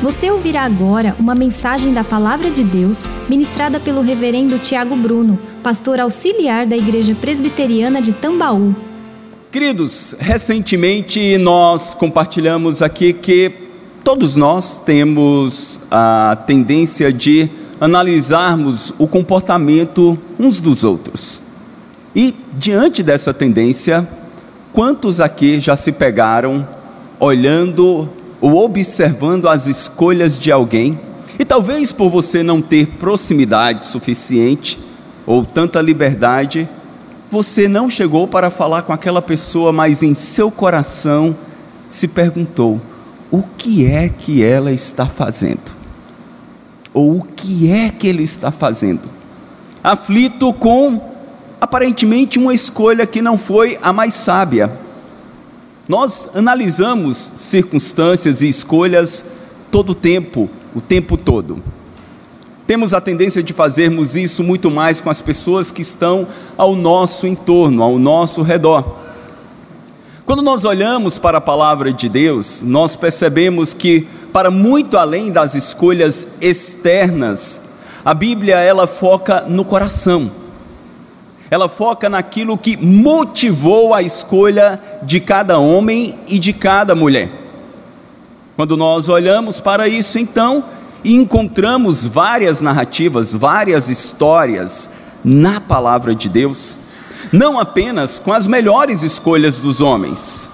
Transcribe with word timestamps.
Você 0.00 0.30
ouvirá 0.30 0.62
agora 0.62 1.16
uma 1.18 1.34
mensagem 1.34 1.92
da 1.92 2.04
Palavra 2.04 2.52
de 2.52 2.62
Deus 2.62 3.04
ministrada 3.28 3.80
pelo 3.80 4.00
Reverendo 4.00 4.56
Tiago 4.56 4.94
Bruno, 4.94 5.36
pastor 5.60 5.98
auxiliar 5.98 6.68
da 6.68 6.76
Igreja 6.76 7.16
Presbiteriana 7.16 8.00
de 8.00 8.12
Tambaú. 8.12 8.76
Queridos, 9.50 10.14
recentemente 10.16 11.36
nós 11.38 11.94
compartilhamos 11.94 12.80
aqui 12.80 13.12
que 13.12 13.52
todos 14.04 14.36
nós 14.36 14.78
temos 14.78 15.80
a 15.90 16.38
tendência 16.46 17.12
de 17.12 17.50
analisarmos 17.80 18.92
o 18.98 19.08
comportamento 19.08 20.16
uns 20.38 20.60
dos 20.60 20.84
outros. 20.84 21.40
E 22.14 22.36
diante 22.52 23.02
dessa 23.02 23.34
tendência, 23.34 24.08
quantos 24.72 25.20
aqui 25.20 25.58
já 25.58 25.76
se 25.76 25.90
pegaram 25.90 26.66
olhando 27.18 28.08
ou 28.40 28.64
observando 28.64 29.48
as 29.48 29.66
escolhas 29.66 30.38
de 30.38 30.52
alguém, 30.52 30.98
e 31.38 31.44
talvez 31.44 31.92
por 31.92 32.10
você 32.10 32.42
não 32.42 32.60
ter 32.60 32.86
proximidade 32.98 33.84
suficiente 33.84 34.78
ou 35.26 35.44
tanta 35.44 35.80
liberdade, 35.80 36.68
você 37.30 37.68
não 37.68 37.90
chegou 37.90 38.26
para 38.26 38.50
falar 38.50 38.82
com 38.82 38.92
aquela 38.92 39.20
pessoa, 39.20 39.72
mas 39.72 40.02
em 40.02 40.14
seu 40.14 40.50
coração 40.50 41.36
se 41.88 42.08
perguntou: 42.08 42.80
o 43.30 43.42
que 43.42 43.86
é 43.86 44.08
que 44.08 44.42
ela 44.42 44.72
está 44.72 45.06
fazendo? 45.06 45.76
Ou 46.92 47.18
o 47.18 47.22
que 47.22 47.70
é 47.70 47.90
que 47.90 48.08
ele 48.08 48.22
está 48.22 48.50
fazendo? 48.50 49.02
Aflito 49.84 50.52
com 50.54 51.00
aparentemente 51.60 52.38
uma 52.38 52.54
escolha 52.54 53.06
que 53.06 53.20
não 53.20 53.36
foi 53.36 53.78
a 53.82 53.92
mais 53.92 54.14
sábia 54.14 54.70
nós 55.88 56.28
analisamos 56.34 57.32
circunstâncias 57.34 58.42
e 58.42 58.48
escolhas 58.48 59.24
todo 59.70 59.90
o 59.90 59.94
tempo, 59.94 60.50
o 60.74 60.82
tempo 60.82 61.16
todo. 61.16 61.62
Temos 62.66 62.92
a 62.92 63.00
tendência 63.00 63.42
de 63.42 63.54
fazermos 63.54 64.14
isso 64.14 64.44
muito 64.44 64.70
mais 64.70 65.00
com 65.00 65.08
as 65.08 65.22
pessoas 65.22 65.70
que 65.70 65.80
estão 65.80 66.26
ao 66.58 66.76
nosso 66.76 67.26
entorno, 67.26 67.82
ao 67.82 67.98
nosso 67.98 68.42
redor. 68.42 68.98
Quando 70.26 70.42
nós 70.42 70.66
olhamos 70.66 71.16
para 71.16 71.38
a 71.38 71.40
palavra 71.40 71.90
de 71.90 72.06
Deus, 72.06 72.60
nós 72.62 72.94
percebemos 72.94 73.72
que 73.72 74.06
para 74.30 74.50
muito 74.50 74.98
além 74.98 75.32
das 75.32 75.54
escolhas 75.54 76.26
externas, 76.38 77.62
a 78.04 78.12
Bíblia 78.12 78.56
ela 78.56 78.86
foca 78.86 79.46
no 79.48 79.64
coração 79.64 80.30
ela 81.50 81.68
foca 81.68 82.08
naquilo 82.08 82.58
que 82.58 82.76
motivou 82.76 83.94
a 83.94 84.02
escolha 84.02 84.80
de 85.02 85.20
cada 85.20 85.58
homem 85.58 86.18
e 86.26 86.38
de 86.38 86.52
cada 86.52 86.94
mulher. 86.94 87.30
Quando 88.56 88.76
nós 88.76 89.08
olhamos 89.08 89.60
para 89.60 89.88
isso, 89.88 90.18
então, 90.18 90.64
encontramos 91.04 92.06
várias 92.06 92.60
narrativas, 92.60 93.34
várias 93.34 93.88
histórias 93.88 94.90
na 95.24 95.60
palavra 95.60 96.14
de 96.14 96.28
Deus, 96.28 96.76
não 97.32 97.58
apenas 97.58 98.18
com 98.18 98.32
as 98.32 98.46
melhores 98.46 99.02
escolhas 99.02 99.58
dos 99.58 99.80
homens, 99.80 100.50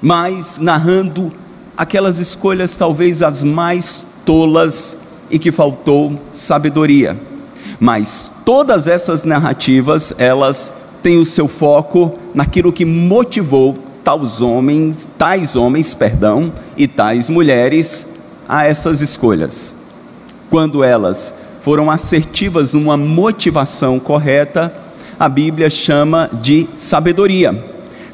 mas 0.00 0.58
narrando 0.58 1.32
aquelas 1.76 2.18
escolhas 2.18 2.76
talvez 2.76 3.22
as 3.22 3.42
mais 3.42 4.06
tolas 4.24 4.96
e 5.30 5.38
que 5.38 5.50
faltou 5.50 6.20
sabedoria. 6.28 7.31
Mas 7.82 8.30
todas 8.44 8.86
essas 8.86 9.24
narrativas, 9.24 10.14
elas 10.16 10.72
têm 11.02 11.18
o 11.18 11.24
seu 11.24 11.48
foco 11.48 12.16
naquilo 12.32 12.72
que 12.72 12.84
motivou 12.84 13.76
tais 14.04 14.40
homens, 14.40 15.10
tais 15.18 15.56
homens, 15.56 15.92
perdão, 15.92 16.52
e 16.76 16.86
tais 16.86 17.28
mulheres 17.28 18.06
a 18.48 18.64
essas 18.64 19.00
escolhas. 19.00 19.74
Quando 20.48 20.84
elas 20.84 21.34
foram 21.60 21.90
assertivas 21.90 22.72
numa 22.72 22.96
motivação 22.96 23.98
correta, 23.98 24.72
a 25.18 25.28
Bíblia 25.28 25.68
chama 25.68 26.30
de 26.40 26.68
sabedoria. 26.76 27.64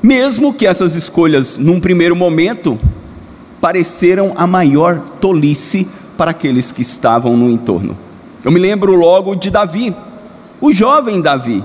Mesmo 0.03 0.55
que 0.55 0.67
essas 0.67 0.95
escolhas, 0.95 1.59
num 1.59 1.79
primeiro 1.79 2.17
momento, 2.17 2.81
pareceram 3.61 4.33
a 4.35 4.47
maior 4.47 4.99
tolice 5.21 5.87
para 6.17 6.31
aqueles 6.31 6.73
que 6.73 6.81
estavam 6.81 7.37
no 7.37 7.51
entorno. 7.51 8.08
Eu 8.49 8.53
me 8.53 8.59
lembro 8.59 8.95
logo 8.95 9.35
de 9.35 9.51
Davi, 9.51 9.95
o 10.59 10.73
jovem 10.73 11.21
Davi, 11.21 11.63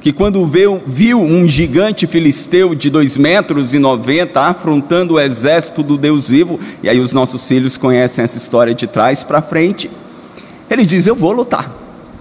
que 0.00 0.12
quando 0.12 0.44
viu, 0.44 0.82
viu 0.84 1.20
um 1.20 1.46
gigante 1.46 2.04
filisteu 2.04 2.74
de 2.74 2.90
dois 2.90 3.16
metros 3.16 3.74
e 3.74 3.78
noventa 3.78 4.40
afrontando 4.40 5.14
o 5.14 5.20
exército 5.20 5.84
do 5.84 5.96
Deus 5.96 6.28
vivo, 6.28 6.58
e 6.82 6.88
aí 6.88 6.98
os 6.98 7.12
nossos 7.12 7.46
filhos 7.46 7.76
conhecem 7.76 8.24
essa 8.24 8.38
história 8.38 8.74
de 8.74 8.88
trás 8.88 9.22
para 9.22 9.40
frente, 9.40 9.88
ele 10.68 10.84
diz: 10.84 11.06
Eu 11.06 11.14
vou 11.14 11.30
lutar, 11.30 11.72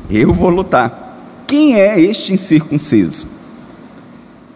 eu 0.08 0.32
vou 0.36 0.52
lutar. 0.52 1.44
Quem 1.48 1.74
é 1.74 2.00
este 2.00 2.32
incircunciso? 2.32 3.26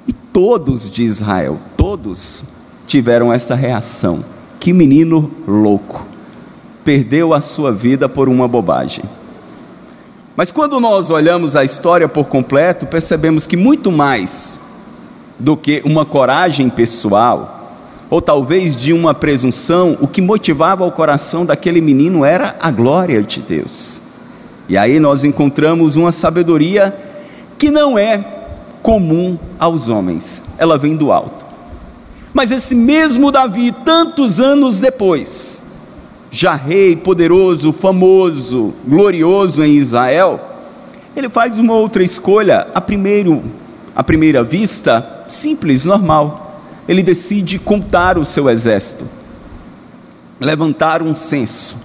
E 0.08 0.14
todos 0.14 0.88
de 0.88 1.02
Israel, 1.02 1.58
todos 1.76 2.44
tiveram 2.86 3.34
essa 3.34 3.56
reação. 3.56 4.24
Que 4.60 4.72
menino 4.72 5.32
louco 5.48 6.06
perdeu 6.84 7.34
a 7.34 7.42
sua 7.42 7.72
vida 7.72 8.08
por 8.08 8.30
uma 8.30 8.48
bobagem. 8.48 9.04
Mas 10.36 10.52
quando 10.52 10.80
nós 10.80 11.12
olhamos 11.12 11.56
a 11.56 11.64
história 11.64 12.08
por 12.10 12.26
completo, 12.26 12.86
percebemos 12.88 13.46
que 13.46 13.56
muito 13.56 13.92
mais 13.92 14.60
do 15.38 15.56
que 15.56 15.82
uma 15.86 16.06
coragem 16.06 16.70
pessoal, 16.70 17.78
ou 18.10 18.22
talvez 18.22 18.76
de 18.76 18.94
uma 18.94 19.14
presunção, 19.14 19.98
o 20.02 20.08
que 20.08 20.22
motivava 20.22 20.86
o 20.86 20.92
coração 20.92 21.46
daquele 21.46 21.82
menino 21.82 22.26
era 22.26 22.56
a 22.60 22.72
glória 22.72 23.22
de 23.22 23.42
Deus. 23.42 24.02
E 24.68 24.78
aí 24.78 25.00
nós 25.00 25.24
encontramos 25.24 25.96
uma 25.96 26.12
sabedoria 26.12 26.96
que 27.58 27.70
não 27.70 27.98
é 27.98 28.24
comum 28.82 29.38
aos 29.60 29.88
homens, 29.88 30.42
ela 30.58 30.78
vem 30.78 30.96
do 30.96 31.12
alto. 31.12 31.46
Mas 32.34 32.52
esse 32.52 32.74
mesmo 32.74 33.32
Davi, 33.32 33.72
tantos 33.86 34.40
anos 34.40 34.80
depois, 34.80 35.62
já 36.34 36.56
rei 36.56 36.96
poderoso, 36.96 37.72
famoso, 37.72 38.74
glorioso 38.88 39.64
em 39.64 39.76
Israel, 39.76 40.42
ele 41.16 41.30
faz 41.30 41.60
uma 41.60 41.76
outra 41.76 42.02
escolha, 42.02 42.68
a 42.74 42.82
primeiro, 42.82 43.44
à 43.96 44.04
primeira 44.04 44.44
vista, 44.44 45.26
simples, 45.30 45.86
normal. 45.86 46.60
Ele 46.88 47.04
decide 47.04 47.60
contar 47.60 48.18
o 48.18 48.26
seu 48.26 48.50
exército, 48.50 49.06
levantar 50.40 51.04
um 51.04 51.14
censo. 51.14 51.78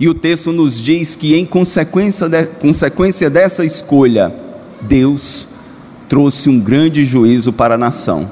E 0.00 0.08
o 0.08 0.14
texto 0.14 0.50
nos 0.50 0.80
diz 0.80 1.14
que, 1.14 1.36
em 1.36 1.46
consequência, 1.46 2.28
de, 2.28 2.46
consequência 2.46 3.30
dessa 3.30 3.64
escolha, 3.64 4.34
Deus 4.80 5.46
trouxe 6.08 6.48
um 6.48 6.58
grande 6.58 7.04
juízo 7.04 7.52
para 7.52 7.76
a 7.76 7.78
nação. 7.78 8.28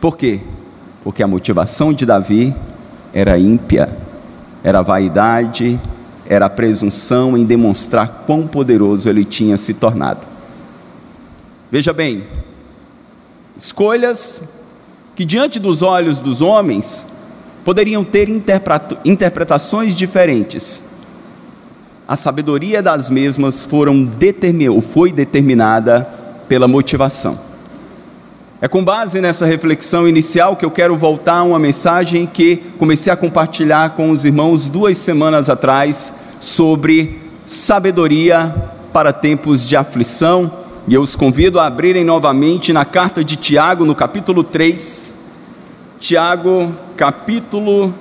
Por 0.00 0.16
quê? 0.16 0.38
Porque 1.02 1.24
a 1.24 1.28
motivação 1.28 1.92
de 1.92 2.06
Davi 2.06 2.54
era 3.12 3.36
ímpia 3.36 4.01
era 4.64 4.82
vaidade, 4.82 5.78
era 6.26 6.48
presunção 6.48 7.36
em 7.36 7.44
demonstrar 7.44 8.24
quão 8.26 8.46
poderoso 8.46 9.08
ele 9.08 9.24
tinha 9.24 9.56
se 9.56 9.74
tornado. 9.74 10.26
Veja 11.70 11.92
bem, 11.92 12.24
escolhas 13.56 14.40
que 15.14 15.24
diante 15.24 15.58
dos 15.58 15.82
olhos 15.82 16.18
dos 16.18 16.40
homens 16.40 17.06
poderiam 17.64 18.04
ter 18.04 18.28
interpretações 19.04 19.94
diferentes. 19.94 20.82
A 22.06 22.16
sabedoria 22.16 22.82
das 22.82 23.08
mesmas 23.08 23.62
foram 23.62 24.04
determin, 24.04 24.80
foi 24.80 25.12
determinada 25.12 26.08
pela 26.48 26.66
motivação. 26.68 27.51
É 28.64 28.68
com 28.68 28.84
base 28.84 29.20
nessa 29.20 29.44
reflexão 29.44 30.06
inicial 30.06 30.54
que 30.54 30.64
eu 30.64 30.70
quero 30.70 30.96
voltar 30.96 31.38
a 31.38 31.42
uma 31.42 31.58
mensagem 31.58 32.26
que 32.26 32.58
comecei 32.78 33.12
a 33.12 33.16
compartilhar 33.16 33.90
com 33.96 34.12
os 34.12 34.24
irmãos 34.24 34.68
duas 34.68 34.96
semanas 34.98 35.50
atrás 35.50 36.14
sobre 36.38 37.20
sabedoria 37.44 38.54
para 38.92 39.12
tempos 39.12 39.66
de 39.66 39.74
aflição. 39.74 40.58
E 40.86 40.94
eu 40.94 41.02
os 41.02 41.16
convido 41.16 41.58
a 41.58 41.66
abrirem 41.66 42.04
novamente 42.04 42.72
na 42.72 42.84
carta 42.84 43.24
de 43.24 43.34
Tiago, 43.34 43.84
no 43.84 43.96
capítulo 43.96 44.44
3. 44.44 45.12
Tiago, 45.98 46.72
capítulo 46.96 47.92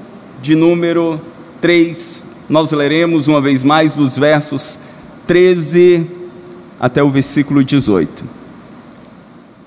de 0.44 0.54
número 0.54 1.20
3. 1.60 2.24
Nós 2.48 2.72
leremos 2.72 3.28
uma 3.28 3.42
vez 3.42 3.64
mais 3.64 3.96
dos 3.96 4.16
versos 4.16 4.78
13 5.26 6.06
até 6.80 7.02
o 7.02 7.10
versículo 7.10 7.64
18. 7.64 8.41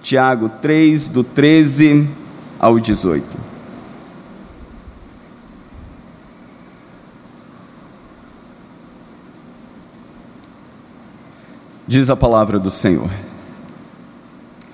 Tiago 0.04 0.50
3, 0.60 1.08
do 1.08 1.24
13 1.24 2.06
ao 2.58 2.78
18. 2.78 3.24
Diz 11.88 12.10
a 12.10 12.16
palavra 12.16 12.58
do 12.58 12.70
Senhor: 12.70 13.08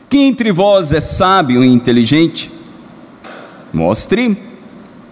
Quem 0.09 0.27
entre 0.27 0.51
vós 0.51 0.93
é 0.93 1.01
sábio 1.01 1.63
e 1.63 1.69
inteligente? 1.69 2.51
Mostre 3.73 4.37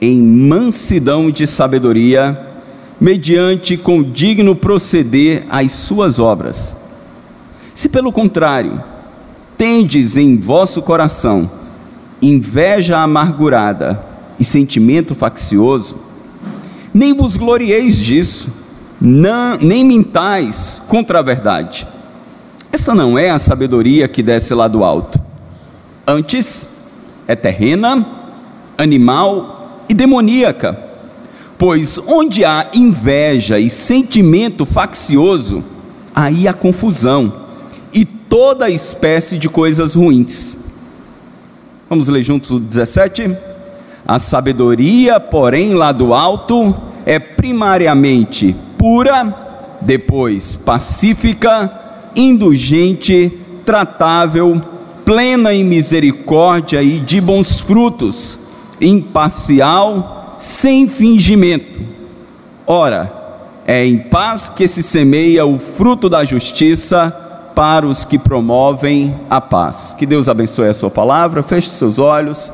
em 0.01 0.21
mansidão 0.21 1.31
de 1.31 1.47
sabedoria, 1.47 2.45
mediante 3.01 3.77
condigno 3.77 4.57
proceder 4.57 5.47
às 5.49 5.71
suas 5.71 6.19
obras. 6.19 6.75
Se 7.73 7.89
pelo 7.89 8.11
contrário, 8.11 8.83
tendes 9.59 10.17
em 10.17 10.39
vosso 10.39 10.81
coração 10.81 11.51
inveja 12.23 12.99
amargurada 12.99 14.01
e 14.39 14.45
sentimento 14.45 15.15
faccioso, 15.15 15.97
nem 16.95 17.13
vos 17.13 17.37
glorieis 17.37 17.99
disso, 17.99 18.51
não, 19.01 19.59
nem 19.59 19.85
mintais 19.85 20.81
contra 20.89 21.19
a 21.19 21.23
verdade. 21.23 21.87
Essa 22.73 22.95
não 22.95 23.19
é 23.19 23.31
a 23.31 23.39
sabedoria 23.39 24.07
que 24.07 24.23
desce 24.23 24.55
lá 24.55 24.69
do 24.69 24.85
alto. 24.85 25.21
Antes, 26.07 26.69
é 27.27 27.35
terrena, 27.35 28.07
animal 28.77 29.85
e 29.89 29.95
demoníaca. 29.95 30.79
Pois 31.57 31.99
onde 32.07 32.45
há 32.45 32.69
inveja 32.75 33.59
e 33.59 33.69
sentimento 33.69 34.65
faccioso, 34.65 35.65
aí 36.15 36.47
há 36.47 36.53
confusão 36.55 37.48
toda 38.29 38.69
espécie 38.69 39.39
de 39.39 39.49
coisas 39.49 39.95
ruins. 39.95 40.57
Vamos 41.89 42.09
ler 42.09 42.23
juntos 42.23 42.51
o 42.51 42.61
17? 42.61 43.35
A 44.07 44.19
sabedoria, 44.19 45.19
porém, 45.19 45.75
lá 45.75 45.93
do 45.93 46.13
alto, 46.13 46.75
é 47.07 47.19
primariamente 47.19 48.55
pura, 48.77 49.79
depois 49.81 50.57
pacífica, 50.57 51.73
indulgente, 52.15 53.33
tratável, 53.65 54.63
plena 55.05 55.55
em 55.55 55.65
misericórdia 55.65 56.83
e 56.83 56.99
de 56.99 57.21
bons 57.21 57.61
frutos, 57.61 58.39
imparcial, 58.81 60.37
sem 60.39 60.87
fingimento. 60.87 61.81
Ora, 62.67 63.13
é 63.67 63.87
em 63.87 63.99
paz 63.99 64.49
que 64.49 64.69
se 64.69 64.83
semeia 64.83 65.47
o 65.47 65.59
fruto 65.59 66.09
da 66.09 66.25
justiça 66.25 67.28
para 67.59 67.89
os 67.89 68.05
que 68.05 68.21
promovem 68.21 69.13
a 69.29 69.41
paz. 69.41 69.93
Que 69.93 70.07
Deus 70.07 70.29
abençoe 70.29 70.69
a 70.69 70.73
sua 70.73 70.93
palavra, 70.93 71.43
feche 71.43 71.69
seus 71.71 71.99
olhos, 71.99 72.53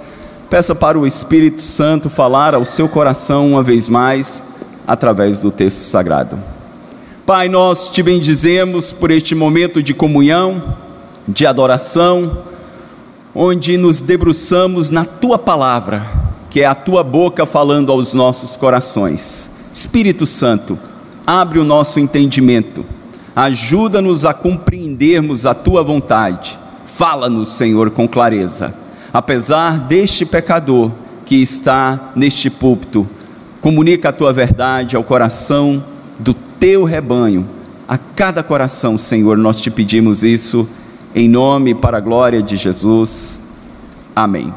peça 0.48 0.74
para 0.74 0.98
o 0.98 1.06
Espírito 1.06 1.60
Santo 1.60 2.08
falar 2.08 2.54
ao 2.54 2.64
seu 2.64 2.88
coração 2.88 3.50
uma 3.50 3.62
vez 3.62 3.86
mais 3.86 4.42
através 4.86 5.40
do 5.40 5.50
texto 5.50 5.80
sagrado. 5.80 6.38
Pai, 7.26 7.50
nós 7.50 7.90
te 7.90 8.02
bendizemos 8.02 8.92
por 8.92 9.10
este 9.10 9.34
momento 9.34 9.82
de 9.82 9.92
comunhão, 9.92 10.74
de 11.28 11.46
adoração, 11.46 12.38
onde 13.34 13.76
nos 13.76 14.00
debruçamos 14.00 14.88
na 14.88 15.04
tua 15.04 15.36
palavra, 15.38 16.02
que 16.48 16.62
é 16.62 16.64
a 16.64 16.74
tua 16.74 17.04
boca 17.04 17.44
falando 17.44 17.92
aos 17.92 18.14
nossos 18.14 18.56
corações. 18.56 19.50
Espírito 19.70 20.24
Santo, 20.24 20.78
abre 21.26 21.58
o 21.58 21.64
nosso 21.64 22.00
entendimento, 22.00 22.86
ajuda-nos 23.34 24.24
a 24.24 24.32
compreendermos 24.32 25.46
a 25.46 25.54
tua 25.54 25.82
vontade. 25.82 26.58
Fala-nos, 26.86 27.52
Senhor, 27.54 27.90
com 27.90 28.06
clareza. 28.06 28.74
Apesar 29.12 29.78
deste 29.80 30.24
pecador 30.24 30.92
que 31.26 31.36
está 31.36 32.12
neste 32.14 32.48
púlpito, 32.48 33.08
comunica 33.60 34.10
a 34.10 34.12
tua 34.12 34.32
verdade 34.32 34.94
ao 34.94 35.02
coração 35.02 35.82
do 36.18 36.34
teu 36.34 36.84
rebanho, 36.84 37.48
a 37.88 37.98
cada 37.98 38.42
coração, 38.42 38.96
Senhor, 38.96 39.36
nós 39.36 39.60
te 39.60 39.70
pedimos 39.70 40.22
isso, 40.22 40.68
em 41.14 41.28
nome 41.28 41.70
e 41.70 41.74
para 41.74 41.98
a 41.98 42.00
glória 42.00 42.42
de 42.42 42.56
Jesus. 42.56 43.40
Amém. 44.14 44.52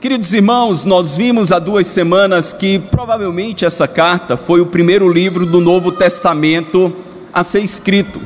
Queridos 0.00 0.32
irmãos, 0.32 0.84
nós 0.84 1.16
vimos 1.16 1.50
há 1.50 1.58
duas 1.58 1.86
semanas 1.86 2.52
que 2.52 2.78
provavelmente 2.78 3.64
essa 3.64 3.88
carta 3.88 4.36
foi 4.36 4.60
o 4.60 4.66
primeiro 4.66 5.10
livro 5.10 5.44
do 5.44 5.60
Novo 5.60 5.90
Testamento 5.90 6.94
a 7.36 7.44
ser 7.44 7.60
escrito. 7.60 8.18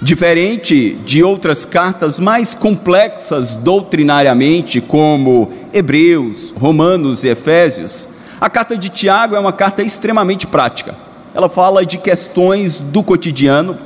Diferente 0.00 0.96
de 1.04 1.20
outras 1.20 1.64
cartas 1.64 2.20
mais 2.20 2.54
complexas 2.54 3.56
doutrinariamente, 3.56 4.80
como 4.80 5.50
Hebreus, 5.72 6.54
Romanos 6.56 7.24
e 7.24 7.28
Efésios, 7.28 8.08
a 8.40 8.48
carta 8.48 8.76
de 8.76 8.88
Tiago 8.88 9.34
é 9.34 9.40
uma 9.40 9.52
carta 9.52 9.82
extremamente 9.82 10.46
prática. 10.46 10.94
Ela 11.34 11.48
fala 11.48 11.84
de 11.84 11.98
questões 11.98 12.78
do 12.78 13.02
cotidiano, 13.02 13.76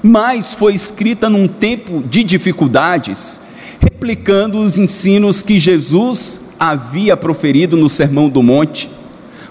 mas 0.00 0.52
foi 0.52 0.74
escrita 0.74 1.28
num 1.28 1.48
tempo 1.48 2.00
de 2.08 2.22
dificuldades, 2.22 3.40
replicando 3.80 4.60
os 4.60 4.78
ensinos 4.78 5.42
que 5.42 5.58
Jesus 5.58 6.40
havia 6.58 7.16
proferido 7.16 7.76
no 7.76 7.88
Sermão 7.88 8.28
do 8.28 8.44
Monte, 8.44 8.88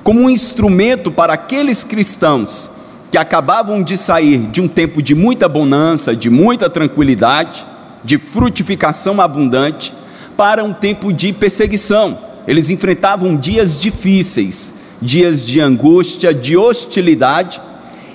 como 0.06 0.22
um 0.22 0.30
instrumento 0.30 1.12
para 1.12 1.34
aqueles 1.34 1.84
cristãos 1.84 2.72
que 3.12 3.18
acabavam 3.18 3.82
de 3.82 3.98
sair 3.98 4.38
de 4.38 4.62
um 4.62 4.68
tempo 4.68 5.02
de 5.02 5.16
muita 5.16 5.50
bonança, 5.50 6.16
de 6.16 6.30
muita 6.30 6.70
tranquilidade, 6.70 7.66
de 8.04 8.18
frutificação 8.18 9.20
abundante, 9.20 9.94
para 10.38 10.64
um 10.64 10.72
tempo 10.72 11.12
de 11.12 11.34
perseguição. 11.34 12.18
Eles 12.48 12.70
enfrentavam 12.70 13.36
dias 13.36 13.78
difíceis, 13.78 14.74
dias 15.02 15.46
de 15.46 15.60
angústia, 15.60 16.34
de 16.34 16.56
hostilidade, 16.56 17.60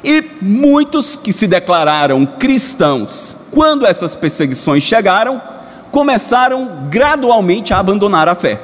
e 0.02 0.22
muitos 0.40 1.16
que 1.16 1.32
se 1.32 1.46
declararam 1.46 2.26
cristãos, 2.26 3.36
quando 3.50 3.86
essas 3.86 4.14
perseguições 4.14 4.82
chegaram, 4.82 5.40
começaram 5.90 6.88
gradualmente 6.90 7.72
a 7.72 7.78
abandonar 7.78 8.28
a 8.28 8.34
fé, 8.34 8.60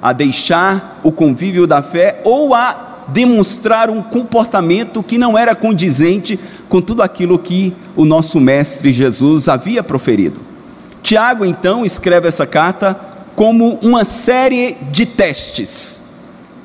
a 0.00 0.12
deixar 0.12 1.00
o 1.02 1.12
convívio 1.12 1.66
da 1.66 1.82
fé 1.82 2.20
ou 2.24 2.54
a 2.54 2.87
demonstrar 3.08 3.90
um 3.90 4.02
comportamento 4.02 5.02
que 5.02 5.18
não 5.18 5.36
era 5.36 5.54
condizente 5.54 6.38
com 6.68 6.80
tudo 6.80 7.02
aquilo 7.02 7.38
que 7.38 7.74
o 7.96 8.04
nosso 8.04 8.38
mestre 8.38 8.92
Jesus 8.92 9.48
havia 9.48 9.82
proferido. 9.82 10.40
Tiago 11.02 11.44
então 11.44 11.84
escreve 11.84 12.28
essa 12.28 12.46
carta 12.46 12.98
como 13.34 13.78
uma 13.82 14.04
série 14.04 14.76
de 14.90 15.06
testes, 15.06 16.00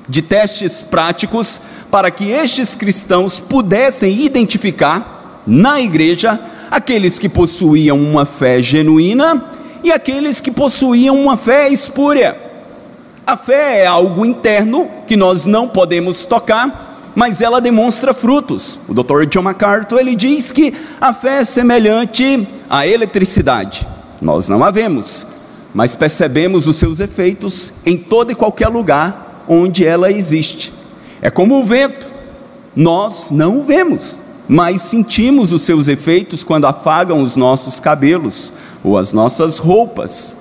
de 0.10 0.22
testes 0.22 0.82
práticos, 0.82 1.62
para 1.90 2.10
que 2.10 2.30
estes 2.32 2.76
cristãos 2.76 3.40
pudessem 3.40 4.12
identificar 4.12 5.42
na 5.46 5.80
igreja 5.80 6.40
aqueles 6.72 7.20
que 7.20 7.30
possuíam 7.30 8.00
uma 8.00 8.26
fé 8.26 8.60
genuína 8.62 9.46
e 9.84 9.92
aqueles 9.92 10.42
que 10.42 10.50
possuíam 10.50 11.16
uma 11.16 11.38
fé 11.38 11.70
espúria. 11.70 12.43
A 13.26 13.38
fé 13.38 13.84
é 13.84 13.86
algo 13.86 14.26
interno 14.26 14.90
que 15.08 15.16
nós 15.16 15.46
não 15.46 15.68
podemos 15.68 16.26
tocar, 16.26 17.12
mas 17.16 17.42
ela 17.42 17.62
demonstra 17.62 18.14
frutos. 18.14 18.80
O 18.88 18.94
Dr. 18.94 19.26
John 19.26 19.44
MacArthur 19.44 20.00
ele 20.00 20.14
diz 20.14 20.52
que 20.52 20.74
a 21.00 21.14
fé 21.14 21.38
é 21.38 21.46
semelhante 21.46 22.48
à 22.70 22.86
eletricidade. 22.86 23.88
Nós 24.22 24.50
não 24.50 24.62
a 24.62 24.72
vemos, 24.72 25.26
mas 25.74 25.96
percebemos 25.96 26.68
os 26.68 26.76
seus 26.76 27.00
efeitos 27.00 27.72
em 27.86 27.98
todo 27.98 28.32
e 28.32 28.36
qualquer 28.36 28.68
lugar 28.68 29.46
onde 29.48 29.86
ela 29.86 30.12
existe. 30.12 30.74
É 31.22 31.30
como 31.30 31.60
o 31.60 31.64
vento, 31.64 32.06
nós 32.76 33.32
não 33.32 33.60
o 33.60 33.64
vemos, 33.64 34.22
mas 34.50 34.82
sentimos 34.82 35.54
os 35.54 35.62
seus 35.62 35.88
efeitos 35.88 36.44
quando 36.44 36.66
afagam 36.66 37.22
os 37.22 37.38
nossos 37.38 37.80
cabelos 37.80 38.52
ou 38.84 38.98
as 38.98 39.14
nossas 39.14 39.60
roupas. 39.60 40.36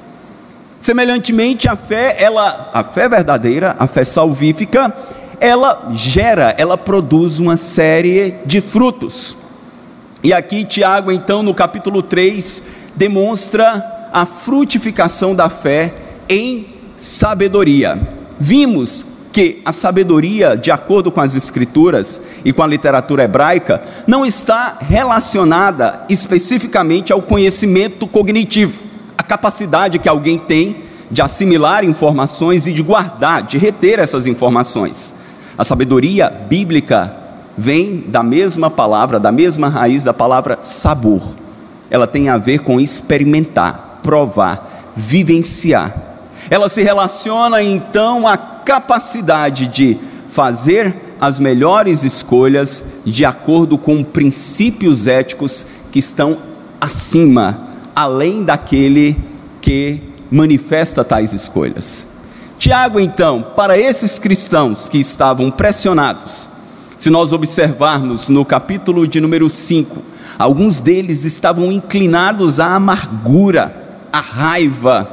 Semelhantemente, 0.83 1.69
a 1.69 1.77
fé, 1.77 2.17
ela, 2.19 2.69
a 2.75 2.83
fé 2.83 3.09
verdadeira, 3.09 3.77
a 3.79 3.87
fé 3.87 4.03
salvífica, 4.03 4.93
ela 5.39 5.91
gera, 5.93 6.57
ela 6.59 6.77
produz 6.77 7.39
uma 7.39 7.57
série 7.57 8.35
de 8.45 8.61
frutos. 8.61 9.37
E 10.25 10.33
aqui 10.33 10.65
Tiago, 10.65 11.12
então, 11.12 11.41
no 11.41 11.55
capítulo 11.55 12.03
3, 12.03 12.65
demonstra 12.97 14.09
a 14.12 14.27
frutificação 14.27 15.37
da 15.37 15.49
fé 15.49 15.95
em 16.29 16.67
sabedoria. 16.97 17.97
Vimos 18.41 19.07
que 19.33 19.62
a 19.65 19.73
sabedoria, 19.73 20.57
de 20.57 20.73
acordo 20.73 21.12
com 21.12 21.21
as 21.21 21.37
escrituras 21.37 22.21
e 22.45 22.53
com 22.53 22.61
a 22.61 22.67
literatura 22.67 23.23
hebraica, 23.23 23.81
não 24.05 24.27
está 24.27 24.79
relacionada 24.81 26.05
especificamente 26.09 27.12
ao 27.12 27.23
conhecimento 27.23 28.05
cognitivo, 28.09 28.82
capacidade 29.33 29.99
que 29.99 30.11
alguém 30.11 30.37
tem 30.37 30.77
de 31.11 31.23
assimilar 31.23 31.87
informações 31.87 32.67
e 32.67 32.73
de 32.73 32.83
guardar, 32.83 33.43
de 33.43 33.57
reter 33.57 33.99
essas 33.99 34.27
informações. 34.27 35.15
A 35.57 35.65
sabedoria 35.65 36.29
bíblica 36.29 37.17
vem 37.57 38.05
da 38.09 38.23
mesma 38.23 38.71
palavra, 38.71 39.19
da 39.19 39.33
mesma 39.33 39.71
raiz 39.71 40.05
da 40.05 40.12
palavra 40.12 40.59
sabor. 40.61 41.23
Ela 41.89 42.07
tem 42.07 42.29
a 42.29 42.37
ver 42.37 42.59
com 42.59 42.79
experimentar 42.79 44.01
provar, 44.03 44.93
vivenciar. 44.95 45.95
Ela 46.51 46.69
se 46.69 46.83
relaciona 46.83 47.62
então 47.62 48.29
à 48.29 48.37
capacidade 48.37 49.67
de 49.67 49.97
fazer 50.31 50.95
as 51.19 51.41
melhores 51.41 52.05
escolhas 52.05 52.85
de 53.03 53.25
acordo 53.25 53.79
com 53.79 54.05
princípios 54.05 55.07
éticos 55.07 55.65
que 55.91 55.99
estão 56.01 56.37
acima, 56.79 57.72
além 57.95 58.43
daquele 58.43 59.17
que 59.61 60.01
manifesta 60.31 61.05
tais 61.05 61.33
escolhas. 61.33 62.07
Tiago, 62.59 63.01
então, 63.01 63.45
para 63.57 63.79
esses 63.79 64.19
cristãos 64.19 64.89
que 64.89 64.99
estavam 64.99 65.51
pressionados, 65.51 66.49
se 66.99 67.11
nós 67.11 67.33
observarmos 67.33 68.29
no 68.29 68.45
capítulo 68.45 69.09
de 69.09 69.21
número 69.21 69.51
5, 69.51 70.01
alguns 70.39 70.81
deles 70.81 71.25
estavam 71.25 71.73
inclinados 71.73 72.61
à 72.61 72.77
amargura, 72.77 73.99
à 74.13 74.21
raiva, 74.21 75.11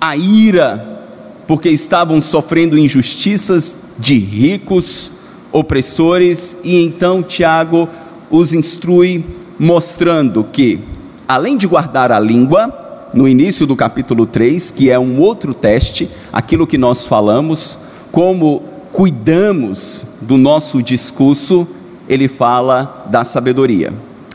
à 0.00 0.16
ira, 0.16 1.00
porque 1.46 1.68
estavam 1.68 2.20
sofrendo 2.20 2.76
injustiças 2.76 3.78
de 3.98 4.18
ricos, 4.18 5.12
opressores, 5.52 6.56
e 6.64 6.82
então 6.82 7.22
Tiago 7.22 7.88
os 8.30 8.52
instrui, 8.52 9.24
mostrando 9.58 10.44
que, 10.44 10.80
além 11.28 11.56
de 11.56 11.66
guardar 11.66 12.12
a 12.12 12.20
língua, 12.20 13.08
no 13.12 13.26
início 13.26 13.66
do 13.66 13.74
capítulo 13.74 14.26
3, 14.26 14.70
que 14.70 14.90
é 14.90 14.98
um 14.98 15.20
outro 15.20 15.54
teste, 15.54 16.08
aquilo 16.32 16.66
que 16.66 16.76
nós 16.76 17.06
falamos, 17.06 17.78
como 18.12 18.62
cuidamos 18.92 20.04
do 20.20 20.36
nosso 20.36 20.82
discurso, 20.82 21.66
ele 22.08 22.28
fala 22.28 23.06
da 23.10 23.24
sabedoria. 23.24 23.92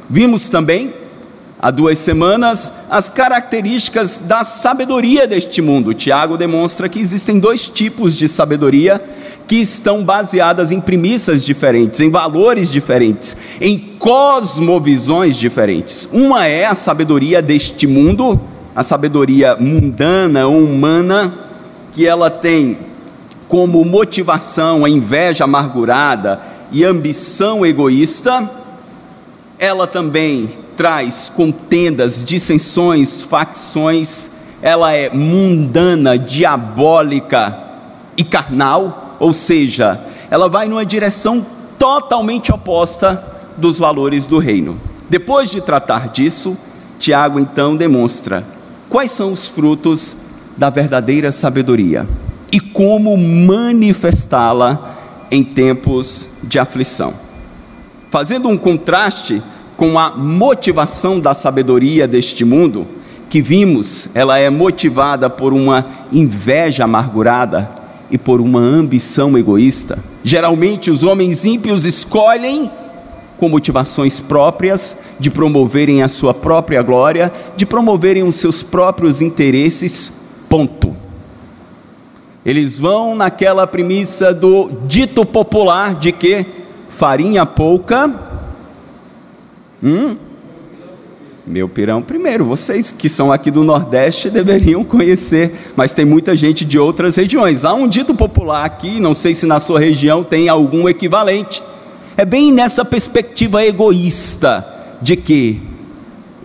Vimos 0.09 0.49
também, 0.49 0.93
há 1.59 1.71
duas 1.71 1.99
semanas, 1.99 2.71
as 2.89 3.09
características 3.09 4.19
da 4.19 4.43
sabedoria 4.43 5.27
deste 5.27 5.61
mundo. 5.61 5.93
Tiago 5.93 6.37
demonstra 6.37 6.89
que 6.89 6.99
existem 6.99 7.39
dois 7.39 7.67
tipos 7.67 8.15
de 8.17 8.27
sabedoria 8.27 9.01
que 9.51 9.57
estão 9.57 10.01
baseadas 10.01 10.71
em 10.71 10.79
premissas 10.79 11.43
diferentes, 11.43 11.99
em 11.99 12.09
valores 12.09 12.71
diferentes, 12.71 13.35
em 13.59 13.77
cosmovisões 13.99 15.35
diferentes. 15.35 16.07
Uma 16.09 16.47
é 16.47 16.65
a 16.65 16.73
sabedoria 16.73 17.41
deste 17.41 17.85
mundo, 17.85 18.39
a 18.73 18.81
sabedoria 18.81 19.57
mundana 19.57 20.47
ou 20.47 20.63
humana, 20.63 21.33
que 21.93 22.07
ela 22.07 22.29
tem 22.29 22.77
como 23.49 23.83
motivação 23.83 24.85
a 24.85 24.89
inveja 24.89 25.43
amargurada 25.43 26.39
e 26.71 26.85
ambição 26.85 27.65
egoísta, 27.65 28.49
ela 29.59 29.85
também 29.85 30.49
traz 30.77 31.29
contendas, 31.35 32.23
dissensões, 32.23 33.21
facções, 33.21 34.29
ela 34.61 34.93
é 34.93 35.09
mundana, 35.09 36.17
diabólica 36.17 37.59
e 38.15 38.23
carnal, 38.23 39.10
ou 39.21 39.31
seja, 39.33 40.01
ela 40.31 40.49
vai 40.49 40.67
numa 40.67 40.83
direção 40.83 41.45
totalmente 41.77 42.51
oposta 42.51 43.23
dos 43.55 43.77
valores 43.77 44.25
do 44.25 44.39
reino. 44.39 44.79
Depois 45.07 45.51
de 45.51 45.61
tratar 45.61 46.07
disso, 46.07 46.57
Tiago 46.97 47.39
então 47.39 47.75
demonstra 47.75 48.43
quais 48.89 49.11
são 49.11 49.31
os 49.31 49.47
frutos 49.47 50.17
da 50.57 50.71
verdadeira 50.71 51.31
sabedoria 51.31 52.07
e 52.51 52.59
como 52.59 53.15
manifestá-la 53.15 54.97
em 55.29 55.43
tempos 55.43 56.27
de 56.41 56.57
aflição. 56.57 57.13
Fazendo 58.09 58.49
um 58.49 58.57
contraste 58.57 59.39
com 59.77 59.99
a 59.99 60.09
motivação 60.09 61.19
da 61.19 61.35
sabedoria 61.35 62.07
deste 62.07 62.43
mundo, 62.43 62.87
que 63.29 63.39
vimos, 63.39 64.09
ela 64.15 64.39
é 64.39 64.49
motivada 64.49 65.29
por 65.29 65.53
uma 65.53 65.85
inveja 66.11 66.85
amargurada 66.85 67.80
e 68.11 68.17
por 68.17 68.41
uma 68.41 68.59
ambição 68.59 69.37
egoísta. 69.37 69.97
Geralmente 70.23 70.91
os 70.91 71.03
homens 71.03 71.45
ímpios 71.45 71.85
escolhem 71.85 72.69
com 73.37 73.49
motivações 73.49 74.19
próprias, 74.19 74.95
de 75.19 75.31
promoverem 75.31 76.03
a 76.03 76.07
sua 76.07 76.31
própria 76.31 76.79
glória, 76.83 77.33
de 77.55 77.65
promoverem 77.65 78.21
os 78.21 78.35
seus 78.35 78.61
próprios 78.61 79.19
interesses, 79.19 80.13
ponto. 80.47 80.95
Eles 82.45 82.77
vão 82.77 83.15
naquela 83.15 83.65
premissa 83.65 84.31
do 84.31 84.69
dito 84.85 85.25
popular 85.25 85.95
de 85.95 86.11
que 86.11 86.45
farinha 86.89 87.43
pouca, 87.43 88.13
hum, 89.81 90.15
meu 91.51 91.67
pirão 91.67 92.01
primeiro. 92.01 92.45
Vocês 92.45 92.95
que 92.97 93.09
são 93.09 93.31
aqui 93.31 93.51
do 93.51 93.63
Nordeste 93.63 94.29
deveriam 94.29 94.83
conhecer, 94.85 95.51
mas 95.75 95.93
tem 95.93 96.05
muita 96.05 96.33
gente 96.35 96.63
de 96.63 96.79
outras 96.79 97.17
regiões. 97.17 97.65
Há 97.65 97.73
um 97.73 97.89
dito 97.89 98.13
popular 98.13 98.63
aqui, 98.63 99.01
não 99.01 99.13
sei 99.13 99.35
se 99.35 99.45
na 99.45 99.59
sua 99.59 99.79
região 99.79 100.23
tem 100.23 100.47
algum 100.47 100.87
equivalente, 100.87 101.61
é 102.15 102.23
bem 102.23 102.53
nessa 102.53 102.85
perspectiva 102.85 103.65
egoísta 103.65 104.65
de 105.01 105.17
que 105.17 105.61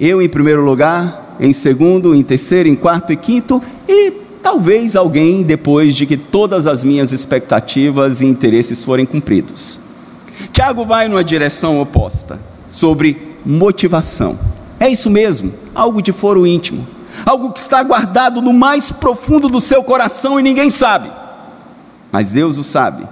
eu 0.00 0.20
em 0.20 0.28
primeiro 0.28 0.64
lugar, 0.64 1.36
em 1.38 1.52
segundo, 1.52 2.14
em 2.14 2.22
terceiro, 2.22 2.68
em 2.68 2.74
quarto 2.74 3.12
e 3.12 3.16
quinto, 3.16 3.62
e 3.88 4.10
talvez 4.42 4.96
alguém 4.96 5.42
depois 5.42 5.94
de 5.94 6.04
que 6.04 6.16
todas 6.16 6.66
as 6.66 6.82
minhas 6.82 7.12
expectativas 7.12 8.20
e 8.20 8.26
interesses 8.26 8.82
forem 8.82 9.06
cumpridos. 9.06 9.78
Tiago 10.52 10.84
vai 10.84 11.08
numa 11.08 11.22
direção 11.22 11.80
oposta, 11.80 12.40
sobre 12.68 13.36
motivação. 13.44 14.55
É 14.78 14.88
isso 14.88 15.10
mesmo, 15.10 15.52
algo 15.74 16.02
de 16.02 16.12
foro 16.12 16.46
íntimo, 16.46 16.86
algo 17.24 17.50
que 17.50 17.58
está 17.58 17.82
guardado 17.82 18.42
no 18.42 18.52
mais 18.52 18.92
profundo 18.92 19.48
do 19.48 19.60
seu 19.60 19.82
coração 19.82 20.38
e 20.38 20.42
ninguém 20.42 20.70
sabe, 20.70 21.10
mas 22.12 22.32
Deus 22.32 22.58
o 22.58 22.62
sabe. 22.62 23.06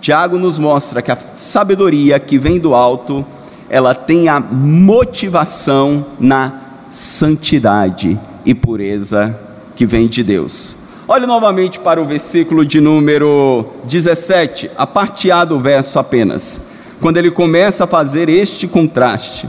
Tiago 0.00 0.38
nos 0.38 0.58
mostra 0.58 1.02
que 1.02 1.10
a 1.10 1.18
sabedoria 1.34 2.18
que 2.18 2.38
vem 2.38 2.58
do 2.58 2.74
alto, 2.74 3.24
ela 3.68 3.94
tem 3.94 4.28
a 4.28 4.40
motivação 4.40 6.06
na 6.18 6.52
santidade 6.88 8.18
e 8.44 8.54
pureza 8.54 9.38
que 9.76 9.84
vem 9.84 10.08
de 10.08 10.22
Deus. 10.22 10.74
Olhe 11.06 11.26
novamente 11.26 11.78
para 11.78 12.00
o 12.00 12.06
versículo 12.06 12.64
de 12.64 12.80
número 12.80 13.66
17, 13.84 14.70
a 14.76 14.86
parte 14.86 15.30
A 15.30 15.44
do 15.44 15.58
verso 15.58 15.98
apenas, 15.98 16.60
quando 17.00 17.16
ele 17.16 17.30
começa 17.30 17.84
a 17.84 17.86
fazer 17.86 18.28
este 18.28 18.66
contraste. 18.66 19.48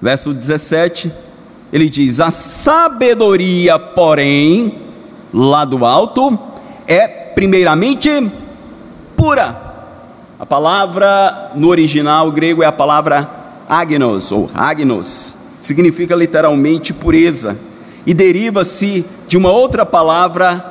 Verso 0.00 0.32
17, 0.32 1.12
ele 1.72 1.88
diz: 1.88 2.20
A 2.20 2.30
sabedoria, 2.30 3.78
porém, 3.78 4.74
lá 5.32 5.64
do 5.64 5.84
alto, 5.84 6.38
é 6.86 7.06
primeiramente 7.06 8.10
pura. 9.16 9.70
A 10.38 10.46
palavra 10.46 11.52
no 11.54 11.68
original 11.68 12.32
grego 12.32 12.62
é 12.62 12.66
a 12.66 12.72
palavra 12.72 13.28
agnos 13.68 14.32
ou 14.32 14.50
agnos, 14.54 15.36
significa 15.60 16.16
literalmente 16.16 16.92
pureza 16.92 17.56
e 18.06 18.14
deriva-se 18.14 19.04
de 19.28 19.36
uma 19.36 19.52
outra 19.52 19.84
palavra 19.84 20.64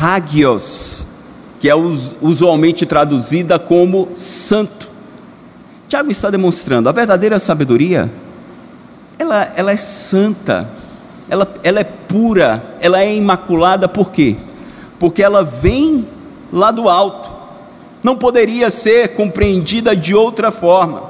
hagios, 0.00 1.06
que 1.58 1.68
é 1.68 1.74
usualmente 1.74 2.84
traduzida 2.86 3.58
como 3.58 4.10
santo. 4.14 4.88
Tiago 5.88 6.10
está 6.10 6.30
demonstrando 6.30 6.88
a 6.88 6.92
verdadeira 6.92 7.38
sabedoria, 7.38 8.10
ela, 9.20 9.52
ela 9.54 9.72
é 9.72 9.76
santa, 9.76 10.68
ela, 11.28 11.52
ela 11.62 11.80
é 11.80 11.84
pura, 11.84 12.76
ela 12.80 13.00
é 13.00 13.14
imaculada, 13.14 13.88
por 13.88 14.10
quê? 14.10 14.36
Porque 14.98 15.22
ela 15.22 15.44
vem 15.44 16.06
lá 16.52 16.70
do 16.70 16.88
alto 16.88 17.40
não 18.02 18.16
poderia 18.16 18.70
ser 18.70 19.08
compreendida 19.08 19.94
de 19.94 20.14
outra 20.14 20.50
forma. 20.50 21.02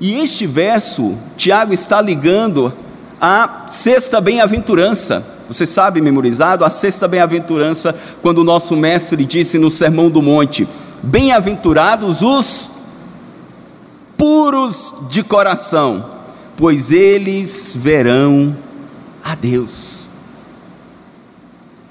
E 0.00 0.20
este 0.20 0.46
verso, 0.46 1.16
Tiago 1.36 1.72
está 1.72 2.00
ligando 2.00 2.72
à 3.20 3.66
sexta 3.68 4.20
bem-aventurança. 4.20 5.24
Você 5.48 5.66
sabe, 5.66 6.00
memorizado, 6.00 6.64
a 6.64 6.70
sexta 6.70 7.08
bem-aventurança, 7.08 7.94
quando 8.20 8.38
o 8.38 8.44
nosso 8.44 8.76
mestre 8.76 9.24
disse 9.24 9.58
no 9.58 9.70
Sermão 9.70 10.10
do 10.10 10.20
Monte: 10.20 10.68
Bem-aventurados 11.02 12.22
os 12.22 12.70
puros 14.16 14.94
de 15.08 15.22
coração, 15.22 16.04
pois 16.58 16.90
eles 16.90 17.72
verão 17.74 18.54
a 19.24 19.36
Deus. 19.36 20.08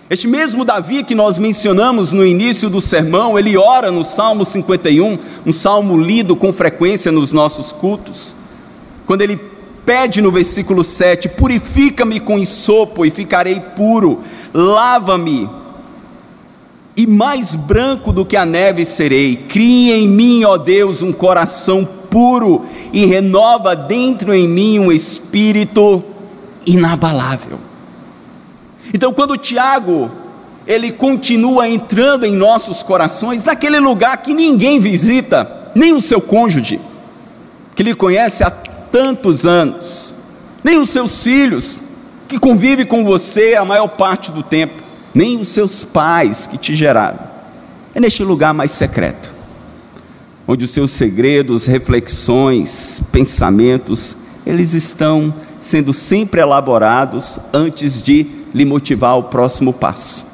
Este 0.09 0.27
mesmo 0.27 0.65
Davi 0.65 1.03
que 1.03 1.15
nós 1.15 1.37
mencionamos 1.37 2.11
no 2.11 2.25
início 2.25 2.69
do 2.69 2.81
sermão, 2.81 3.39
ele 3.39 3.57
ora 3.57 3.89
no 3.91 4.03
Salmo 4.03 4.43
51, 4.43 5.17
um 5.45 5.53
salmo 5.53 5.97
lido 5.97 6.35
com 6.35 6.51
frequência 6.51 7.13
nos 7.13 7.31
nossos 7.31 7.71
cultos, 7.71 8.35
quando 9.05 9.21
ele 9.21 9.39
pede 9.85 10.21
no 10.21 10.31
versículo 10.31 10.83
7: 10.83 11.29
Purifica-me 11.29 12.19
com 12.19 12.37
ensopo 12.37 13.05
e 13.05 13.11
ficarei 13.11 13.61
puro, 13.61 14.19
lava-me, 14.53 15.49
e 16.95 17.07
mais 17.07 17.55
branco 17.55 18.11
do 18.11 18.25
que 18.25 18.35
a 18.35 18.45
neve 18.45 18.85
serei. 18.85 19.37
Cria 19.47 19.95
em 19.95 20.09
mim, 20.09 20.43
ó 20.43 20.57
Deus, 20.57 21.01
um 21.01 21.13
coração 21.13 21.87
puro 22.17 22.65
e 22.91 23.05
renova 23.05 23.75
dentro 23.75 24.33
em 24.33 24.47
mim 24.47 24.79
um 24.79 24.91
espírito 24.91 26.03
inabalável. 26.65 27.59
Então, 28.91 29.13
quando 29.13 29.37
Tiago 29.37 30.09
ele 30.65 30.91
continua 30.91 31.69
entrando 31.69 32.25
em 32.25 32.33
nossos 32.35 32.81
corações, 32.81 33.43
naquele 33.43 33.79
lugar 33.79 34.17
que 34.17 34.33
ninguém 34.33 34.79
visita, 34.79 35.69
nem 35.75 35.93
o 35.93 36.01
seu 36.01 36.19
cônjuge, 36.19 36.81
que 37.75 37.83
lhe 37.83 37.93
conhece 37.93 38.43
há 38.43 38.49
tantos 38.49 39.45
anos, 39.45 40.11
nem 40.63 40.79
os 40.79 40.89
seus 40.89 41.21
filhos, 41.21 41.79
que 42.27 42.39
convive 42.39 42.83
com 42.83 43.05
você 43.05 43.53
a 43.53 43.63
maior 43.63 43.89
parte 43.89 44.31
do 44.31 44.41
tempo, 44.41 44.81
nem 45.13 45.39
os 45.39 45.49
seus 45.49 45.83
pais 45.83 46.47
que 46.47 46.57
te 46.57 46.73
geraram. 46.73 47.19
É 47.93 47.99
neste 47.99 48.23
lugar 48.23 48.55
mais 48.55 48.71
secreto, 48.71 49.36
onde 50.47 50.63
os 50.63 50.71
seus 50.71 50.91
segredos, 50.91 51.65
reflexões, 51.65 53.01
pensamentos, 53.11 54.15
eles 54.45 54.73
estão 54.73 55.33
sendo 55.59 55.91
sempre 55.91 56.39
elaborados 56.39 57.37
antes 57.53 58.01
de 58.01 58.25
lhe 58.53 58.63
motivar 58.63 59.17
o 59.17 59.23
próximo 59.23 59.73
passo. 59.73 60.25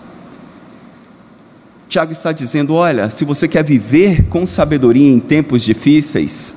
Tiago 1.89 2.12
está 2.12 2.32
dizendo: 2.32 2.75
olha, 2.75 3.10
se 3.10 3.25
você 3.25 3.48
quer 3.48 3.63
viver 3.63 4.25
com 4.25 4.46
sabedoria 4.46 5.08
em 5.08 5.20
tempos 5.20 5.63
difíceis, 5.63 6.55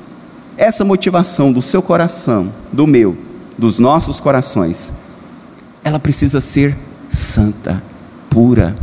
essa 0.56 0.84
motivação 0.84 1.52
do 1.52 1.62
seu 1.62 1.80
coração, 1.80 2.52
do 2.72 2.86
meu, 2.86 3.16
dos 3.56 3.78
nossos 3.78 4.20
corações, 4.20 4.92
ela 5.82 5.98
precisa 5.98 6.40
ser 6.40 6.76
santa, 7.08 7.82
pura. 8.28 8.76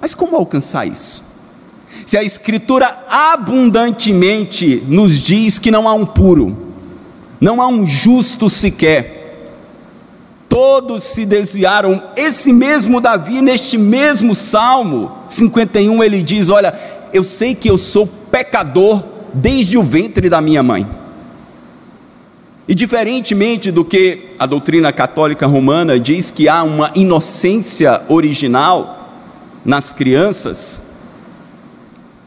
Mas 0.00 0.14
como 0.14 0.36
alcançar 0.36 0.86
isso? 0.86 1.29
Se 2.06 2.16
a 2.16 2.22
Escritura 2.22 3.04
abundantemente 3.08 4.82
nos 4.86 5.18
diz 5.18 5.58
que 5.58 5.70
não 5.70 5.88
há 5.88 5.94
um 5.94 6.06
puro, 6.06 6.56
não 7.40 7.62
há 7.62 7.68
um 7.68 7.86
justo 7.86 8.50
sequer, 8.50 9.20
todos 10.48 11.04
se 11.04 11.24
desviaram. 11.24 12.02
Esse 12.16 12.52
mesmo 12.52 13.00
Davi, 13.00 13.40
neste 13.40 13.78
mesmo 13.78 14.34
Salmo 14.34 15.12
51, 15.28 16.02
ele 16.02 16.22
diz: 16.22 16.48
Olha, 16.48 16.74
eu 17.12 17.24
sei 17.24 17.54
que 17.54 17.70
eu 17.70 17.78
sou 17.78 18.06
pecador 18.06 19.02
desde 19.32 19.78
o 19.78 19.82
ventre 19.82 20.28
da 20.28 20.40
minha 20.40 20.62
mãe. 20.62 20.86
E 22.68 22.74
diferentemente 22.74 23.70
do 23.70 23.84
que 23.84 24.34
a 24.38 24.46
doutrina 24.46 24.92
católica 24.92 25.46
romana 25.46 25.98
diz 25.98 26.30
que 26.30 26.48
há 26.48 26.62
uma 26.62 26.92
inocência 26.94 28.02
original 28.08 29.08
nas 29.64 29.92
crianças, 29.92 30.80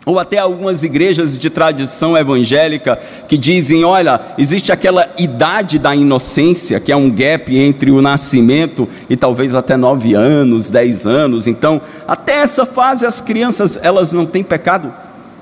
ou 0.05 0.19
até 0.19 0.37
algumas 0.37 0.83
igrejas 0.83 1.37
de 1.37 1.49
tradição 1.49 2.17
evangélica 2.17 2.99
que 3.27 3.37
dizem: 3.37 3.83
olha, 3.83 4.19
existe 4.37 4.71
aquela 4.71 5.07
idade 5.17 5.79
da 5.79 5.95
inocência, 5.95 6.79
que 6.79 6.91
é 6.91 6.95
um 6.95 7.09
gap 7.09 7.55
entre 7.55 7.91
o 7.91 8.01
nascimento 8.01 8.87
e 9.09 9.15
talvez 9.15 9.55
até 9.55 9.77
nove 9.77 10.13
anos, 10.13 10.69
dez 10.69 11.05
anos. 11.05 11.47
Então, 11.47 11.81
até 12.07 12.41
essa 12.41 12.65
fase 12.65 13.05
as 13.05 13.21
crianças 13.21 13.79
elas 13.81 14.11
não 14.11 14.25
têm 14.25 14.43
pecado. 14.43 14.93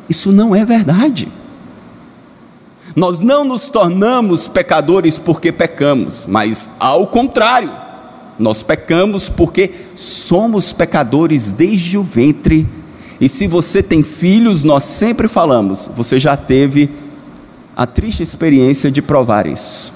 Isso 0.08 0.32
não 0.32 0.56
é 0.56 0.66
verdade. 0.66 1.28
Nós 2.96 3.22
não 3.22 3.46
nos 3.46 3.70
tornamos 3.70 4.48
pecadores 4.48 5.18
porque 5.18 5.52
pecamos, 5.52 6.26
mas 6.28 6.70
ao 6.78 7.08
contrário, 7.08 7.72
nós 8.38 8.62
pecamos 8.62 9.30
porque 9.30 9.72
somos 9.96 10.74
pecadores 10.74 11.52
desde 11.52 11.98
o 11.98 12.04
ventre. 12.04 12.68
E 13.22 13.30
se 13.30 13.48
você 13.48 13.82
tem 13.82 14.04
filhos, 14.04 14.64
nós 14.64 14.84
sempre 14.84 15.28
falamos, 15.28 15.90
você 15.96 16.20
já 16.20 16.36
teve 16.36 16.90
a 17.78 17.86
triste 17.86 18.22
experiência 18.24 18.92
de 18.92 19.02
provar 19.02 19.46
isso. 19.46 19.94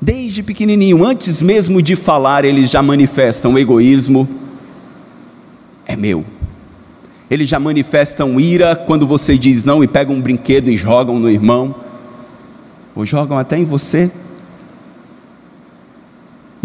Desde 0.00 0.42
pequenininho, 0.42 1.02
antes 1.04 1.40
mesmo 1.40 1.80
de 1.80 1.96
falar, 1.96 2.44
eles 2.44 2.70
já 2.70 2.82
manifestam 2.82 3.58
egoísmo. 3.58 4.28
É 5.86 5.96
meu 5.96 6.24
eles 7.30 7.48
já 7.48 7.58
manifestam 7.58 8.38
ira 8.38 8.76
quando 8.76 9.06
você 9.06 9.36
diz 9.36 9.64
não 9.64 9.82
e 9.82 9.88
pegam 9.88 10.14
um 10.14 10.20
brinquedo 10.20 10.68
e 10.68 10.76
jogam 10.76 11.18
no 11.18 11.30
irmão, 11.30 11.74
ou 12.94 13.04
jogam 13.04 13.38
até 13.38 13.58
em 13.58 13.64
você. 13.64 14.10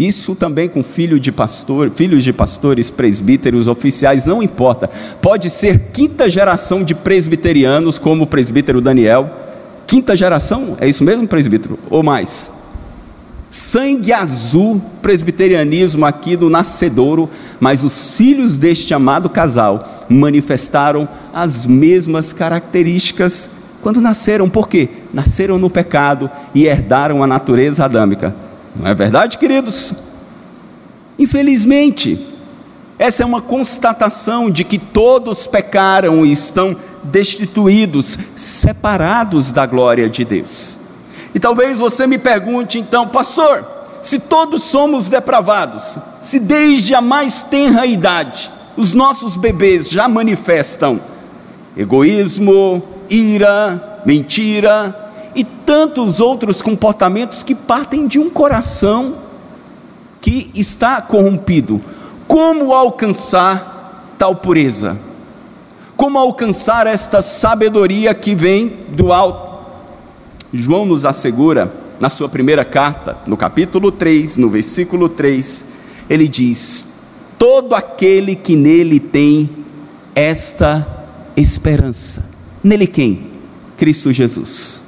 Isso 0.00 0.34
também 0.34 0.66
com 0.66 0.82
filho 0.82 1.20
de 1.20 1.30
pastor, 1.30 1.90
filhos 1.90 2.24
de 2.24 2.32
pastores, 2.32 2.88
presbíteros, 2.88 3.68
oficiais, 3.68 4.24
não 4.24 4.42
importa. 4.42 4.88
Pode 5.20 5.50
ser 5.50 5.90
quinta 5.92 6.26
geração 6.26 6.82
de 6.82 6.94
presbiterianos, 6.94 7.98
como 7.98 8.24
o 8.24 8.26
presbítero 8.26 8.80
Daniel. 8.80 9.30
Quinta 9.86 10.16
geração, 10.16 10.74
é 10.80 10.88
isso 10.88 11.04
mesmo, 11.04 11.28
presbítero? 11.28 11.78
Ou 11.90 12.02
mais? 12.02 12.50
Sangue 13.50 14.10
azul, 14.10 14.80
presbiterianismo 15.02 16.06
aqui 16.06 16.34
do 16.34 16.48
nascedouro, 16.48 17.28
mas 17.60 17.84
os 17.84 18.12
filhos 18.12 18.56
deste 18.56 18.94
amado 18.94 19.28
casal 19.28 20.06
manifestaram 20.08 21.06
as 21.30 21.66
mesmas 21.66 22.32
características 22.32 23.50
quando 23.82 24.00
nasceram. 24.00 24.48
Por 24.48 24.66
quê? 24.66 24.88
Nasceram 25.12 25.58
no 25.58 25.68
pecado 25.68 26.30
e 26.54 26.64
herdaram 26.64 27.22
a 27.22 27.26
natureza 27.26 27.84
adâmica. 27.84 28.34
Não 28.74 28.86
é 28.86 28.94
verdade, 28.94 29.38
queridos? 29.38 29.92
Infelizmente, 31.18 32.26
essa 32.98 33.22
é 33.22 33.26
uma 33.26 33.40
constatação 33.40 34.50
de 34.50 34.62
que 34.64 34.78
todos 34.78 35.46
pecaram 35.46 36.24
e 36.24 36.32
estão 36.32 36.76
destituídos, 37.02 38.18
separados 38.36 39.52
da 39.52 39.66
glória 39.66 40.08
de 40.08 40.24
Deus. 40.24 40.76
E 41.34 41.38
talvez 41.38 41.78
você 41.78 42.06
me 42.06 42.18
pergunte 42.18 42.78
então, 42.78 43.08
pastor, 43.08 43.66
se 44.02 44.18
todos 44.18 44.64
somos 44.64 45.08
depravados, 45.08 45.98
se 46.20 46.38
desde 46.38 46.94
a 46.94 47.00
mais 47.00 47.42
tenra 47.42 47.86
idade 47.86 48.50
os 48.76 48.92
nossos 48.94 49.36
bebês 49.36 49.88
já 49.88 50.08
manifestam 50.08 51.00
egoísmo, 51.76 52.82
ira, 53.08 54.00
mentira 54.06 55.09
e 55.34 55.44
tantos 55.44 56.20
outros 56.20 56.60
comportamentos 56.60 57.42
que 57.42 57.54
partem 57.54 58.06
de 58.06 58.18
um 58.18 58.28
coração 58.28 59.16
que 60.20 60.50
está 60.54 61.00
corrompido. 61.00 61.80
Como 62.26 62.72
alcançar 62.72 64.14
tal 64.18 64.36
pureza? 64.36 64.96
Como 65.96 66.18
alcançar 66.18 66.86
esta 66.86 67.22
sabedoria 67.22 68.14
que 68.14 68.34
vem 68.34 68.68
do 68.88 69.12
alto? 69.12 69.50
João 70.52 70.84
nos 70.84 71.04
assegura, 71.04 71.72
na 72.00 72.08
sua 72.08 72.28
primeira 72.28 72.64
carta, 72.64 73.18
no 73.26 73.36
capítulo 73.36 73.92
3, 73.92 74.36
no 74.36 74.48
versículo 74.48 75.08
3, 75.08 75.64
ele 76.08 76.26
diz: 76.26 76.86
todo 77.38 77.74
aquele 77.74 78.34
que 78.34 78.56
nele 78.56 78.98
tem 78.98 79.48
esta 80.14 80.86
esperança. 81.36 82.24
Nele 82.62 82.86
quem? 82.86 83.30
Cristo 83.76 84.12
Jesus. 84.12 84.82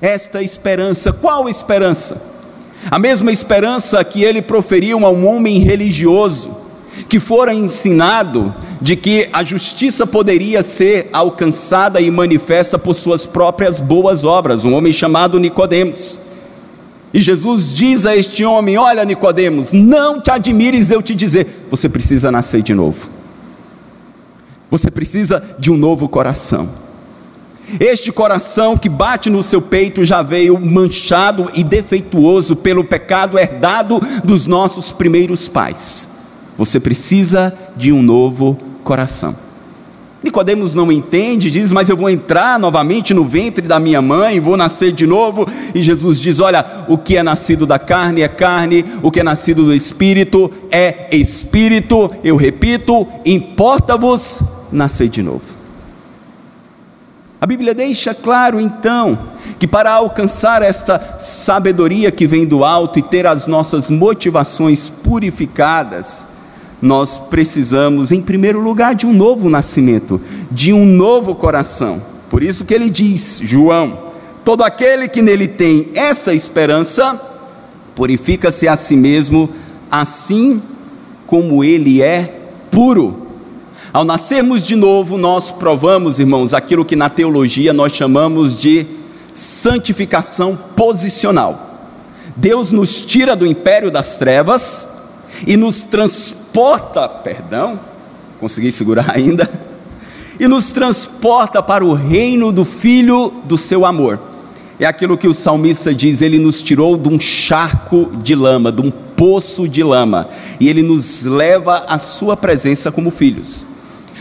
Esta 0.00 0.42
esperança, 0.42 1.12
qual 1.12 1.48
esperança? 1.48 2.20
A 2.90 2.98
mesma 2.98 3.30
esperança 3.30 4.02
que 4.02 4.24
ele 4.24 4.40
proferiu 4.40 5.04
a 5.04 5.10
um 5.10 5.26
homem 5.26 5.58
religioso, 5.58 6.56
que 7.08 7.20
fora 7.20 7.52
ensinado 7.52 8.54
de 8.80 8.96
que 8.96 9.28
a 9.32 9.44
justiça 9.44 10.06
poderia 10.06 10.62
ser 10.62 11.10
alcançada 11.12 12.00
e 12.00 12.10
manifesta 12.10 12.78
por 12.78 12.94
suas 12.94 13.26
próprias 13.26 13.78
boas 13.78 14.24
obras, 14.24 14.64
um 14.64 14.72
homem 14.72 14.92
chamado 14.92 15.38
Nicodemos. 15.38 16.18
E 17.12 17.20
Jesus 17.20 17.74
diz 17.74 18.06
a 18.06 18.16
este 18.16 18.44
homem: 18.44 18.78
Olha, 18.78 19.04
Nicodemos, 19.04 19.72
não 19.72 20.20
te 20.20 20.30
admires 20.30 20.90
eu 20.90 21.02
te 21.02 21.14
dizer, 21.14 21.66
você 21.70 21.88
precisa 21.88 22.32
nascer 22.32 22.62
de 22.62 22.72
novo. 22.72 23.08
Você 24.70 24.90
precisa 24.90 25.42
de 25.58 25.70
um 25.70 25.76
novo 25.76 26.08
coração. 26.08 26.68
Este 27.78 28.10
coração 28.10 28.76
que 28.76 28.88
bate 28.88 29.30
no 29.30 29.42
seu 29.42 29.62
peito 29.62 30.04
já 30.04 30.22
veio 30.22 30.58
manchado 30.58 31.50
e 31.54 31.62
defeituoso 31.62 32.56
pelo 32.56 32.82
pecado 32.82 33.38
herdado 33.38 34.00
dos 34.24 34.46
nossos 34.46 34.90
primeiros 34.90 35.46
pais. 35.46 36.08
Você 36.56 36.80
precisa 36.80 37.54
de 37.76 37.92
um 37.92 38.02
novo 38.02 38.58
coração. 38.82 39.34
Nicodemos 40.22 40.74
não 40.74 40.92
entende, 40.92 41.50
diz: 41.50 41.72
"Mas 41.72 41.88
eu 41.88 41.96
vou 41.96 42.10
entrar 42.10 42.58
novamente 42.58 43.14
no 43.14 43.24
ventre 43.24 43.66
da 43.66 43.80
minha 43.80 44.02
mãe, 44.02 44.38
vou 44.38 44.56
nascer 44.56 44.92
de 44.92 45.06
novo". 45.06 45.46
E 45.74 45.82
Jesus 45.82 46.20
diz: 46.20 46.40
"Olha, 46.40 46.84
o 46.88 46.98
que 46.98 47.16
é 47.16 47.22
nascido 47.22 47.66
da 47.66 47.78
carne 47.78 48.20
é 48.20 48.28
carne, 48.28 48.84
o 49.02 49.10
que 49.10 49.20
é 49.20 49.22
nascido 49.22 49.64
do 49.64 49.74
espírito 49.74 50.50
é 50.70 51.08
espírito". 51.16 52.10
Eu 52.22 52.36
repito, 52.36 53.06
importa-vos 53.24 54.42
nascer 54.70 55.08
de 55.08 55.22
novo. 55.22 55.59
A 57.40 57.46
Bíblia 57.46 57.74
deixa 57.74 58.12
claro 58.12 58.60
então 58.60 59.18
que 59.58 59.66
para 59.66 59.90
alcançar 59.92 60.60
esta 60.60 61.16
sabedoria 61.18 62.10
que 62.10 62.26
vem 62.26 62.46
do 62.46 62.64
alto 62.64 62.98
e 62.98 63.02
ter 63.02 63.26
as 63.26 63.46
nossas 63.46 63.88
motivações 63.88 64.90
purificadas, 64.90 66.26
nós 66.82 67.18
precisamos, 67.18 68.12
em 68.12 68.20
primeiro 68.20 68.60
lugar, 68.60 68.94
de 68.94 69.06
um 69.06 69.14
novo 69.14 69.48
nascimento, 69.48 70.20
de 70.50 70.70
um 70.74 70.84
novo 70.84 71.34
coração. 71.34 72.02
Por 72.28 72.42
isso 72.42 72.66
que 72.66 72.74
ele 72.74 72.90
diz, 72.90 73.40
João: 73.42 74.10
todo 74.44 74.62
aquele 74.62 75.08
que 75.08 75.22
nele 75.22 75.48
tem 75.48 75.88
esta 75.94 76.34
esperança, 76.34 77.18
purifica-se 77.94 78.68
a 78.68 78.76
si 78.76 78.96
mesmo, 78.96 79.48
assim 79.90 80.60
como 81.26 81.64
ele 81.64 82.02
é 82.02 82.38
puro. 82.70 83.19
Ao 83.92 84.04
nascermos 84.04 84.64
de 84.64 84.76
novo, 84.76 85.18
nós 85.18 85.50
provamos, 85.50 86.20
irmãos, 86.20 86.54
aquilo 86.54 86.84
que 86.84 86.94
na 86.94 87.10
teologia 87.10 87.72
nós 87.72 87.92
chamamos 87.92 88.54
de 88.54 88.86
santificação 89.34 90.56
posicional. 90.76 91.90
Deus 92.36 92.70
nos 92.70 93.04
tira 93.04 93.34
do 93.34 93.44
império 93.44 93.90
das 93.90 94.16
trevas 94.16 94.86
e 95.44 95.56
nos 95.56 95.82
transporta, 95.82 97.08
perdão, 97.08 97.80
consegui 98.38 98.70
segurar 98.70 99.10
ainda, 99.14 99.50
e 100.38 100.46
nos 100.46 100.70
transporta 100.70 101.60
para 101.60 101.84
o 101.84 101.92
reino 101.92 102.52
do 102.52 102.64
Filho 102.64 103.32
do 103.42 103.58
seu 103.58 103.84
amor. 103.84 104.20
É 104.78 104.86
aquilo 104.86 105.18
que 105.18 105.26
o 105.26 105.34
salmista 105.34 105.92
diz: 105.92 106.22
ele 106.22 106.38
nos 106.38 106.62
tirou 106.62 106.96
de 106.96 107.08
um 107.08 107.18
charco 107.18 108.08
de 108.22 108.36
lama, 108.36 108.70
de 108.70 108.82
um 108.82 108.90
poço 108.90 109.68
de 109.68 109.82
lama, 109.82 110.28
e 110.60 110.68
ele 110.68 110.80
nos 110.80 111.24
leva 111.24 111.84
à 111.88 111.98
sua 111.98 112.36
presença 112.36 112.92
como 112.92 113.10
filhos. 113.10 113.66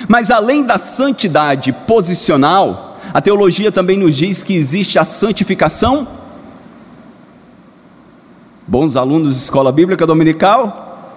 Mas 0.09 0.31
além 0.31 0.63
da 0.63 0.79
santidade 0.79 1.71
posicional, 1.71 2.97
a 3.13 3.21
teologia 3.21 3.71
também 3.71 3.95
nos 3.95 4.15
diz 4.15 4.41
que 4.41 4.55
existe 4.55 4.97
a 4.97 5.05
santificação. 5.05 6.07
Bons 8.67 8.95
alunos 8.95 9.35
de 9.35 9.43
escola 9.43 9.71
bíblica 9.71 10.07
dominical? 10.07 11.13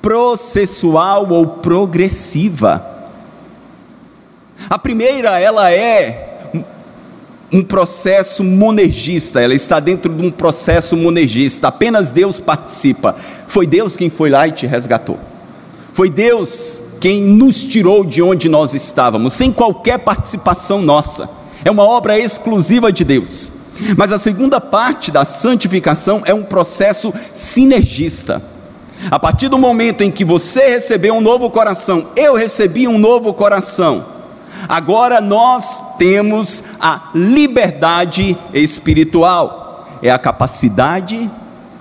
Processual 0.00 1.30
ou 1.30 1.46
progressiva. 1.46 2.82
A 4.70 4.78
primeira, 4.78 5.38
ela 5.38 5.70
é 5.70 6.30
um 7.52 7.62
processo 7.62 8.42
monergista, 8.42 9.38
ela 9.38 9.54
está 9.54 9.78
dentro 9.78 10.10
de 10.10 10.26
um 10.26 10.30
processo 10.30 10.96
monergista, 10.96 11.68
apenas 11.68 12.10
Deus 12.10 12.40
participa. 12.40 13.14
Foi 13.46 13.66
Deus 13.66 13.98
quem 13.98 14.08
foi 14.08 14.30
lá 14.30 14.48
e 14.48 14.52
te 14.52 14.66
resgatou. 14.66 15.18
Foi 15.92 16.08
Deus 16.08 16.81
quem 17.02 17.20
nos 17.20 17.64
tirou 17.64 18.04
de 18.04 18.22
onde 18.22 18.48
nós 18.48 18.74
estávamos, 18.74 19.32
sem 19.32 19.50
qualquer 19.50 19.98
participação 19.98 20.80
nossa. 20.80 21.28
É 21.64 21.70
uma 21.70 21.82
obra 21.82 22.16
exclusiva 22.16 22.92
de 22.92 23.02
Deus. 23.02 23.50
Mas 23.96 24.12
a 24.12 24.20
segunda 24.20 24.60
parte 24.60 25.10
da 25.10 25.24
santificação 25.24 26.22
é 26.24 26.32
um 26.32 26.44
processo 26.44 27.12
sinergista. 27.34 28.40
A 29.10 29.18
partir 29.18 29.48
do 29.48 29.58
momento 29.58 30.02
em 30.02 30.12
que 30.12 30.24
você 30.24 30.68
recebeu 30.68 31.14
um 31.14 31.20
novo 31.20 31.50
coração, 31.50 32.06
eu 32.14 32.36
recebi 32.36 32.86
um 32.86 32.98
novo 32.98 33.34
coração, 33.34 34.06
agora 34.68 35.20
nós 35.20 35.82
temos 35.98 36.62
a 36.78 37.10
liberdade 37.16 38.38
espiritual. 38.54 39.88
É 40.00 40.10
a 40.12 40.18
capacidade 40.20 41.28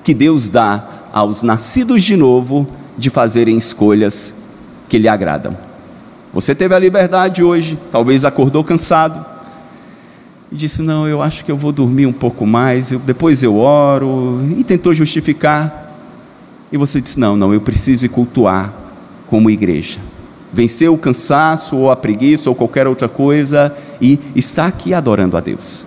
que 0.03 0.15
Deus 0.15 0.49
dá 0.49 0.83
aos 1.13 1.43
nascidos 1.43 2.01
de 2.01 2.17
novo 2.17 2.67
de 2.97 3.11
fazerem 3.11 3.55
escolhas 3.55 4.40
que 4.91 4.97
lhe 4.97 5.07
agradam. 5.07 5.57
Você 6.33 6.53
teve 6.53 6.75
a 6.75 6.79
liberdade 6.79 7.41
hoje, 7.41 7.79
talvez 7.93 8.25
acordou 8.25 8.61
cansado 8.61 9.25
e 10.51 10.55
disse: 10.55 10.81
Não, 10.81 11.07
eu 11.07 11.21
acho 11.21 11.45
que 11.45 11.51
eu 11.51 11.55
vou 11.55 11.71
dormir 11.71 12.05
um 12.07 12.11
pouco 12.11 12.45
mais, 12.45 12.91
eu, 12.91 12.99
depois 12.99 13.41
eu 13.41 13.55
oro, 13.55 14.41
e 14.57 14.65
tentou 14.65 14.93
justificar. 14.93 15.93
E 16.69 16.75
você 16.75 16.99
disse: 16.99 17.17
Não, 17.17 17.37
não, 17.37 17.53
eu 17.53 17.61
preciso 17.61 18.09
cultuar 18.09 18.73
como 19.27 19.49
igreja. 19.49 20.01
Vencer 20.51 20.91
o 20.91 20.97
cansaço, 20.97 21.77
ou 21.77 21.89
a 21.89 21.95
preguiça, 21.95 22.49
ou 22.49 22.55
qualquer 22.55 22.85
outra 22.85 23.07
coisa, 23.07 23.73
e 24.01 24.19
está 24.35 24.65
aqui 24.65 24.93
adorando 24.93 25.37
a 25.37 25.39
Deus. 25.39 25.85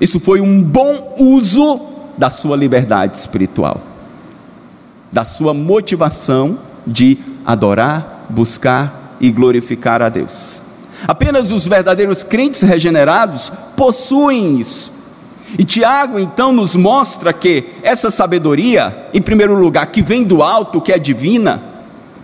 Isso 0.00 0.18
foi 0.18 0.40
um 0.40 0.62
bom 0.62 1.14
uso 1.20 1.80
da 2.16 2.30
sua 2.30 2.56
liberdade 2.56 3.18
espiritual, 3.18 3.82
da 5.12 5.26
sua 5.26 5.52
motivação 5.52 6.58
de 6.86 7.18
adorar 7.44 8.17
buscar 8.28 9.16
e 9.20 9.30
glorificar 9.30 10.02
a 10.02 10.08
Deus. 10.08 10.62
Apenas 11.06 11.52
os 11.52 11.66
verdadeiros 11.66 12.22
crentes 12.22 12.62
regenerados 12.62 13.52
possuem 13.76 14.58
isso. 14.58 14.92
E 15.58 15.64
Tiago 15.64 16.18
então 16.18 16.52
nos 16.52 16.76
mostra 16.76 17.32
que 17.32 17.64
essa 17.82 18.10
sabedoria, 18.10 19.08
em 19.14 19.22
primeiro 19.22 19.54
lugar, 19.54 19.86
que 19.86 20.02
vem 20.02 20.24
do 20.24 20.42
alto, 20.42 20.80
que 20.80 20.92
é 20.92 20.98
divina, 20.98 21.62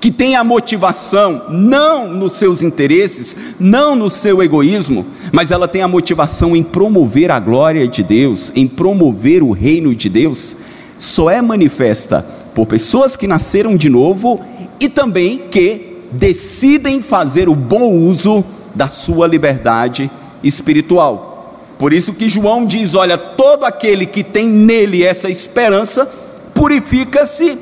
que 0.01 0.11
tem 0.11 0.37
a 0.37 0.45
motivação 0.45 1.45
não 1.49 2.07
nos 2.13 2.33
seus 2.33 2.63
interesses, 2.63 3.35
não 3.59 3.97
no 3.97 4.11
seu 4.11 4.43
egoísmo, 4.43 5.07
mas 5.33 5.51
ela 5.51 5.67
tem 5.67 5.81
a 5.81 5.89
motivação 5.89 6.55
em 6.55 6.63
promover 6.63 7.31
a 7.31 7.41
glória 7.41 7.89
de 7.89 8.03
Deus, 8.03 8.53
em 8.55 8.69
promover 8.69 9.43
o 9.43 9.53
reino 9.53 9.95
de 9.95 10.11
Deus, 10.11 10.55
só 10.99 11.31
é 11.31 11.41
manifesta 11.41 12.21
por 12.55 12.67
pessoas 12.67 13.17
que 13.17 13.27
nasceram 13.27 13.77
de 13.77 13.89
novo 13.89 14.43
e 14.79 14.91
também 14.91 15.39
que 15.51 15.94
decidem 16.13 17.03
fazer 17.03 17.49
o 17.49 17.55
bom 17.55 17.93
uso 17.93 18.45
da 18.75 18.89
sua 18.89 19.27
liberdade 19.27 20.11
espiritual. 20.43 21.61
Por 21.79 21.93
isso 21.93 22.15
que 22.15 22.29
João 22.29 22.67
diz: 22.67 22.95
olha, 22.95 23.19
todo 23.19 23.65
aquele 23.65 24.07
que 24.07 24.23
tem 24.23 24.49
nele 24.49 25.03
essa 25.03 25.29
esperança, 25.29 26.07
purifica-se 26.55 27.59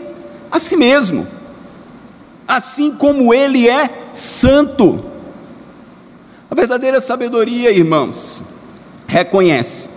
a 0.51 0.59
si 0.59 0.77
mesmo, 0.77 1.27
assim 2.47 2.93
como 2.93 3.33
ele 3.33 3.69
é 3.69 3.91
santo. 4.15 5.05
A 6.51 6.55
verdadeira 6.55 7.01
sabedoria, 7.01 7.71
irmãos, 7.71 8.43
reconhece 9.07 9.89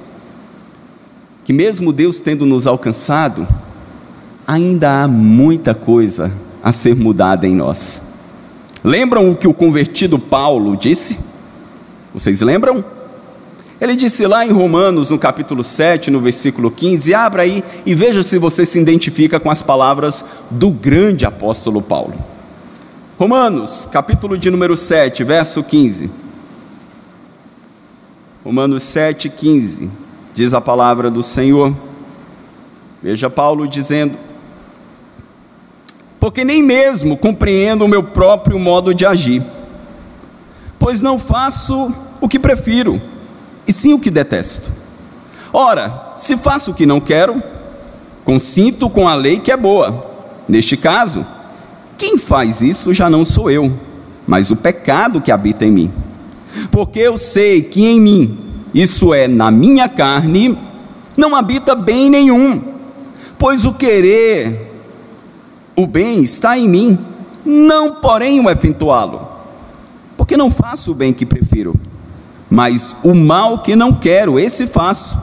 que, 1.43 1.51
mesmo 1.51 1.91
Deus 1.91 2.19
tendo 2.19 2.45
nos 2.45 2.65
alcançado, 2.65 3.45
ainda 4.47 5.03
há 5.03 5.07
muita 5.07 5.75
coisa 5.75 6.31
a 6.63 6.71
ser 6.71 6.95
mudada 6.95 7.45
em 7.45 7.53
nós. 7.53 8.01
Lembram 8.85 9.31
o 9.31 9.35
que 9.35 9.47
o 9.47 9.53
convertido 9.53 10.19
Paulo 10.19 10.77
disse? 10.77 11.17
Vocês 12.13 12.41
lembram? 12.41 12.85
Ele 13.81 13.95
disse 13.95 14.27
lá 14.27 14.45
em 14.45 14.51
Romanos, 14.51 15.09
no 15.09 15.17
capítulo 15.17 15.63
7, 15.63 16.11
no 16.11 16.19
versículo 16.19 16.69
15, 16.69 17.11
abra 17.11 17.41
aí 17.41 17.63
e 17.83 17.95
veja 17.95 18.21
se 18.21 18.37
você 18.37 18.63
se 18.63 18.79
identifica 18.79 19.39
com 19.39 19.49
as 19.49 19.63
palavras 19.63 20.23
do 20.51 20.69
grande 20.69 21.25
apóstolo 21.25 21.81
Paulo. 21.81 22.13
Romanos, 23.17 23.89
capítulo 23.91 24.37
de 24.37 24.51
número 24.51 24.77
7, 24.77 25.23
verso 25.23 25.63
15. 25.63 26.11
Romanos 28.43 28.83
7, 28.83 29.29
15, 29.29 29.89
diz 30.31 30.53
a 30.53 30.61
palavra 30.61 31.09
do 31.09 31.23
Senhor. 31.23 31.75
Veja 33.01 33.31
Paulo 33.31 33.67
dizendo: 33.67 34.15
porque 36.25 36.43
nem 36.43 36.63
mesmo 36.63 37.15
compreendo 37.15 37.85
o 37.85 37.87
meu 37.87 38.01
próprio 38.01 38.57
modo 38.57 38.95
de 38.95 39.05
agir, 39.05 39.43
pois 40.79 40.99
não 40.99 41.19
faço 41.19 41.93
o 42.19 42.27
que 42.27 42.39
prefiro, 42.39 42.99
e 43.67 43.71
sim 43.71 43.93
o 43.93 43.99
que 43.99 44.09
detesto. 44.09 44.71
Ora, 45.53 46.15
se 46.17 46.35
faço 46.35 46.71
o 46.71 46.73
que 46.73 46.83
não 46.83 46.99
quero, 46.99 47.43
consinto 48.23 48.89
com 48.89 49.07
a 49.07 49.13
lei 49.13 49.37
que 49.37 49.51
é 49.51 49.55
boa. 49.55 50.03
Neste 50.47 50.75
caso, 50.75 51.23
quem 51.95 52.17
faz 52.17 52.59
isso 52.59 52.91
já 52.91 53.07
não 53.07 53.23
sou 53.23 53.51
eu, 53.51 53.71
mas 54.25 54.49
o 54.49 54.55
pecado 54.55 55.21
que 55.21 55.31
habita 55.31 55.63
em 55.63 55.69
mim. 55.69 55.93
Porque 56.71 57.01
eu 57.01 57.19
sei 57.19 57.61
que 57.61 57.85
em 57.85 58.01
mim, 58.01 58.39
isso 58.73 59.13
é, 59.13 59.27
na 59.27 59.51
minha 59.51 59.87
carne, 59.87 60.57
não 61.15 61.35
habita 61.35 61.75
bem 61.75 62.09
nenhum, 62.09 62.63
pois 63.37 63.63
o 63.63 63.75
querer 63.75 64.74
o 65.75 65.85
bem 65.85 66.23
está 66.23 66.57
em 66.57 66.69
mim, 66.69 66.97
não 67.45 67.95
porém 67.95 68.39
o 68.39 68.49
efetuá-lo. 68.49 69.27
Porque 70.15 70.37
não 70.37 70.49
faço 70.49 70.91
o 70.91 70.95
bem 70.95 71.13
que 71.13 71.25
prefiro, 71.25 71.75
mas 72.49 72.95
o 73.03 73.13
mal 73.13 73.59
que 73.59 73.75
não 73.75 73.93
quero, 73.93 74.39
esse 74.39 74.65
faço. 74.65 75.19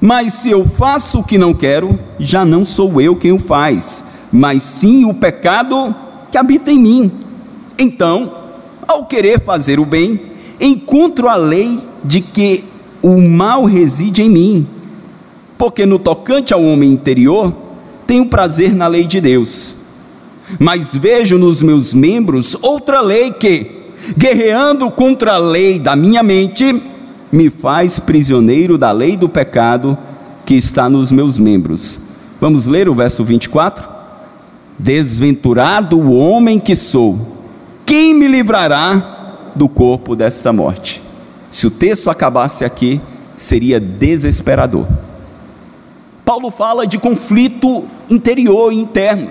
Mas 0.00 0.34
se 0.34 0.50
eu 0.50 0.68
faço 0.68 1.20
o 1.20 1.24
que 1.24 1.38
não 1.38 1.54
quero, 1.54 1.98
já 2.20 2.44
não 2.44 2.64
sou 2.64 3.00
eu 3.00 3.16
quem 3.16 3.32
o 3.32 3.38
faz, 3.38 4.04
mas 4.30 4.62
sim 4.62 5.04
o 5.06 5.14
pecado 5.14 5.94
que 6.30 6.36
habita 6.36 6.70
em 6.70 6.78
mim. 6.78 7.12
Então, 7.78 8.34
ao 8.86 9.06
querer 9.06 9.40
fazer 9.40 9.80
o 9.80 9.86
bem, 9.86 10.20
encontro 10.60 11.28
a 11.28 11.36
lei 11.36 11.80
de 12.04 12.20
que 12.20 12.64
o 13.02 13.18
mal 13.20 13.64
reside 13.64 14.22
em 14.22 14.28
mim. 14.28 14.66
Porque 15.56 15.84
no 15.84 15.98
tocante 15.98 16.54
ao 16.54 16.62
homem 16.62 16.92
interior, 16.92 17.52
tenho 18.06 18.26
prazer 18.26 18.74
na 18.74 18.86
lei 18.86 19.04
de 19.04 19.20
Deus 19.20 19.77
mas 20.58 20.94
vejo 20.94 21.36
nos 21.36 21.62
meus 21.62 21.92
membros 21.92 22.56
outra 22.62 23.00
lei 23.00 23.32
que, 23.32 23.70
guerreando 24.16 24.90
contra 24.90 25.34
a 25.34 25.38
lei 25.38 25.78
da 25.78 25.96
minha 25.96 26.22
mente, 26.22 26.82
me 27.30 27.50
faz 27.50 27.98
prisioneiro 27.98 28.78
da 28.78 28.90
lei 28.92 29.16
do 29.16 29.28
pecado 29.28 29.98
que 30.46 30.54
está 30.54 30.88
nos 30.88 31.12
meus 31.12 31.38
membros. 31.38 31.98
Vamos 32.40 32.66
ler 32.66 32.88
o 32.88 32.94
verso 32.94 33.24
24? 33.24 33.88
Desventurado 34.78 35.98
o 35.98 36.14
homem 36.14 36.58
que 36.60 36.76
sou, 36.76 37.18
quem 37.84 38.14
me 38.14 38.28
livrará 38.28 39.50
do 39.54 39.68
corpo 39.68 40.14
desta 40.14 40.52
morte? 40.52 41.02
Se 41.50 41.66
o 41.66 41.70
texto 41.70 42.08
acabasse 42.08 42.64
aqui, 42.64 43.00
seria 43.36 43.80
desesperador. 43.80 44.86
Paulo 46.24 46.50
fala 46.50 46.86
de 46.86 46.98
conflito 46.98 47.84
interior 48.10 48.72
e 48.72 48.76
interno. 48.78 49.30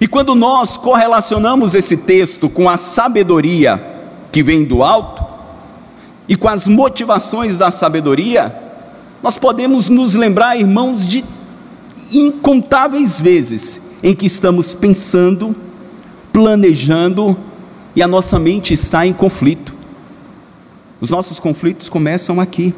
E 0.00 0.06
quando 0.06 0.34
nós 0.34 0.76
correlacionamos 0.76 1.74
esse 1.74 1.96
texto 1.96 2.48
com 2.48 2.68
a 2.68 2.76
sabedoria 2.76 3.82
que 4.30 4.42
vem 4.42 4.64
do 4.64 4.82
alto 4.82 5.24
e 6.28 6.36
com 6.36 6.48
as 6.48 6.68
motivações 6.68 7.56
da 7.56 7.70
sabedoria, 7.70 8.54
nós 9.22 9.36
podemos 9.36 9.88
nos 9.88 10.14
lembrar, 10.14 10.56
irmãos, 10.56 11.06
de 11.06 11.24
incontáveis 12.12 13.20
vezes 13.20 13.80
em 14.02 14.14
que 14.14 14.26
estamos 14.26 14.74
pensando, 14.74 15.54
planejando 16.32 17.36
e 17.96 18.02
a 18.02 18.06
nossa 18.06 18.38
mente 18.38 18.72
está 18.72 19.06
em 19.06 19.12
conflito. 19.12 19.74
Os 21.00 21.10
nossos 21.10 21.38
conflitos 21.38 21.88
começam 21.88 22.40
aqui, 22.40 22.74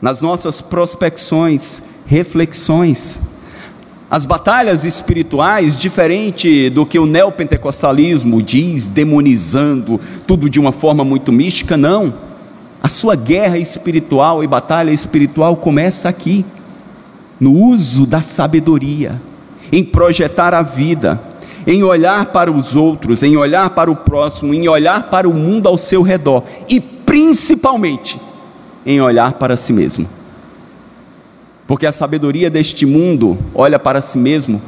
nas 0.00 0.20
nossas 0.20 0.60
prospecções, 0.60 1.82
reflexões. 2.06 3.20
As 4.10 4.24
batalhas 4.24 4.84
espirituais, 4.84 5.76
diferente 5.76 6.70
do 6.70 6.86
que 6.86 6.98
o 6.98 7.04
neopentecostalismo 7.04 8.42
diz, 8.42 8.88
demonizando 8.88 10.00
tudo 10.26 10.48
de 10.48 10.58
uma 10.58 10.72
forma 10.72 11.04
muito 11.04 11.30
mística, 11.30 11.76
não. 11.76 12.14
A 12.82 12.88
sua 12.88 13.14
guerra 13.14 13.58
espiritual 13.58 14.42
e 14.42 14.46
batalha 14.46 14.90
espiritual 14.90 15.56
começa 15.56 16.08
aqui, 16.08 16.42
no 17.38 17.52
uso 17.52 18.06
da 18.06 18.22
sabedoria, 18.22 19.20
em 19.70 19.84
projetar 19.84 20.54
a 20.54 20.62
vida, 20.62 21.20
em 21.66 21.82
olhar 21.82 22.26
para 22.26 22.50
os 22.50 22.76
outros, 22.76 23.22
em 23.22 23.36
olhar 23.36 23.68
para 23.70 23.90
o 23.90 23.96
próximo, 23.96 24.54
em 24.54 24.66
olhar 24.68 25.10
para 25.10 25.28
o 25.28 25.34
mundo 25.34 25.68
ao 25.68 25.76
seu 25.76 26.00
redor 26.00 26.44
e 26.66 26.80
principalmente 26.80 28.18
em 28.86 29.02
olhar 29.02 29.34
para 29.34 29.54
si 29.54 29.70
mesmo. 29.70 30.08
Porque 31.68 31.84
a 31.84 31.92
sabedoria 31.92 32.48
deste 32.48 32.86
mundo 32.86 33.36
olha 33.54 33.78
para 33.78 34.00
si 34.00 34.16
mesmo 34.16 34.60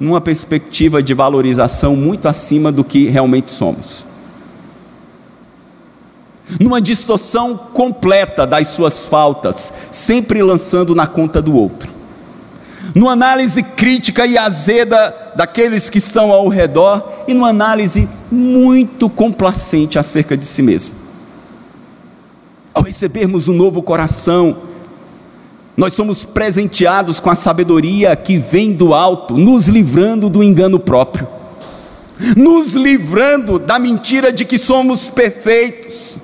numa 0.00 0.18
perspectiva 0.18 1.02
de 1.02 1.12
valorização 1.12 1.94
muito 1.94 2.26
acima 2.26 2.72
do 2.72 2.82
que 2.82 3.10
realmente 3.10 3.52
somos. 3.52 4.06
Numa 6.58 6.80
distorção 6.80 7.54
completa 7.54 8.46
das 8.46 8.68
suas 8.68 9.04
faltas, 9.04 9.74
sempre 9.90 10.42
lançando 10.42 10.94
na 10.94 11.06
conta 11.06 11.42
do 11.42 11.54
outro. 11.54 11.92
Numa 12.94 13.12
análise 13.12 13.62
crítica 13.62 14.26
e 14.26 14.38
azeda 14.38 15.32
daqueles 15.36 15.90
que 15.90 15.98
estão 15.98 16.32
ao 16.32 16.48
redor 16.48 17.24
e 17.28 17.34
numa 17.34 17.50
análise 17.50 18.08
muito 18.32 19.10
complacente 19.10 19.98
acerca 19.98 20.34
de 20.34 20.46
si 20.46 20.62
mesmo. 20.62 20.94
Ao 22.72 22.82
recebermos 22.82 23.48
um 23.48 23.54
novo 23.54 23.82
coração, 23.82 24.69
nós 25.80 25.94
somos 25.94 26.24
presenteados 26.24 27.18
com 27.18 27.30
a 27.30 27.34
sabedoria 27.34 28.14
que 28.14 28.36
vem 28.36 28.70
do 28.70 28.92
alto, 28.92 29.38
nos 29.38 29.66
livrando 29.66 30.28
do 30.28 30.42
engano 30.42 30.78
próprio, 30.78 31.26
nos 32.36 32.74
livrando 32.74 33.58
da 33.58 33.78
mentira 33.78 34.30
de 34.30 34.44
que 34.44 34.58
somos 34.58 35.08
perfeitos. 35.08 36.18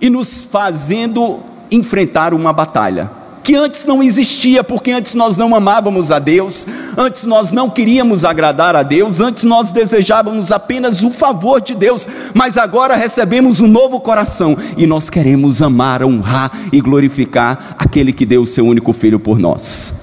E 0.00 0.10
nos 0.10 0.42
fazendo 0.42 1.38
enfrentar 1.70 2.34
uma 2.34 2.52
batalha 2.52 3.08
que 3.42 3.56
antes 3.56 3.84
não 3.86 4.02
existia, 4.02 4.62
porque 4.62 4.90
antes 4.90 5.14
nós 5.14 5.36
não 5.36 5.54
amávamos 5.54 6.10
a 6.10 6.18
Deus, 6.18 6.66
antes 6.96 7.24
nós 7.24 7.52
não 7.52 7.70
queríamos 7.70 8.24
agradar 8.24 8.76
a 8.76 8.82
Deus, 8.82 9.20
antes 9.20 9.44
nós 9.44 9.72
desejávamos 9.72 10.52
apenas 10.52 11.02
o 11.02 11.10
favor 11.10 11.60
de 11.60 11.74
Deus, 11.74 12.06
mas 12.34 12.58
agora 12.58 12.96
recebemos 12.96 13.60
um 13.60 13.66
novo 13.66 14.00
coração 14.00 14.56
e 14.76 14.86
nós 14.86 15.08
queremos 15.08 15.62
amar, 15.62 16.02
honrar 16.02 16.50
e 16.72 16.80
glorificar 16.80 17.76
aquele 17.78 18.12
que 18.12 18.26
deu 18.26 18.42
o 18.42 18.46
seu 18.46 18.66
único 18.66 18.92
filho 18.92 19.18
por 19.18 19.38
nós. 19.38 19.94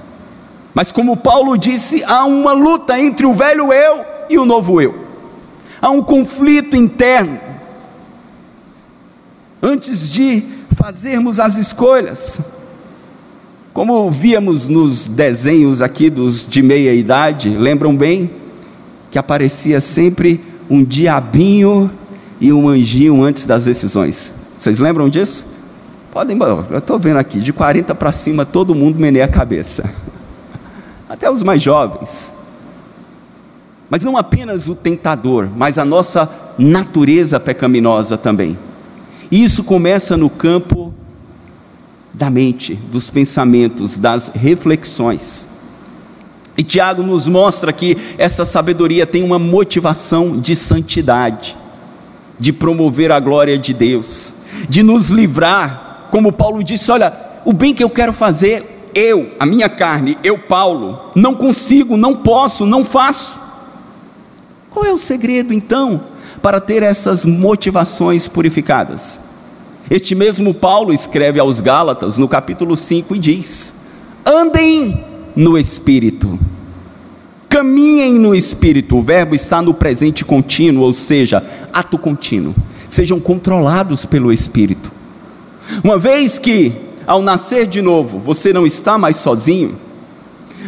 Mas 0.74 0.92
como 0.92 1.16
Paulo 1.16 1.56
disse, 1.56 2.04
há 2.04 2.24
uma 2.24 2.52
luta 2.52 3.00
entre 3.00 3.26
o 3.26 3.34
velho 3.34 3.72
eu 3.72 4.04
e 4.28 4.38
o 4.38 4.44
novo 4.44 4.80
eu. 4.80 5.06
Há 5.80 5.90
um 5.90 6.02
conflito 6.02 6.76
interno. 6.76 7.38
Antes 9.62 10.08
de 10.10 10.42
fazermos 10.76 11.40
as 11.40 11.56
escolhas, 11.56 12.40
como 13.78 14.10
víamos 14.10 14.66
nos 14.66 15.06
desenhos 15.06 15.80
aqui 15.80 16.10
dos 16.10 16.44
de 16.44 16.60
meia 16.62 16.92
idade, 16.92 17.50
lembram 17.50 17.96
bem? 17.96 18.28
Que 19.08 19.16
aparecia 19.16 19.80
sempre 19.80 20.40
um 20.68 20.82
diabinho 20.82 21.88
e 22.40 22.52
um 22.52 22.68
anjinho 22.68 23.22
antes 23.22 23.46
das 23.46 23.66
decisões. 23.66 24.34
Vocês 24.56 24.80
lembram 24.80 25.08
disso? 25.08 25.46
Podem, 26.10 26.36
eu 26.70 26.78
estou 26.78 26.98
vendo 26.98 27.18
aqui, 27.18 27.38
de 27.38 27.52
40 27.52 27.94
para 27.94 28.10
cima 28.10 28.44
todo 28.44 28.74
mundo 28.74 28.98
meneia 28.98 29.26
a 29.26 29.28
cabeça. 29.28 29.88
Até 31.08 31.30
os 31.30 31.44
mais 31.44 31.62
jovens. 31.62 32.34
Mas 33.88 34.02
não 34.02 34.16
apenas 34.16 34.68
o 34.68 34.74
tentador, 34.74 35.48
mas 35.56 35.78
a 35.78 35.84
nossa 35.84 36.28
natureza 36.58 37.38
pecaminosa 37.38 38.18
também. 38.18 38.58
E 39.30 39.44
isso 39.44 39.62
começa 39.62 40.16
no 40.16 40.28
campo 40.28 40.87
da 42.18 42.28
mente, 42.28 42.74
dos 42.74 43.08
pensamentos, 43.08 43.96
das 43.96 44.28
reflexões. 44.34 45.48
E 46.56 46.64
Tiago 46.64 47.04
nos 47.04 47.28
mostra 47.28 47.72
que 47.72 47.96
essa 48.18 48.44
sabedoria 48.44 49.06
tem 49.06 49.22
uma 49.22 49.38
motivação 49.38 50.40
de 50.40 50.56
santidade, 50.56 51.56
de 52.36 52.52
promover 52.52 53.12
a 53.12 53.20
glória 53.20 53.56
de 53.56 53.72
Deus, 53.72 54.34
de 54.68 54.82
nos 54.82 55.10
livrar, 55.10 56.08
como 56.10 56.32
Paulo 56.32 56.64
disse: 56.64 56.90
olha, 56.90 57.14
o 57.44 57.52
bem 57.52 57.72
que 57.72 57.84
eu 57.84 57.90
quero 57.90 58.12
fazer, 58.12 58.90
eu, 58.92 59.30
a 59.38 59.46
minha 59.46 59.68
carne, 59.68 60.18
eu, 60.24 60.36
Paulo, 60.36 61.12
não 61.14 61.36
consigo, 61.36 61.96
não 61.96 62.16
posso, 62.16 62.66
não 62.66 62.84
faço. 62.84 63.38
Qual 64.70 64.84
é 64.84 64.92
o 64.92 64.98
segredo 64.98 65.54
então 65.54 66.00
para 66.42 66.60
ter 66.60 66.82
essas 66.82 67.24
motivações 67.24 68.26
purificadas? 68.26 69.20
Este 69.90 70.14
mesmo 70.14 70.52
Paulo 70.52 70.92
escreve 70.92 71.40
aos 71.40 71.60
Gálatas 71.60 72.18
no 72.18 72.28
capítulo 72.28 72.76
5 72.76 73.16
e 73.16 73.18
diz: 73.18 73.74
andem 74.24 75.02
no 75.34 75.56
Espírito, 75.56 76.38
caminhem 77.48 78.12
no 78.14 78.34
Espírito. 78.34 78.98
O 78.98 79.02
verbo 79.02 79.34
está 79.34 79.62
no 79.62 79.72
presente 79.72 80.26
contínuo, 80.26 80.84
ou 80.84 80.92
seja, 80.92 81.42
ato 81.72 81.96
contínuo. 81.96 82.54
Sejam 82.86 83.18
controlados 83.18 84.04
pelo 84.04 84.30
Espírito. 84.30 84.92
Uma 85.82 85.96
vez 85.96 86.38
que, 86.38 86.72
ao 87.06 87.22
nascer 87.22 87.66
de 87.66 87.80
novo, 87.80 88.18
você 88.18 88.52
não 88.52 88.66
está 88.66 88.98
mais 88.98 89.16
sozinho, 89.16 89.76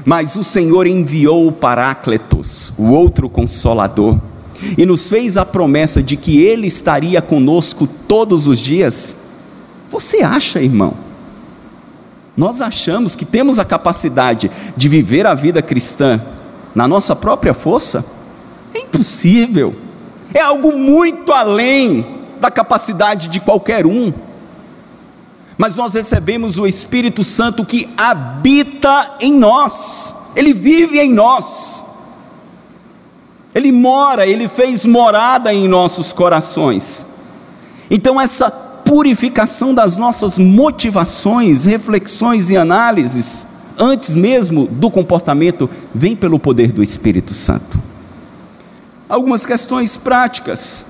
mas 0.04 0.36
o 0.36 0.44
Senhor 0.44 0.86
enviou 0.86 1.46
o 1.46 1.52
Parácletos, 1.52 2.72
o 2.78 2.90
outro 2.90 3.28
consolador 3.28 4.18
e 4.76 4.84
nos 4.84 5.08
fez 5.08 5.36
a 5.36 5.44
promessa 5.44 6.02
de 6.02 6.16
que 6.16 6.42
Ele 6.42 6.66
estaria 6.66 7.20
conosco 7.20 7.86
todos 7.86 8.46
os 8.46 8.58
dias, 8.58 9.16
você 9.90 10.22
acha, 10.22 10.60
irmão? 10.60 10.94
Nós 12.36 12.60
achamos 12.60 13.16
que 13.16 13.24
temos 13.24 13.58
a 13.58 13.64
capacidade 13.64 14.50
de 14.76 14.88
viver 14.88 15.26
a 15.26 15.34
vida 15.34 15.60
cristã 15.60 16.20
na 16.74 16.86
nossa 16.86 17.14
própria 17.16 17.52
força? 17.52 18.04
É 18.72 18.80
impossível, 18.80 19.74
é 20.32 20.40
algo 20.40 20.76
muito 20.76 21.32
além 21.32 22.06
da 22.40 22.50
capacidade 22.50 23.28
de 23.28 23.40
qualquer 23.40 23.84
um. 23.84 24.12
Mas 25.58 25.76
nós 25.76 25.92
recebemos 25.92 26.58
o 26.58 26.66
Espírito 26.66 27.22
Santo 27.22 27.66
que 27.66 27.88
habita 27.96 29.16
em 29.20 29.32
nós, 29.32 30.14
ele 30.34 30.54
vive 30.54 30.98
em 30.98 31.12
nós. 31.12 31.84
Ele 33.54 33.72
mora, 33.72 34.26
ele 34.26 34.48
fez 34.48 34.86
morada 34.86 35.52
em 35.52 35.66
nossos 35.66 36.12
corações. 36.12 37.04
Então, 37.90 38.20
essa 38.20 38.50
purificação 38.50 39.74
das 39.74 39.96
nossas 39.96 40.38
motivações, 40.38 41.64
reflexões 41.64 42.48
e 42.48 42.56
análises, 42.56 43.46
antes 43.78 44.14
mesmo 44.14 44.66
do 44.66 44.90
comportamento, 44.90 45.68
vem 45.92 46.14
pelo 46.14 46.38
poder 46.38 46.70
do 46.70 46.82
Espírito 46.82 47.34
Santo. 47.34 47.80
Algumas 49.08 49.44
questões 49.44 49.96
práticas 49.96 50.86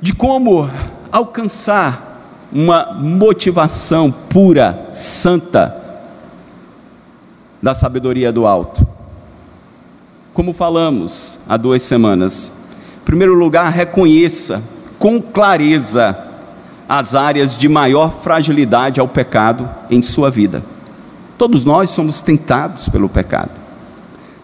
de 0.00 0.14
como 0.14 0.70
alcançar 1.10 2.48
uma 2.52 2.92
motivação 2.92 4.12
pura, 4.12 4.88
santa, 4.92 5.76
da 7.60 7.74
sabedoria 7.74 8.32
do 8.32 8.46
alto 8.46 8.99
como 10.32 10.52
falamos 10.52 11.38
há 11.48 11.56
duas 11.56 11.82
semanas. 11.82 12.52
Em 13.02 13.04
primeiro 13.04 13.34
lugar, 13.34 13.72
reconheça 13.72 14.62
com 14.98 15.20
clareza 15.20 16.16
as 16.88 17.14
áreas 17.14 17.56
de 17.56 17.68
maior 17.68 18.20
fragilidade 18.22 19.00
ao 19.00 19.08
pecado 19.08 19.68
em 19.90 20.02
sua 20.02 20.30
vida. 20.30 20.62
Todos 21.38 21.64
nós 21.64 21.90
somos 21.90 22.20
tentados 22.20 22.88
pelo 22.88 23.08
pecado. 23.08 23.50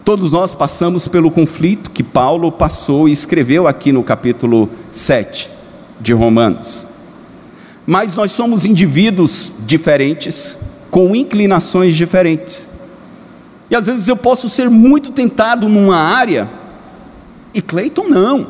Todos 0.03 0.31
nós 0.31 0.55
passamos 0.55 1.07
pelo 1.07 1.29
conflito 1.29 1.91
que 1.91 2.01
Paulo 2.01 2.51
passou 2.51 3.09
e 3.09 3.11
escreveu 3.11 3.67
aqui 3.67 3.91
no 3.91 4.03
capítulo 4.03 4.69
7 4.89 5.51
de 5.99 6.13
Romanos. 6.13 6.87
Mas 7.85 8.15
nós 8.15 8.31
somos 8.31 8.65
indivíduos 8.65 9.51
diferentes, 9.65 10.57
com 10.89 11.15
inclinações 11.15 11.95
diferentes. 11.95 12.67
E 13.69 13.75
às 13.75 13.87
vezes 13.87 14.07
eu 14.07 14.15
posso 14.15 14.47
ser 14.47 14.69
muito 14.69 15.11
tentado 15.11 15.67
numa 15.67 15.97
área 15.97 16.49
e 17.53 17.61
Cleiton 17.61 18.07
não. 18.07 18.47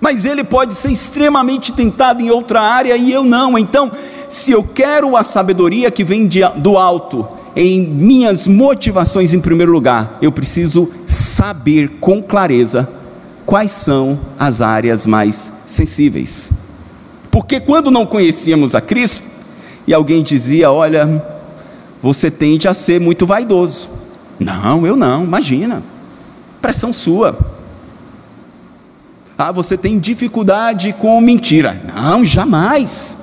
Mas 0.00 0.24
ele 0.24 0.44
pode 0.44 0.74
ser 0.74 0.92
extremamente 0.92 1.72
tentado 1.72 2.22
em 2.22 2.30
outra 2.30 2.60
área 2.60 2.96
e 2.96 3.12
eu 3.12 3.24
não. 3.24 3.58
Então, 3.58 3.90
se 4.28 4.52
eu 4.52 4.62
quero 4.62 5.16
a 5.16 5.24
sabedoria 5.24 5.90
que 5.90 6.04
vem 6.04 6.28
de, 6.28 6.40
do 6.56 6.78
alto, 6.78 7.26
em 7.56 7.84
minhas 7.84 8.46
motivações 8.46 9.34
em 9.34 9.40
primeiro 9.40 9.72
lugar, 9.72 10.16
eu 10.22 10.30
preciso 10.30 10.88
saber 11.04 11.98
com 12.00 12.22
clareza 12.22 12.88
quais 13.44 13.72
são 13.72 14.18
as 14.38 14.60
áreas 14.60 15.06
mais 15.06 15.52
sensíveis. 15.66 16.52
Porque 17.30 17.58
quando 17.58 17.90
não 17.90 18.06
conhecíamos 18.06 18.76
a 18.76 18.80
Cristo, 18.80 19.24
e 19.88 19.94
alguém 19.94 20.22
dizia: 20.22 20.70
Olha, 20.70 21.24
você 22.00 22.30
tende 22.30 22.68
a 22.68 22.74
ser 22.74 23.00
muito 23.00 23.26
vaidoso. 23.26 23.97
Não, 24.38 24.86
eu 24.86 24.96
não, 24.96 25.24
imagina. 25.24 25.82
Pressão 26.60 26.92
sua. 26.92 27.38
Ah, 29.36 29.52
você 29.52 29.76
tem 29.76 29.98
dificuldade 29.98 30.92
com 30.92 31.20
mentira. 31.20 31.80
Não, 31.94 32.24
jamais. 32.24 33.16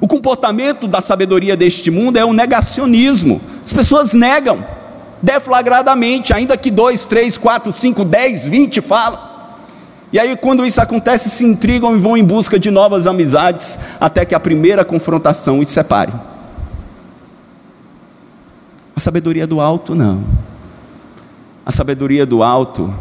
O 0.00 0.08
comportamento 0.08 0.86
da 0.86 1.02
sabedoria 1.02 1.56
deste 1.56 1.90
mundo 1.90 2.16
é 2.16 2.24
o 2.24 2.32
negacionismo. 2.32 3.40
As 3.64 3.72
pessoas 3.72 4.14
negam 4.14 4.64
deflagradamente, 5.20 6.32
ainda 6.32 6.56
que 6.56 6.70
dois, 6.70 7.04
três, 7.04 7.36
quatro, 7.36 7.72
cinco, 7.72 8.04
dez, 8.04 8.44
vinte 8.44 8.80
falam. 8.80 9.18
E 10.12 10.18
aí, 10.18 10.36
quando 10.36 10.64
isso 10.64 10.80
acontece, 10.80 11.28
se 11.30 11.44
intrigam 11.44 11.94
e 11.94 11.98
vão 11.98 12.16
em 12.16 12.24
busca 12.24 12.58
de 12.58 12.70
novas 12.70 13.06
amizades, 13.06 13.78
até 14.00 14.24
que 14.24 14.34
a 14.34 14.40
primeira 14.40 14.84
confrontação 14.84 15.58
os 15.58 15.70
separe. 15.70 16.12
A 19.00 19.02
sabedoria 19.02 19.46
do 19.46 19.62
alto, 19.62 19.94
não. 19.94 20.22
A 21.64 21.72
sabedoria 21.72 22.26
do 22.26 22.42
alto, 22.42 22.92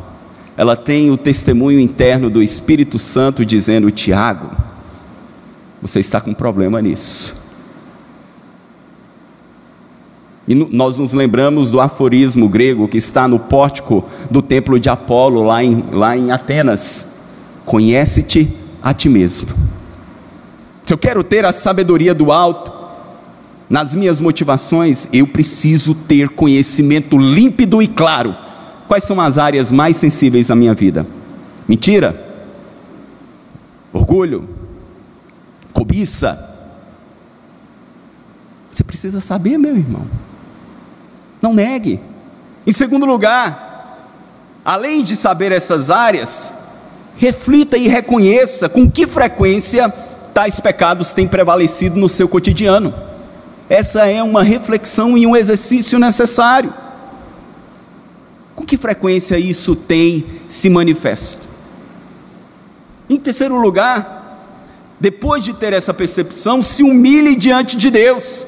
ela 0.56 0.78
tem 0.78 1.12
o 1.12 1.18
testemunho 1.18 1.78
interno 1.78 2.30
do 2.30 2.42
Espírito 2.42 2.98
Santo 2.98 3.44
dizendo: 3.46 3.92
Tiago, 3.92 4.50
você 5.82 6.00
está 6.00 6.22
com 6.22 6.34
problema 6.34 6.82
nisso. 6.82 7.36
E 10.48 10.56
nós 10.56 10.98
nos 10.98 11.12
lembramos 11.12 11.70
do 11.70 11.82
aforismo 11.82 12.48
grego 12.48 12.88
que 12.88 12.98
está 12.98 13.28
no 13.28 13.38
pórtico 13.38 14.06
do 14.32 14.42
templo 14.42 14.80
de 14.80 14.90
Apolo, 14.90 15.44
lá 15.44 15.62
em, 15.62 15.84
lá 15.92 16.16
em 16.16 16.32
Atenas: 16.32 17.06
Conhece-te 17.66 18.50
a 18.82 18.94
ti 18.94 19.10
mesmo. 19.10 19.50
Se 20.86 20.94
eu 20.94 20.98
quero 20.98 21.26
ter 21.26 21.44
a 21.44 21.52
sabedoria 21.52 22.16
do 22.16 22.32
alto, 22.32 22.79
nas 23.70 23.94
minhas 23.94 24.20
motivações, 24.20 25.08
eu 25.14 25.28
preciso 25.28 25.94
ter 25.94 26.30
conhecimento 26.30 27.18
límpido 27.18 27.82
e 27.82 27.88
claro. 27.88 28.36
Quais 28.88 29.04
são 29.04 29.22
as 29.22 29.38
áreas 29.38 29.72
mais 29.72 29.96
sensíveis 29.98 30.48
da 30.48 30.56
minha 30.56 30.74
vida? 30.74 31.06
Mentira, 31.68 32.20
orgulho, 33.94 34.50
cobiça. 35.72 36.50
Você 38.72 38.84
precisa 38.84 39.22
saber, 39.22 39.60
meu 39.60 39.78
irmão. 39.78 40.08
Não 41.40 41.54
negue. 41.54 42.00
Em 42.66 42.72
segundo 42.72 43.06
lugar, 43.06 44.02
além 44.66 45.04
de 45.04 45.16
saber 45.16 45.52
essas 45.52 45.92
áreas, 45.92 46.52
reflita 47.18 47.78
e 47.78 47.88
reconheça 47.88 48.68
com 48.68 48.90
que 48.90 49.06
frequência 49.06 49.90
tais 50.34 50.60
pecados 50.60 51.14
têm 51.14 51.28
prevalecido 51.28 52.00
no 52.00 52.10
seu 52.10 52.28
cotidiano. 52.28 53.09
Essa 53.70 54.10
é 54.10 54.24
uma 54.24 54.42
reflexão 54.42 55.16
e 55.16 55.28
um 55.28 55.36
exercício 55.36 56.00
necessário. 56.00 56.74
Com 58.56 58.66
que 58.66 58.76
frequência 58.76 59.38
isso 59.38 59.76
tem 59.76 60.26
se 60.48 60.70
manifesto? 60.70 61.48
Em 63.08 63.18
terceiro 63.18 63.56
lugar, 63.60 64.20
depois 65.00 65.44
de 65.44 65.54
ter 65.54 65.72
essa 65.72 65.94
percepção, 65.94 66.62
se 66.62 66.84
humilhe 66.84 67.36
diante 67.36 67.78
de 67.78 67.92
Deus, 67.92 68.46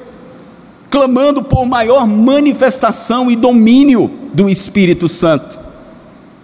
clamando 0.90 1.42
por 1.42 1.64
maior 1.64 2.06
manifestação 2.06 3.30
e 3.30 3.36
domínio 3.36 4.10
do 4.34 4.48
Espírito 4.48 5.08
Santo, 5.08 5.58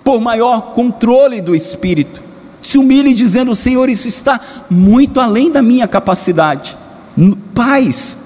por 0.03 0.21
maior 0.21 0.73
controle 0.73 1.41
do 1.41 1.55
Espírito. 1.55 2.23
Se 2.62 2.79
humilhe 2.79 3.12
dizendo: 3.12 3.55
Senhor, 3.55 3.88
isso 3.88 4.09
está 4.09 4.41
muito 4.71 5.21
além 5.21 5.51
da 5.51 5.62
minha 5.62 5.87
capacidade. 5.87 6.79
Paz, 7.55 8.19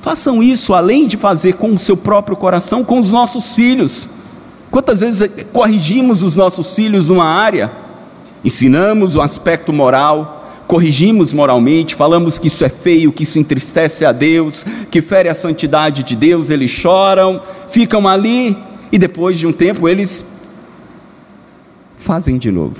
Façam 0.00 0.42
isso 0.42 0.74
além 0.74 1.06
de 1.06 1.16
fazer 1.16 1.54
com 1.54 1.74
o 1.74 1.78
seu 1.78 1.96
próprio 1.96 2.36
coração, 2.36 2.84
com 2.84 3.00
os 3.00 3.10
nossos 3.10 3.54
filhos. 3.54 4.08
Quantas 4.70 5.00
vezes 5.00 5.28
corrigimos 5.52 6.22
os 6.22 6.34
nossos 6.34 6.74
filhos 6.74 7.08
numa 7.08 7.24
área, 7.24 7.72
ensinamos 8.44 9.16
o 9.16 9.20
aspecto 9.20 9.72
moral, 9.72 10.46
corrigimos 10.66 11.32
moralmente, 11.32 11.94
falamos 11.94 12.38
que 12.38 12.48
isso 12.48 12.64
é 12.64 12.68
feio, 12.68 13.10
que 13.10 13.22
isso 13.22 13.38
entristece 13.38 14.04
a 14.04 14.12
Deus, 14.12 14.64
que 14.90 15.00
fere 15.00 15.28
a 15.28 15.34
santidade 15.34 16.02
de 16.02 16.14
Deus, 16.14 16.50
eles 16.50 16.70
choram, 16.70 17.40
ficam 17.70 18.06
ali 18.06 18.56
e 18.92 18.98
depois 18.98 19.38
de 19.38 19.46
um 19.46 19.52
tempo 19.52 19.88
eles 19.88 20.26
fazem 21.96 22.38
de 22.38 22.50
novo. 22.50 22.76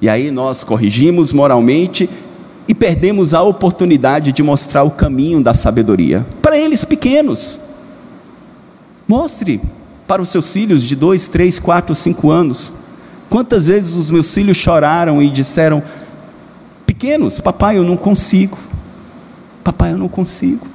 E 0.00 0.08
aí 0.08 0.30
nós 0.30 0.62
corrigimos 0.62 1.32
moralmente 1.32 2.08
e 2.68 2.74
perdemos 2.74 3.32
a 3.32 3.42
oportunidade 3.42 4.30
de 4.30 4.42
mostrar 4.42 4.82
o 4.82 4.90
caminho 4.90 5.42
da 5.42 5.54
sabedoria 5.54 6.26
para 6.42 6.58
eles 6.58 6.84
pequenos. 6.84 7.58
Mostre 9.08 9.58
para 10.06 10.20
os 10.20 10.28
seus 10.28 10.52
filhos 10.52 10.82
de 10.82 10.94
dois, 10.94 11.28
três, 11.28 11.58
quatro, 11.58 11.94
cinco 11.94 12.30
anos. 12.30 12.70
Quantas 13.30 13.66
vezes 13.66 13.94
os 13.94 14.10
meus 14.10 14.32
filhos 14.32 14.58
choraram 14.58 15.22
e 15.22 15.30
disseram, 15.30 15.82
pequenos, 16.84 17.40
papai, 17.40 17.78
eu 17.78 17.84
não 17.84 17.96
consigo. 17.96 18.58
Papai, 19.64 19.92
eu 19.92 19.98
não 19.98 20.08
consigo. 20.08 20.66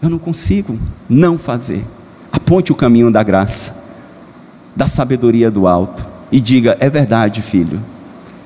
Eu 0.00 0.08
não 0.08 0.18
consigo 0.18 0.78
não 1.08 1.36
fazer. 1.36 1.84
Aponte 2.30 2.70
o 2.70 2.76
caminho 2.76 3.10
da 3.10 3.24
graça, 3.24 3.76
da 4.76 4.86
sabedoria 4.86 5.50
do 5.50 5.66
alto 5.66 6.06
e 6.30 6.40
diga: 6.40 6.76
é 6.78 6.88
verdade, 6.88 7.42
filho 7.42 7.80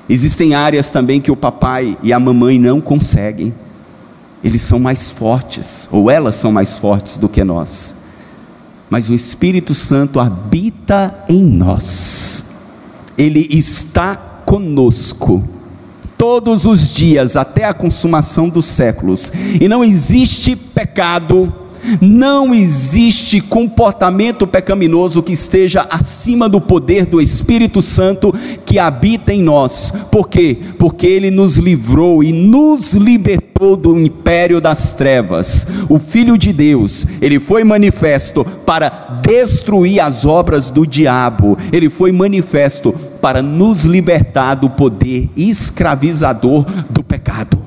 Existem 0.09 0.53
áreas 0.53 0.89
também 0.89 1.21
que 1.21 1.31
o 1.31 1.35
papai 1.35 1.97
e 2.03 2.11
a 2.11 2.19
mamãe 2.19 2.59
não 2.59 2.81
conseguem. 2.81 3.53
Eles 4.43 4.61
são 4.61 4.79
mais 4.79 5.11
fortes, 5.11 5.87
ou 5.91 6.09
elas 6.09 6.35
são 6.35 6.51
mais 6.51 6.77
fortes 6.77 7.17
do 7.17 7.29
que 7.29 7.43
nós. 7.43 7.95
Mas 8.89 9.09
o 9.09 9.13
Espírito 9.13 9.73
Santo 9.73 10.19
habita 10.19 11.23
em 11.29 11.41
nós. 11.41 12.43
Ele 13.17 13.47
está 13.51 14.15
conosco 14.15 15.47
todos 16.17 16.65
os 16.65 16.93
dias 16.93 17.35
até 17.35 17.65
a 17.65 17.73
consumação 17.73 18.49
dos 18.49 18.65
séculos. 18.65 19.31
E 19.59 19.67
não 19.67 19.83
existe 19.83 20.55
pecado 20.55 21.53
não 21.99 22.53
existe 22.53 23.41
comportamento 23.41 24.45
pecaminoso 24.45 25.23
que 25.23 25.33
esteja 25.33 25.87
acima 25.89 26.47
do 26.47 26.61
poder 26.61 27.05
do 27.05 27.19
Espírito 27.19 27.81
Santo 27.81 28.33
que 28.65 28.79
habita 28.79 29.33
em 29.33 29.41
nós. 29.41 29.91
Por 30.11 30.29
quê? 30.29 30.57
Porque 30.77 31.07
ele 31.07 31.31
nos 31.31 31.57
livrou 31.57 32.23
e 32.23 32.31
nos 32.31 32.93
libertou 32.93 33.75
do 33.75 33.99
império 33.99 34.61
das 34.61 34.93
trevas. 34.93 35.67
O 35.89 35.99
Filho 35.99 36.37
de 36.37 36.53
Deus, 36.53 37.05
ele 37.21 37.39
foi 37.39 37.63
manifesto 37.63 38.43
para 38.65 39.21
destruir 39.23 39.99
as 39.99 40.25
obras 40.25 40.69
do 40.69 40.85
diabo. 40.85 41.57
Ele 41.71 41.89
foi 41.89 42.11
manifesto 42.11 42.93
para 43.21 43.41
nos 43.41 43.83
libertar 43.83 44.55
do 44.55 44.69
poder 44.69 45.29
escravizador 45.35 46.65
do 46.89 47.03
pecado. 47.03 47.61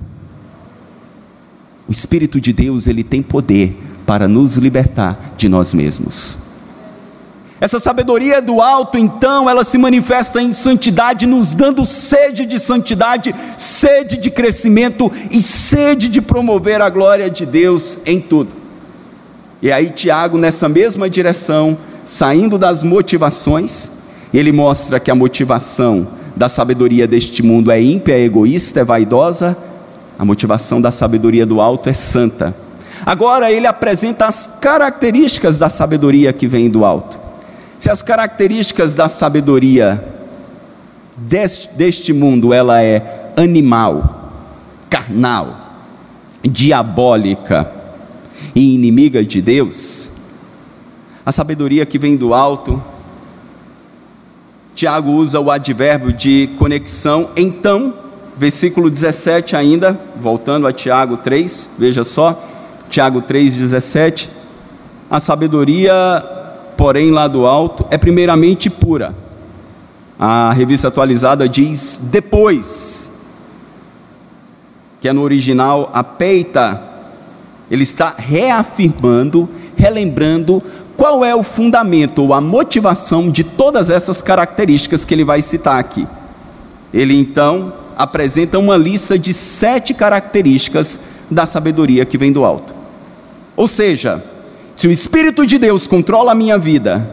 O 1.88 1.92
Espírito 1.92 2.40
de 2.40 2.52
Deus, 2.52 2.86
ele 2.86 3.04
tem 3.04 3.22
poder 3.22 3.76
para 4.06 4.28
nos 4.28 4.56
libertar 4.56 5.34
de 5.36 5.48
nós 5.48 5.72
mesmos. 5.72 6.38
Essa 7.60 7.80
sabedoria 7.80 8.42
do 8.42 8.60
alto, 8.60 8.98
então, 8.98 9.48
ela 9.48 9.64
se 9.64 9.78
manifesta 9.78 10.42
em 10.42 10.52
santidade, 10.52 11.26
nos 11.26 11.54
dando 11.54 11.84
sede 11.84 12.44
de 12.44 12.58
santidade, 12.58 13.34
sede 13.56 14.18
de 14.18 14.30
crescimento 14.30 15.10
e 15.30 15.40
sede 15.40 16.08
de 16.08 16.20
promover 16.20 16.82
a 16.82 16.90
glória 16.90 17.30
de 17.30 17.46
Deus 17.46 17.98
em 18.04 18.20
tudo. 18.20 18.54
E 19.62 19.72
aí, 19.72 19.88
Tiago, 19.88 20.36
nessa 20.36 20.68
mesma 20.68 21.08
direção, 21.08 21.78
saindo 22.04 22.58
das 22.58 22.82
motivações, 22.82 23.90
ele 24.32 24.52
mostra 24.52 25.00
que 25.00 25.10
a 25.10 25.14
motivação 25.14 26.06
da 26.36 26.50
sabedoria 26.50 27.06
deste 27.06 27.42
mundo 27.42 27.70
é 27.70 27.80
ímpia, 27.80 28.14
é 28.14 28.24
egoísta, 28.24 28.80
é 28.80 28.84
vaidosa, 28.84 29.56
a 30.18 30.24
motivação 30.24 30.82
da 30.82 30.90
sabedoria 30.90 31.46
do 31.46 31.60
alto 31.60 31.88
é 31.88 31.92
santa, 31.92 32.54
Agora 33.04 33.50
ele 33.50 33.66
apresenta 33.66 34.26
as 34.26 34.46
características 34.60 35.58
da 35.58 35.68
sabedoria 35.68 36.32
que 36.32 36.46
vem 36.46 36.70
do 36.70 36.84
alto. 36.84 37.18
Se 37.78 37.90
as 37.90 38.00
características 38.00 38.94
da 38.94 39.08
sabedoria 39.08 40.02
deste, 41.16 41.68
deste 41.74 42.12
mundo 42.12 42.54
ela 42.54 42.82
é 42.82 43.32
animal, 43.36 44.32
carnal, 44.88 45.82
diabólica 46.42 47.70
e 48.54 48.74
inimiga 48.74 49.22
de 49.22 49.42
Deus, 49.42 50.08
a 51.26 51.32
sabedoria 51.32 51.84
que 51.84 51.98
vem 51.98 52.16
do 52.16 52.32
alto, 52.32 52.82
Tiago 54.74 55.12
usa 55.12 55.38
o 55.38 55.50
advérbio 55.50 56.12
de 56.12 56.50
conexão, 56.58 57.30
então 57.36 57.94
versículo 58.36 58.90
17 58.90 59.54
ainda, 59.54 59.98
voltando 60.20 60.66
a 60.66 60.72
Tiago 60.72 61.18
3, 61.18 61.70
veja 61.78 62.02
só, 62.02 62.53
Tiago 62.88 63.22
3, 63.22 63.56
17. 63.56 64.30
A 65.10 65.20
sabedoria, 65.20 65.92
porém, 66.76 67.10
lá 67.10 67.26
do 67.28 67.46
alto, 67.46 67.86
é 67.90 67.98
primeiramente 67.98 68.68
pura. 68.68 69.14
A 70.18 70.52
revista 70.52 70.88
atualizada 70.88 71.48
diz 71.48 72.00
depois, 72.02 73.10
que 75.00 75.08
é 75.08 75.12
no 75.12 75.22
original 75.22 75.90
a 75.92 76.02
peita, 76.04 76.80
ele 77.70 77.82
está 77.82 78.14
reafirmando, 78.16 79.48
relembrando 79.76 80.62
qual 80.96 81.24
é 81.24 81.34
o 81.34 81.42
fundamento 81.42 82.22
ou 82.22 82.32
a 82.32 82.40
motivação 82.40 83.30
de 83.30 83.44
todas 83.44 83.90
essas 83.90 84.22
características 84.22 85.04
que 85.04 85.12
ele 85.12 85.24
vai 85.24 85.42
citar 85.42 85.78
aqui. 85.78 86.06
Ele 86.92 87.18
então 87.18 87.72
apresenta 87.96 88.58
uma 88.58 88.76
lista 88.76 89.18
de 89.18 89.32
sete 89.32 89.94
características 89.94 91.00
da 91.30 91.46
sabedoria 91.46 92.04
que 92.04 92.18
vem 92.18 92.32
do 92.32 92.44
alto. 92.44 92.73
Ou 93.56 93.68
seja, 93.68 94.22
se 94.76 94.88
o 94.88 94.90
Espírito 94.90 95.46
de 95.46 95.58
Deus 95.58 95.86
controla 95.86 96.32
a 96.32 96.34
minha 96.34 96.58
vida, 96.58 97.08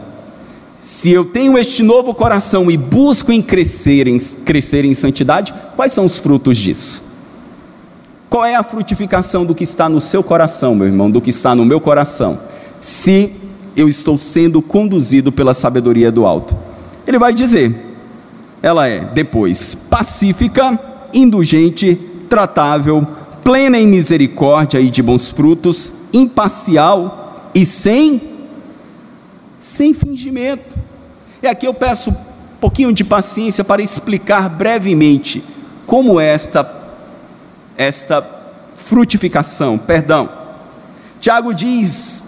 se 0.80 1.12
eu 1.12 1.26
tenho 1.26 1.58
este 1.58 1.84
novo 1.84 2.14
coração 2.14 2.72
e 2.72 2.78
busco 2.78 3.32
em 3.32 3.42
crescer, 3.42 4.08
em 4.08 4.18
crescer 4.18 4.84
em 4.84 4.94
santidade, 4.96 5.54
quais 5.76 5.92
são 5.92 6.06
os 6.06 6.18
frutos 6.18 6.58
disso? 6.58 7.04
Qual 8.30 8.46
é 8.46 8.56
a 8.56 8.64
frutificação 8.64 9.46
do 9.46 9.54
que 9.54 9.64
está 9.64 9.88
no 9.90 10.02
seu 10.02 10.24
coração, 10.24 10.74
meu 10.74 10.88
irmão, 10.88 11.12
do 11.12 11.22
que 11.22 11.30
está 11.30 11.54
no 11.54 11.66
meu 11.66 11.80
coração? 11.80 12.40
Se 12.80 13.32
eu 13.76 13.88
estou 13.88 14.18
sendo 14.18 14.62
conduzido 14.62 15.32
pela 15.32 15.54
sabedoria 15.54 16.12
do 16.12 16.26
alto. 16.26 16.56
Ele 17.06 17.20
vai 17.20 17.34
dizer: 17.34 17.74
ela 18.62 18.88
é, 18.88 19.00
depois, 19.00 19.76
pacífica, 19.76 20.80
indulgente, 21.14 21.96
tratável, 22.30 23.06
plena 23.44 23.80
em 23.80 23.88
misericórdia 23.88 24.80
e 24.80 24.90
de 24.90 25.02
bons 25.02 25.30
frutos, 25.30 25.94
imparcial 26.14 27.50
e 27.54 27.66
sem 27.66 28.30
sem 29.60 29.94
fingimento. 29.94 30.78
E 31.42 31.48
aqui 31.48 31.68
eu 31.68 31.74
peço 31.74 32.10
um 32.10 32.16
pouquinho 32.60 32.92
de 32.92 33.04
paciência 33.04 33.64
para 33.64 33.82
explicar 33.82 34.50
brevemente 34.50 35.44
como 35.86 36.20
esta 36.20 36.80
esta 37.78 38.26
frutificação, 38.76 39.78
perdão. 39.78 40.30
Tiago 41.20 41.54
diz 41.54 42.24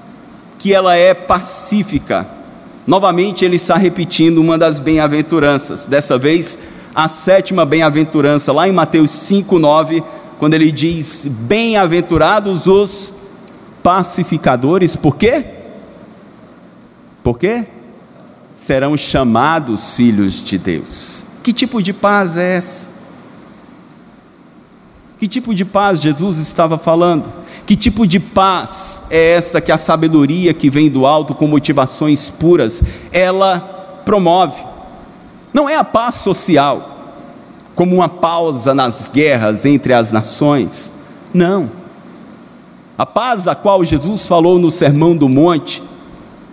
que 0.60 0.74
ela 0.74 0.96
é 0.96 1.14
pacífica. 1.14 2.28
Novamente 2.86 3.44
ele 3.44 3.56
está 3.56 3.76
repetindo 3.76 4.40
uma 4.40 4.58
das 4.58 4.80
bem-aventuranças. 4.80 5.86
Dessa 5.86 6.18
vez, 6.18 6.60
a 6.94 7.08
sétima 7.08 7.66
bem-aventurança, 7.66 8.52
lá 8.52 8.68
em 8.68 8.72
Mateus 8.72 9.10
5:9, 9.12 10.04
quando 10.44 10.56
ele 10.56 10.74
diz: 10.74 11.26
"Bem-aventurados 11.26 12.68
os 12.68 13.14
pacificadores", 13.82 14.94
por 14.94 15.16
quê? 15.16 15.46
Por 17.24 17.40
quê? 17.40 17.66
Serão 18.54 18.98
chamados 18.98 19.96
filhos 19.96 20.44
de 20.44 20.58
Deus. 20.58 21.24
Que 21.42 21.54
tipo 21.54 21.82
de 21.82 21.94
paz 21.94 22.36
é 22.36 22.58
essa? 22.58 22.90
Que 25.18 25.30
tipo 25.30 25.56
de 25.56 25.64
paz 25.64 26.02
Jesus 26.02 26.40
estava 26.40 26.78
falando? 26.78 27.24
Que 27.66 27.78
tipo 27.78 28.06
de 28.06 28.20
paz 28.20 29.02
é 29.10 29.36
esta 29.36 29.62
que 29.62 29.72
a 29.72 29.78
sabedoria 29.78 30.54
que 30.54 30.70
vem 30.70 30.90
do 30.90 31.06
alto 31.06 31.34
com 31.34 31.48
motivações 31.48 32.30
puras, 32.30 32.84
ela 33.14 34.02
promove? 34.04 34.62
Não 35.54 35.70
é 35.70 35.78
a 35.78 35.86
paz 35.86 36.16
social, 36.16 36.93
como 37.76 37.96
uma 37.96 38.10
pausa 38.10 38.74
nas 38.74 39.08
guerras 39.08 39.66
entre 39.66 39.94
as 39.94 40.12
nações. 40.12 40.94
Não. 41.34 41.70
A 42.98 43.06
paz 43.06 43.44
da 43.44 43.56
qual 43.56 43.84
Jesus 43.84 44.28
falou 44.28 44.60
no 44.60 44.70
Sermão 44.70 45.16
do 45.16 45.28
Monte 45.28 45.82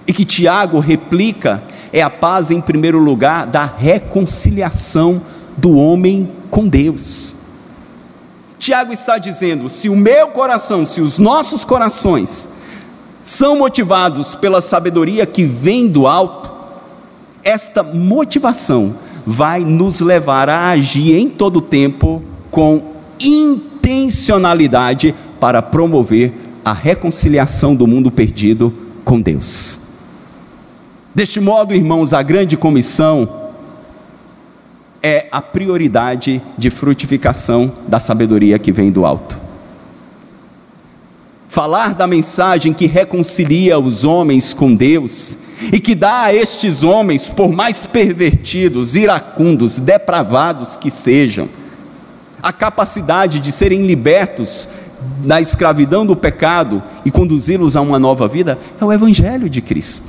e 0.06 0.12
que 0.12 0.24
Tiago 0.24 0.78
replica 0.80 1.62
é 1.92 2.00
a 2.02 2.10
paz, 2.10 2.50
em 2.50 2.60
primeiro 2.60 2.98
lugar, 2.98 3.46
da 3.46 3.64
reconciliação 3.64 5.20
do 5.56 5.76
homem 5.76 6.30
com 6.50 6.68
Deus. 6.68 7.34
Tiago 8.58 8.92
está 8.92 9.18
dizendo: 9.18 9.68
se 9.68 9.88
o 9.88 9.96
meu 9.96 10.28
coração, 10.28 10.86
se 10.86 11.00
os 11.00 11.18
nossos 11.18 11.64
corações 11.64 12.48
são 13.22 13.56
motivados 13.56 14.34
pela 14.34 14.60
sabedoria 14.60 15.26
que 15.26 15.44
vem 15.44 15.88
do 15.88 16.06
alto, 16.06 16.50
esta 17.42 17.82
motivação 17.82 18.94
vai 19.26 19.60
nos 19.60 20.00
levar 20.00 20.48
a 20.48 20.70
agir 20.70 21.16
em 21.16 21.28
todo 21.28 21.58
o 21.58 21.62
tempo 21.62 22.22
com 22.50 22.82
intencionalidade 23.20 25.14
para 25.38 25.62
promover 25.62 26.32
a 26.64 26.72
reconciliação 26.72 27.74
do 27.74 27.86
mundo 27.86 28.10
perdido 28.10 28.72
com 29.04 29.20
Deus. 29.20 29.78
Deste 31.14 31.40
modo, 31.40 31.74
irmãos, 31.74 32.12
a 32.12 32.22
grande 32.22 32.56
comissão 32.56 33.28
é 35.02 35.26
a 35.32 35.40
prioridade 35.40 36.42
de 36.56 36.70
frutificação 36.70 37.72
da 37.88 37.98
sabedoria 37.98 38.58
que 38.58 38.70
vem 38.70 38.90
do 38.90 39.04
alto. 39.04 39.38
Falar 41.48 41.94
da 41.94 42.06
mensagem 42.06 42.72
que 42.72 42.86
reconcilia 42.86 43.78
os 43.78 44.04
homens 44.04 44.52
com 44.52 44.74
Deus 44.74 45.36
e 45.72 45.78
que 45.78 45.94
dá 45.94 46.22
a 46.24 46.34
estes 46.34 46.82
homens, 46.82 47.28
por 47.28 47.50
mais 47.50 47.86
pervertidos, 47.86 48.96
iracundos, 48.96 49.78
depravados 49.78 50.76
que 50.76 50.90
sejam, 50.90 51.48
a 52.42 52.52
capacidade 52.52 53.38
de 53.38 53.52
serem 53.52 53.86
libertos 53.86 54.68
da 55.24 55.40
escravidão 55.40 56.06
do 56.06 56.16
pecado 56.16 56.82
e 57.04 57.10
conduzi-los 57.10 57.76
a 57.76 57.80
uma 57.80 57.98
nova 57.98 58.26
vida, 58.26 58.58
é 58.80 58.84
o 58.84 58.92
Evangelho 58.92 59.48
de 59.48 59.60
Cristo. 59.60 60.08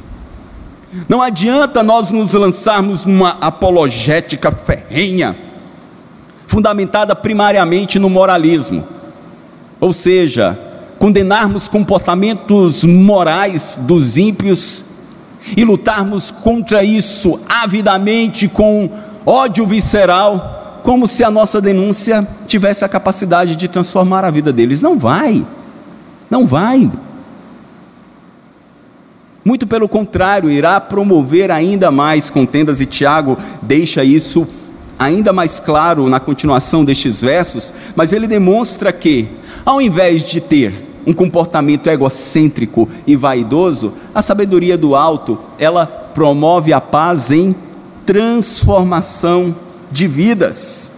Não 1.07 1.21
adianta 1.21 1.81
nós 1.81 2.11
nos 2.11 2.33
lançarmos 2.33 3.05
numa 3.05 3.37
apologética 3.41 4.51
ferrenha, 4.51 5.35
fundamentada 6.47 7.15
primariamente 7.15 7.97
no 7.97 8.09
moralismo, 8.09 8.83
ou 9.79 9.93
seja, 9.93 10.57
condenarmos 10.99 11.67
comportamentos 11.67 12.83
morais 12.83 13.77
dos 13.81 14.17
ímpios 14.17 14.85
e 15.55 15.63
lutarmos 15.63 16.31
contra 16.31 16.83
isso 16.83 17.39
avidamente 17.47 18.47
com 18.47 18.89
ódio 19.25 19.65
visceral, 19.65 20.79
como 20.83 21.07
se 21.07 21.23
a 21.23 21.31
nossa 21.31 21.61
denúncia 21.61 22.27
tivesse 22.47 22.83
a 22.83 22.89
capacidade 22.89 23.55
de 23.55 23.67
transformar 23.67 24.25
a 24.25 24.31
vida 24.31 24.51
deles. 24.51 24.81
Não 24.81 24.97
vai, 24.97 25.45
não 26.29 26.45
vai. 26.45 26.91
Muito 29.43 29.65
pelo 29.65 29.89
contrário, 29.89 30.49
irá 30.49 30.79
promover 30.79 31.49
ainda 31.51 31.89
mais 31.89 32.29
contendas, 32.29 32.79
e 32.79 32.85
Tiago 32.85 33.37
deixa 33.61 34.03
isso 34.03 34.47
ainda 34.99 35.33
mais 35.33 35.59
claro 35.59 36.07
na 36.07 36.19
continuação 36.19 36.85
destes 36.85 37.21
versos, 37.21 37.73
mas 37.95 38.13
ele 38.13 38.27
demonstra 38.27 38.93
que, 38.93 39.27
ao 39.65 39.81
invés 39.81 40.23
de 40.23 40.39
ter 40.39 40.90
um 41.05 41.13
comportamento 41.13 41.87
egocêntrico 41.87 42.87
e 43.07 43.15
vaidoso, 43.15 43.93
a 44.13 44.21
sabedoria 44.21 44.77
do 44.77 44.95
alto, 44.95 45.37
ela 45.57 45.85
promove 45.85 46.73
a 46.73 46.81
paz 46.81 47.31
em 47.31 47.55
transformação 48.05 49.55
de 49.91 50.07
vidas. 50.07 50.91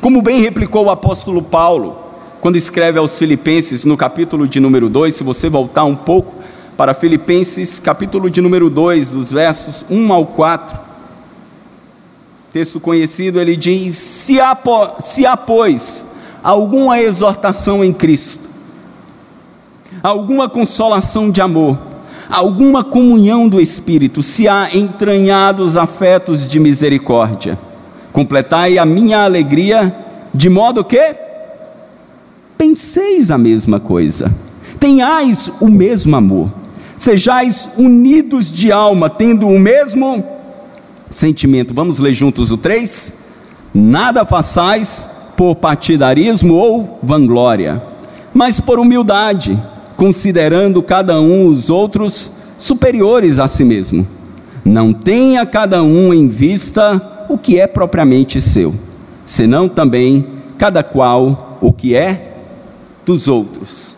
Como 0.00 0.22
bem 0.22 0.40
replicou 0.40 0.86
o 0.86 0.90
apóstolo 0.90 1.42
Paulo, 1.42 1.98
quando 2.40 2.56
escreve 2.56 2.98
aos 2.98 3.18
Filipenses 3.18 3.84
no 3.84 3.96
capítulo 3.96 4.48
de 4.48 4.60
número 4.60 4.88
2, 4.88 5.14
se 5.14 5.22
você 5.22 5.48
voltar 5.48 5.84
um 5.84 5.96
pouco, 5.96 6.40
para 6.76 6.94
Filipenses, 6.94 7.78
capítulo 7.78 8.30
de 8.30 8.40
número 8.40 8.70
2, 8.70 9.10
dos 9.10 9.30
versos 9.30 9.84
1 9.90 10.12
ao 10.12 10.24
4. 10.24 10.80
Texto 12.50 12.80
conhecido, 12.80 13.38
ele 13.38 13.54
diz: 13.54 13.96
Se 13.96 14.40
há, 14.40 14.56
se 15.04 15.26
há, 15.26 15.36
pois, 15.36 16.06
alguma 16.42 16.98
exortação 16.98 17.84
em 17.84 17.92
Cristo, 17.92 18.48
alguma 20.02 20.48
consolação 20.48 21.30
de 21.30 21.40
amor, 21.40 21.78
alguma 22.28 22.84
comunhão 22.84 23.48
do 23.48 23.60
Espírito, 23.60 24.22
se 24.22 24.48
há 24.48 24.68
entranhados 24.74 25.76
afetos 25.76 26.46
de 26.46 26.58
misericórdia, 26.60 27.58
completai 28.12 28.78
a 28.78 28.84
minha 28.84 29.24
alegria, 29.24 29.94
de 30.32 30.48
modo 30.48 30.84
que 30.84 31.14
penseis 32.56 33.30
a 33.30 33.38
mesma 33.38 33.80
coisa, 33.80 34.32
tenhais 34.78 35.50
o 35.60 35.68
mesmo 35.68 36.16
amor 36.16 36.60
sejais 37.00 37.66
unidos 37.78 38.52
de 38.52 38.70
alma, 38.70 39.08
tendo 39.08 39.48
o 39.48 39.58
mesmo 39.58 40.22
sentimento. 41.10 41.72
Vamos 41.72 41.98
ler 41.98 42.12
juntos 42.12 42.52
o 42.52 42.58
3? 42.58 43.14
Nada 43.72 44.26
façais 44.26 45.08
por 45.34 45.56
partidarismo 45.56 46.52
ou 46.52 46.98
vanglória, 47.02 47.82
mas 48.34 48.60
por 48.60 48.78
humildade, 48.78 49.58
considerando 50.00 50.82
cada 50.82 51.20
um 51.20 51.46
os 51.46 51.68
outros 51.68 52.30
superiores 52.56 53.38
a 53.38 53.46
si 53.46 53.62
mesmo. 53.62 54.08
Não 54.64 54.94
tenha 54.94 55.44
cada 55.44 55.82
um 55.82 56.14
em 56.14 56.26
vista 56.26 57.26
o 57.28 57.36
que 57.36 57.60
é 57.60 57.66
propriamente 57.66 58.40
seu, 58.40 58.74
senão 59.26 59.68
também 59.68 60.24
cada 60.56 60.82
qual 60.82 61.58
o 61.60 61.70
que 61.70 61.94
é 61.94 62.32
dos 63.04 63.28
outros. 63.28 63.94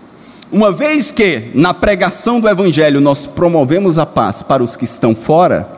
Uma 0.51 0.73
vez 0.73 1.13
que 1.13 1.53
na 1.55 1.73
pregação 1.73 2.41
do 2.41 2.49
Evangelho 2.49 3.01
nós 3.01 3.29
promovemos 3.29 3.97
a 3.97 4.05
paz 4.05 4.43
para 4.43 4.61
os 4.61 4.75
que 4.75 4.85
estão 4.85 5.15
fora, 5.15 5.69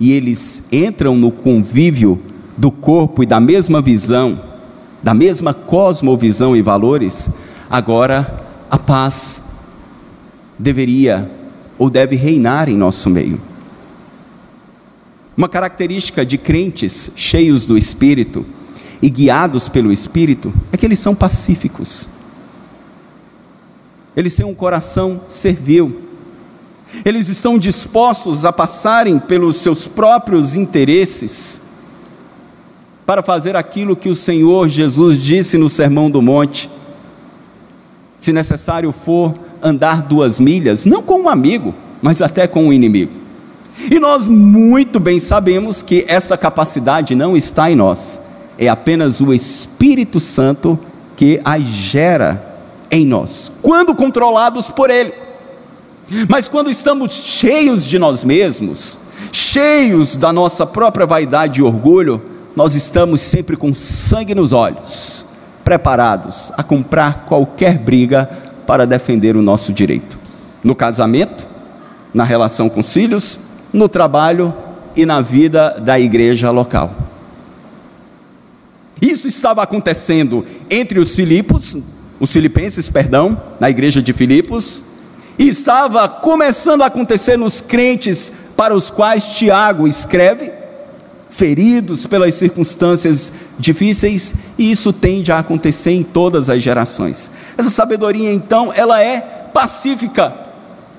e 0.00 0.12
eles 0.12 0.64
entram 0.72 1.14
no 1.16 1.30
convívio 1.30 2.18
do 2.56 2.70
corpo 2.70 3.22
e 3.22 3.26
da 3.26 3.38
mesma 3.38 3.82
visão, 3.82 4.40
da 5.02 5.12
mesma 5.12 5.52
cosmovisão 5.52 6.56
e 6.56 6.62
valores, 6.62 7.28
agora 7.68 8.51
a 8.72 8.78
paz 8.78 9.42
deveria 10.58 11.30
ou 11.78 11.90
deve 11.90 12.16
reinar 12.16 12.70
em 12.70 12.74
nosso 12.74 13.10
meio. 13.10 13.38
Uma 15.36 15.46
característica 15.46 16.24
de 16.24 16.38
crentes 16.38 17.10
cheios 17.14 17.66
do 17.66 17.76
Espírito 17.76 18.46
e 19.02 19.10
guiados 19.10 19.68
pelo 19.68 19.92
Espírito 19.92 20.54
é 20.72 20.78
que 20.78 20.86
eles 20.86 20.98
são 20.98 21.14
pacíficos. 21.14 22.08
Eles 24.16 24.34
têm 24.34 24.46
um 24.46 24.54
coração 24.54 25.20
servil. 25.28 26.08
Eles 27.04 27.28
estão 27.28 27.58
dispostos 27.58 28.46
a 28.46 28.52
passarem 28.54 29.18
pelos 29.18 29.56
seus 29.58 29.86
próprios 29.86 30.56
interesses 30.56 31.60
para 33.04 33.22
fazer 33.22 33.54
aquilo 33.54 33.94
que 33.94 34.08
o 34.08 34.16
Senhor 34.16 34.66
Jesus 34.66 35.18
disse 35.18 35.58
no 35.58 35.68
Sermão 35.68 36.10
do 36.10 36.22
Monte. 36.22 36.70
Se 38.22 38.32
necessário 38.32 38.92
for 38.92 39.34
andar 39.60 40.02
duas 40.02 40.38
milhas, 40.38 40.86
não 40.86 41.02
com 41.02 41.22
um 41.22 41.28
amigo, 41.28 41.74
mas 42.00 42.22
até 42.22 42.46
com 42.46 42.68
um 42.68 42.72
inimigo. 42.72 43.10
E 43.90 43.98
nós 43.98 44.28
muito 44.28 45.00
bem 45.00 45.18
sabemos 45.18 45.82
que 45.82 46.04
essa 46.06 46.36
capacidade 46.36 47.16
não 47.16 47.36
está 47.36 47.68
em 47.68 47.74
nós, 47.74 48.20
é 48.56 48.68
apenas 48.68 49.20
o 49.20 49.34
Espírito 49.34 50.20
Santo 50.20 50.78
que 51.16 51.40
a 51.44 51.58
gera 51.58 52.60
em 52.92 53.04
nós, 53.04 53.50
quando 53.60 53.92
controlados 53.92 54.70
por 54.70 54.88
Ele. 54.88 55.12
Mas 56.28 56.46
quando 56.46 56.70
estamos 56.70 57.12
cheios 57.12 57.84
de 57.84 57.98
nós 57.98 58.22
mesmos, 58.22 59.00
cheios 59.32 60.14
da 60.14 60.32
nossa 60.32 60.64
própria 60.64 61.06
vaidade 61.06 61.58
e 61.58 61.64
orgulho, 61.64 62.22
nós 62.54 62.76
estamos 62.76 63.20
sempre 63.20 63.56
com 63.56 63.74
sangue 63.74 64.32
nos 64.32 64.52
olhos, 64.52 65.26
preparados 65.64 66.52
a 66.56 66.62
comprar 66.62 67.26
qualquer 67.26 67.78
briga 67.78 68.28
para 68.66 68.86
defender 68.86 69.36
o 69.36 69.42
nosso 69.42 69.72
direito. 69.72 70.18
No 70.62 70.74
casamento, 70.74 71.46
na 72.12 72.24
relação 72.24 72.68
com 72.68 72.80
os 72.80 72.92
filhos, 72.92 73.40
no 73.72 73.88
trabalho 73.88 74.54
e 74.94 75.06
na 75.06 75.20
vida 75.20 75.80
da 75.80 75.98
igreja 75.98 76.50
local. 76.50 76.94
Isso 79.00 79.26
estava 79.26 79.62
acontecendo 79.62 80.46
entre 80.70 81.00
os 81.00 81.14
Filipos, 81.14 81.76
os 82.20 82.32
filipenses, 82.32 82.88
perdão, 82.88 83.40
na 83.58 83.68
igreja 83.68 84.00
de 84.00 84.12
Filipos, 84.12 84.82
e 85.38 85.48
estava 85.48 86.08
começando 86.08 86.82
a 86.82 86.86
acontecer 86.86 87.36
nos 87.36 87.60
crentes 87.60 88.32
para 88.56 88.74
os 88.74 88.90
quais 88.90 89.24
Tiago 89.24 89.88
escreve, 89.88 90.52
feridos 91.32 92.06
pelas 92.06 92.34
circunstâncias 92.34 93.32
difíceis, 93.58 94.34
e 94.58 94.70
isso 94.70 94.92
tende 94.92 95.32
a 95.32 95.38
acontecer 95.38 95.92
em 95.92 96.02
todas 96.02 96.50
as 96.50 96.62
gerações. 96.62 97.30
Essa 97.56 97.70
sabedoria, 97.70 98.32
então, 98.32 98.70
ela 98.74 99.02
é 99.02 99.20
pacífica 99.52 100.34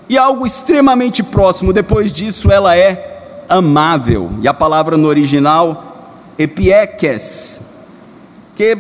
e 0.10 0.18
algo 0.18 0.46
extremamente 0.46 1.22
próximo. 1.22 1.72
Depois 1.72 2.12
disso, 2.12 2.52
ela 2.52 2.76
é 2.76 3.46
amável. 3.48 4.32
E 4.42 4.48
a 4.48 4.54
palavra 4.54 4.98
no 4.98 5.08
original, 5.08 6.34
epieques, 6.38 7.62
que 8.56 8.76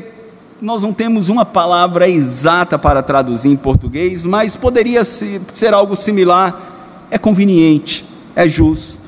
nós 0.59 0.81
não 0.81 0.91
temos 0.91 1.29
uma 1.29 1.45
palavra 1.45 2.09
exata 2.09 2.79
para 2.79 3.03
traduzir 3.03 3.49
em 3.49 3.55
português, 3.55 4.25
mas 4.25 4.55
poderia 4.55 5.03
ser 5.03 5.73
algo 5.73 5.95
similar. 5.95 6.71
É 7.11 7.17
conveniente, 7.19 8.03
é 8.35 8.47
justo, 8.47 8.99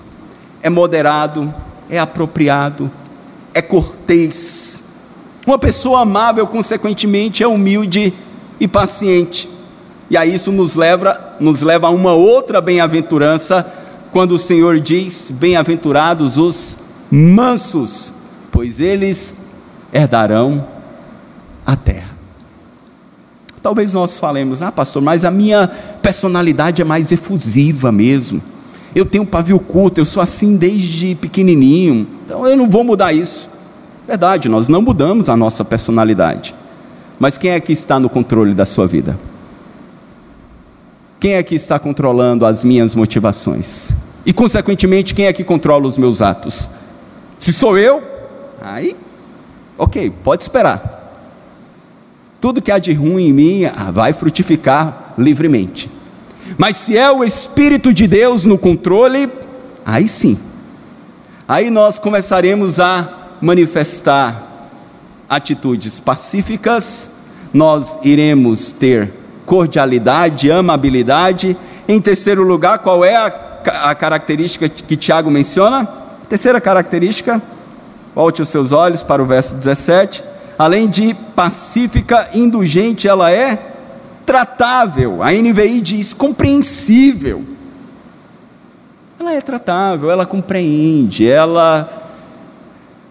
é 0.62 0.70
moderado, 0.70 1.52
é 1.90 2.00
apropriado, 2.00 2.90
é 3.54 3.62
cortês. 3.62 4.84
Uma 5.46 5.60
pessoa 5.60 6.02
amável, 6.02 6.48
consequentemente, 6.48 7.44
é 7.44 7.48
humilde 7.48 8.14
e 8.60 8.68
paciente. 8.68 9.50
E 10.10 10.18
a 10.18 10.26
isso 10.26 10.52
nos 10.52 10.76
leva, 10.76 11.36
nos 11.40 11.62
leva 11.62 11.88
a 11.88 11.92
uma 11.92 12.14
outra 12.14 12.62
bem-aventurança, 12.62 13.66
quando 14.12 14.34
o 14.34 14.38
Senhor 14.38 14.80
diz: 14.80 15.32
Bem-aventurados 15.32 16.38
os 16.38 16.78
mansos, 17.12 18.14
pois 18.52 18.80
eles 18.80 19.36
herdarão 19.94 20.68
a 21.66 21.76
terra. 21.76 22.16
Talvez 23.62 23.94
nós 23.94 24.20
falemos, 24.20 24.62
ah, 24.62 24.72
pastor, 24.72 25.02
mas 25.02 25.26
a 25.26 25.32
minha 25.32 25.68
personalidade 26.02 26.84
é 26.84 26.86
mais 26.86 27.12
efusiva 27.12 27.92
mesmo. 27.92 28.40
Eu 28.96 29.06
tenho 29.06 29.26
pavio 29.26 29.60
curto, 29.60 30.00
eu 30.00 30.06
sou 30.06 30.24
assim 30.24 30.56
desde 30.56 31.14
pequenininho, 31.16 32.08
então 32.26 32.48
eu 32.48 32.56
não 32.56 32.70
vou 32.70 32.84
mudar 32.84 33.12
isso. 33.12 33.50
Verdade, 34.08 34.48
nós 34.48 34.70
não 34.70 34.82
mudamos 34.82 35.30
a 35.30 35.36
nossa 35.36 35.66
personalidade. 35.66 36.56
Mas 37.20 37.38
quem 37.38 37.52
é 37.52 37.60
que 37.60 37.74
está 37.74 38.00
no 38.00 38.10
controle 38.10 38.54
da 38.54 38.66
sua 38.66 38.88
vida? 38.88 39.20
Quem 41.20 41.34
é 41.34 41.44
que 41.44 41.56
está 41.56 41.78
controlando 41.78 42.46
as 42.46 42.64
minhas 42.64 42.96
motivações? 42.96 43.92
E, 44.26 44.32
consequentemente, 44.32 45.14
quem 45.14 45.26
é 45.26 45.34
que 45.34 45.44
controla 45.44 45.88
os 45.88 45.98
meus 45.98 46.22
atos? 46.22 46.70
Se 47.38 47.52
sou 47.52 47.78
eu, 47.78 48.02
aí, 48.62 48.96
ok, 49.78 50.10
pode 50.24 50.44
esperar 50.44 50.96
tudo 52.46 52.62
que 52.62 52.72
há 52.72 52.78
de 52.78 52.94
ruim 52.94 53.30
em 53.30 53.34
mim 53.34 53.66
ah, 53.66 53.90
vai 53.90 54.14
frutificar 54.14 55.16
livremente. 55.18 55.90
Mas 56.58 56.78
se 56.78 56.98
é 56.98 57.12
o 57.12 57.24
Espírito 57.24 57.94
de 57.94 58.08
Deus 58.08 58.46
no 58.46 58.58
controle, 58.58 59.32
aí 59.86 60.08
sim, 60.08 60.38
aí 61.48 61.70
nós 61.70 62.00
começaremos 62.00 62.80
a 62.80 63.30
manifestar 63.42 64.70
atitudes 65.30 66.00
pacíficas, 66.00 67.12
nós 67.54 67.98
iremos 68.04 68.72
ter 68.72 69.12
cordialidade, 69.46 70.52
amabilidade. 70.52 71.58
Em 71.88 72.00
terceiro 72.00 72.44
lugar, 72.44 72.80
qual 72.80 73.04
é 73.04 73.16
a, 73.16 73.28
a 73.90 73.96
característica 73.96 74.70
que 74.70 74.96
Tiago 74.96 75.30
menciona? 75.32 75.88
Terceira 76.30 76.60
característica, 76.60 77.42
volte 78.14 78.42
os 78.42 78.50
seus 78.50 78.72
olhos 78.72 79.04
para 79.04 79.22
o 79.22 79.26
verso 79.26 79.56
17 79.56 80.36
além 80.58 80.88
de 80.88 81.14
pacífica, 81.14 82.30
indulgente, 82.34 83.08
ela 83.08 83.32
é 83.32 83.75
tratável. 84.26 85.22
A 85.22 85.32
NVI 85.32 85.82
diz 85.82 86.14
compreensível. 86.14 87.44
Ela 89.20 89.34
é 89.34 89.42
tratável, 89.42 90.12
ela 90.12 90.26
compreende, 90.26 91.28
ela 91.28 91.90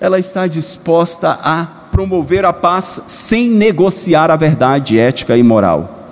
ela 0.00 0.18
está 0.18 0.46
disposta 0.46 1.38
a 1.42 1.64
promover 1.90 2.44
a 2.44 2.52
paz 2.52 3.00
sem 3.06 3.48
negociar 3.48 4.30
a 4.30 4.36
verdade 4.36 4.98
ética 4.98 5.36
e 5.36 5.42
moral. 5.42 6.10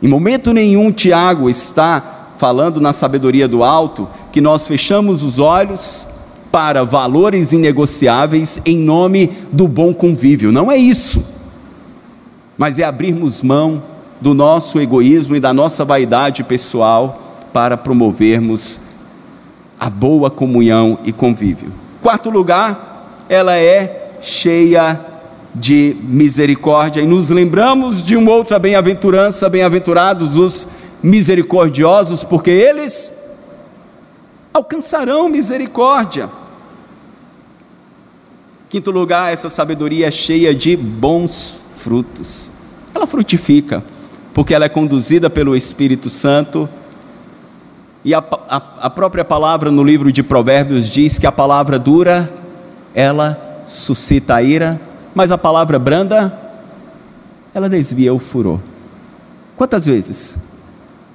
Em 0.00 0.06
momento 0.06 0.52
nenhum 0.52 0.92
Tiago 0.92 1.50
está 1.50 2.28
falando 2.38 2.80
na 2.80 2.92
sabedoria 2.92 3.48
do 3.48 3.64
alto 3.64 4.08
que 4.30 4.40
nós 4.40 4.66
fechamos 4.66 5.22
os 5.22 5.38
olhos 5.38 6.06
para 6.52 6.84
valores 6.84 7.52
inegociáveis 7.52 8.60
em 8.64 8.78
nome 8.78 9.32
do 9.50 9.66
bom 9.66 9.92
convívio. 9.92 10.52
Não 10.52 10.70
é 10.70 10.76
isso. 10.76 11.24
Mas 12.56 12.78
é 12.78 12.84
abrirmos 12.84 13.42
mão 13.42 13.82
do 14.20 14.34
nosso 14.34 14.78
egoísmo 14.80 15.34
e 15.34 15.40
da 15.40 15.52
nossa 15.52 15.84
vaidade 15.84 16.44
pessoal 16.44 17.38
para 17.52 17.76
promovermos 17.76 18.80
a 19.78 19.88
boa 19.88 20.30
comunhão 20.30 20.98
e 21.04 21.12
convívio. 21.12 21.72
Quarto 22.02 22.28
lugar, 22.28 23.16
ela 23.28 23.56
é 23.56 24.12
cheia 24.20 25.00
de 25.54 25.96
misericórdia 26.02 27.00
e 27.00 27.06
nos 27.06 27.30
lembramos 27.30 28.02
de 28.02 28.16
uma 28.16 28.30
outra 28.30 28.58
bem-aventurança, 28.58 29.48
bem-aventurados 29.48 30.36
os 30.36 30.68
misericordiosos, 31.02 32.22
porque 32.22 32.50
eles 32.50 33.12
alcançarão 34.52 35.28
misericórdia. 35.28 36.28
Quinto 38.68 38.90
lugar, 38.90 39.32
essa 39.32 39.50
sabedoria 39.50 40.06
é 40.06 40.10
cheia 40.10 40.54
de 40.54 40.76
bons 40.76 41.54
frutos. 41.74 42.50
Ela 42.94 43.06
frutifica, 43.06 43.82
porque 44.32 44.54
ela 44.54 44.64
é 44.64 44.68
conduzida 44.68 45.28
pelo 45.28 45.56
Espírito 45.56 46.08
Santo. 46.08 46.68
E 48.04 48.14
a, 48.14 48.18
a, 48.18 48.62
a 48.82 48.90
própria 48.90 49.24
palavra 49.24 49.70
no 49.70 49.84
livro 49.84 50.10
de 50.10 50.22
Provérbios 50.22 50.88
diz 50.88 51.18
que 51.18 51.26
a 51.26 51.32
palavra 51.32 51.78
dura, 51.78 52.32
ela 52.94 53.62
suscita 53.66 54.36
a 54.36 54.42
ira, 54.42 54.80
mas 55.14 55.30
a 55.30 55.38
palavra 55.38 55.78
branda, 55.78 56.38
ela 57.54 57.68
desvia 57.68 58.14
o 58.14 58.18
furor. 58.18 58.60
Quantas 59.56 59.86
vezes? 59.86 60.36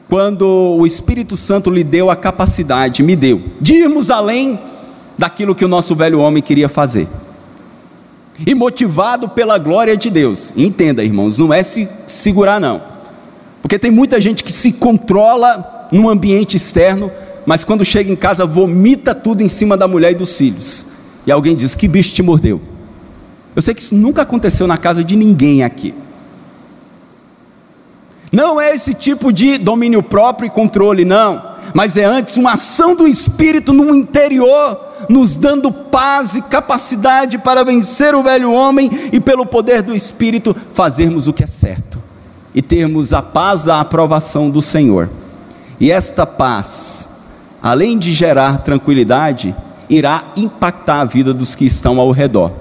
Quando 0.07 0.47
o 0.47 0.85
Espírito 0.85 1.35
Santo 1.35 1.71
lhe 1.71 1.83
deu 1.83 2.11
a 2.11 2.15
capacidade, 2.15 3.01
me 3.01 3.15
deu, 3.15 3.41
de 3.59 3.73
irmos 3.73 4.11
além 4.11 4.59
daquilo 5.17 5.55
que 5.55 5.65
o 5.65 5.67
nosso 5.67 5.95
velho 5.95 6.19
homem 6.19 6.43
queria 6.43 6.69
fazer 6.69 7.07
e 8.45 8.53
motivado 8.53 9.29
pela 9.29 9.57
glória 9.57 9.95
de 9.95 10.09
Deus. 10.09 10.53
Entenda, 10.57 11.03
irmãos, 11.03 11.37
não 11.37 11.53
é 11.53 11.61
se 11.63 11.87
segurar, 12.07 12.59
não. 12.59 12.81
Porque 13.65 13.79
tem 13.79 13.89
muita 13.89 14.21
gente 14.21 14.43
que 14.43 14.51
se 14.51 14.71
controla 14.71 15.87
no 15.91 16.07
ambiente 16.07 16.55
externo, 16.55 17.11
mas 17.47 17.63
quando 17.63 17.83
chega 17.83 18.11
em 18.11 18.15
casa 18.15 18.45
vomita 18.45 19.15
tudo 19.15 19.41
em 19.41 19.49
cima 19.49 19.75
da 19.75 19.87
mulher 19.87 20.11
e 20.11 20.13
dos 20.13 20.37
filhos. 20.37 20.85
E 21.25 21.31
alguém 21.31 21.55
diz: 21.55 21.73
Que 21.73 21.87
bicho 21.87 22.13
te 22.13 22.21
mordeu? 22.21 22.61
Eu 23.55 23.63
sei 23.63 23.73
que 23.73 23.81
isso 23.81 23.95
nunca 23.95 24.21
aconteceu 24.21 24.67
na 24.67 24.77
casa 24.77 25.03
de 25.03 25.15
ninguém 25.15 25.63
aqui. 25.63 25.95
Não 28.31 28.61
é 28.61 28.69
esse 28.69 28.93
tipo 28.93 29.33
de 29.33 29.57
domínio 29.57 30.03
próprio 30.03 30.45
e 30.45 30.51
controle, 30.51 31.03
não. 31.03 31.55
Mas 31.73 31.97
é 31.97 32.05
antes 32.05 32.37
uma 32.37 32.53
ação 32.53 32.95
do 32.95 33.07
Espírito 33.07 33.73
no 33.73 33.95
interior 33.95 34.79
nos 35.09 35.35
dando 35.35 35.71
paz 35.71 36.35
e 36.35 36.41
capacidade 36.43 37.39
para 37.39 37.63
vencer 37.63 38.13
o 38.13 38.21
velho 38.21 38.51
homem 38.51 38.91
e, 39.11 39.19
pelo 39.19 39.43
poder 39.43 39.81
do 39.81 39.95
Espírito, 39.95 40.55
fazermos 40.71 41.27
o 41.27 41.33
que 41.33 41.43
é 41.43 41.47
certo 41.47 42.04
e 42.55 42.61
termos 42.61 43.13
a 43.13 43.21
paz 43.21 43.65
da 43.65 43.81
aprovação 43.81 44.49
do 44.49 44.61
Senhor. 44.61 45.09
E 45.77 45.91
esta 45.91 46.25
paz, 46.25 47.09
além 47.61 47.99
de 47.99 48.13
gerar 48.13 48.59
tranquilidade, 48.59 49.53
irá 49.89 50.23
impactar 50.37 51.01
a 51.01 51.05
vida 51.05 51.33
dos 51.33 51.53
que 51.53 51.65
estão 51.65 51.99
ao 51.99 52.11
redor. 52.11 52.51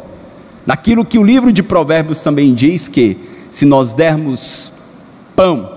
Naquilo 0.66 1.04
que 1.04 1.18
o 1.18 1.22
livro 1.22 1.52
de 1.52 1.62
Provérbios 1.62 2.22
também 2.22 2.52
diz 2.52 2.88
que, 2.88 3.16
se 3.52 3.64
nós 3.64 3.92
dermos 3.92 4.72
pão 5.36 5.70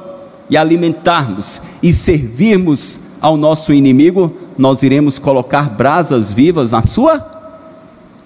e 0.50 0.58
alimentarmos 0.58 1.62
e 1.84 1.94
servirmos 1.94 3.00
ao 3.22 3.38
nosso 3.38 3.72
inimigo, 3.72 4.36
nós 4.58 4.82
iremos 4.82 5.20
colocar 5.20 5.70
brasas 5.70 6.34
vivas 6.34 6.72
na 6.72 6.82
sua 6.82 7.20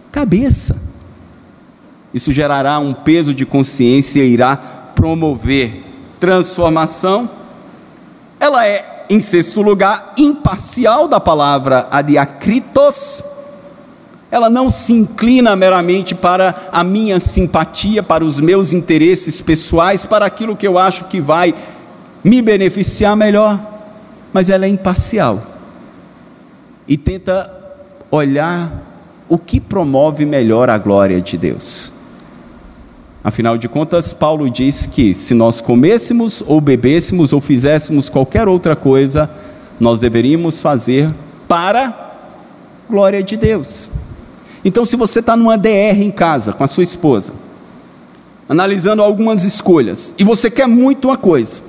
cabeça. 0.10 0.78
Isso 2.14 2.32
gerará 2.32 2.80
um 2.80 2.94
peso 2.94 3.34
de 3.34 3.46
consciência 3.46 4.24
e 4.24 4.32
irá 4.32 4.81
promover 5.02 5.84
transformação. 6.20 7.28
Ela 8.40 8.68
é, 8.68 9.08
em 9.10 9.20
sexto 9.20 9.60
lugar, 9.60 10.14
imparcial 10.16 11.08
da 11.08 11.20
palavra 11.20 11.88
adiacritos. 11.90 13.24
Ela 14.30 14.48
não 14.48 14.70
se 14.70 14.94
inclina 14.94 15.56
meramente 15.56 16.14
para 16.14 16.56
a 16.72 16.84
minha 16.84 17.20
simpatia, 17.20 18.04
para 18.04 18.24
os 18.24 18.40
meus 18.40 18.74
interesses 18.74 19.42
pessoais, 19.42 20.06
para 20.06 20.28
aquilo 20.28 20.56
que 20.56 20.68
eu 20.68 20.78
acho 20.78 21.06
que 21.06 21.20
vai 21.20 21.56
me 22.24 22.40
beneficiar 22.40 23.18
melhor, 23.18 23.60
mas 24.32 24.52
ela 24.52 24.66
é 24.66 24.70
imparcial 24.70 25.42
e 26.88 26.96
tenta 26.96 27.52
olhar 28.12 28.72
o 29.28 29.40
que 29.40 29.60
promove 29.60 30.28
melhor 30.28 30.70
a 30.70 30.78
glória 30.78 31.20
de 31.20 31.40
Deus. 31.40 32.01
Afinal 33.24 33.56
de 33.56 33.70
contas, 33.70 34.14
Paulo 34.14 34.50
diz 34.50 34.88
que 34.88 35.14
se 35.14 35.36
nós 35.36 35.62
comêssemos 35.62 36.44
ou 36.48 36.60
bebêssemos 36.60 37.34
ou 37.34 37.40
fizéssemos 37.40 38.10
qualquer 38.10 38.48
outra 38.48 38.76
coisa, 38.76 39.30
nós 39.80 40.00
deveríamos 40.00 40.60
fazer 40.60 41.14
para 41.48 41.88
a 41.88 41.96
glória 42.90 43.22
de 43.22 43.38
Deus. 43.38 43.92
Então, 44.66 44.86
se 44.86 44.96
você 44.96 45.20
está 45.20 45.36
numa 45.36 45.58
DR 45.58 46.00
em 46.00 46.10
casa 46.10 46.52
com 46.52 46.64
a 46.64 46.68
sua 46.68 46.84
esposa, 46.84 47.34
analisando 48.50 49.04
algumas 49.04 49.44
escolhas, 49.44 50.16
e 50.18 50.24
você 50.24 50.50
quer 50.50 50.68
muito 50.68 51.08
uma 51.08 51.18
coisa, 51.18 51.62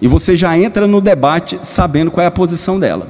e 0.00 0.08
você 0.08 0.34
já 0.34 0.58
entra 0.58 0.88
no 0.88 1.00
debate 1.00 1.60
sabendo 1.62 2.10
qual 2.10 2.24
é 2.24 2.26
a 2.26 2.30
posição 2.30 2.78
dela. 2.80 3.06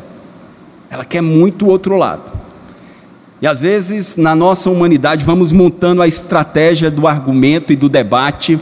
Ela 0.91 1.07
quer 1.07 1.23
muito 1.23 1.65
o 1.65 1.69
outro 1.71 1.97
lado. 1.97 2.42
E 3.43 3.47
às 3.49 3.63
vezes, 3.63 4.17
na 4.17 4.37
nossa 4.37 4.71
humanidade, 4.71 5.25
vamos 5.25 5.51
montando 5.51 6.01
a 6.01 6.07
estratégia 6.07 6.89
do 6.93 7.09
argumento 7.09 7.73
e 7.73 7.77
do 7.77 7.89
debate 7.89 8.57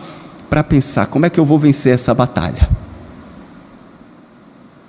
para 0.49 0.65
pensar: 0.65 1.07
como 1.07 1.27
é 1.27 1.31
que 1.31 1.39
eu 1.39 1.45
vou 1.45 1.59
vencer 1.59 1.93
essa 1.93 2.15
batalha? 2.15 2.67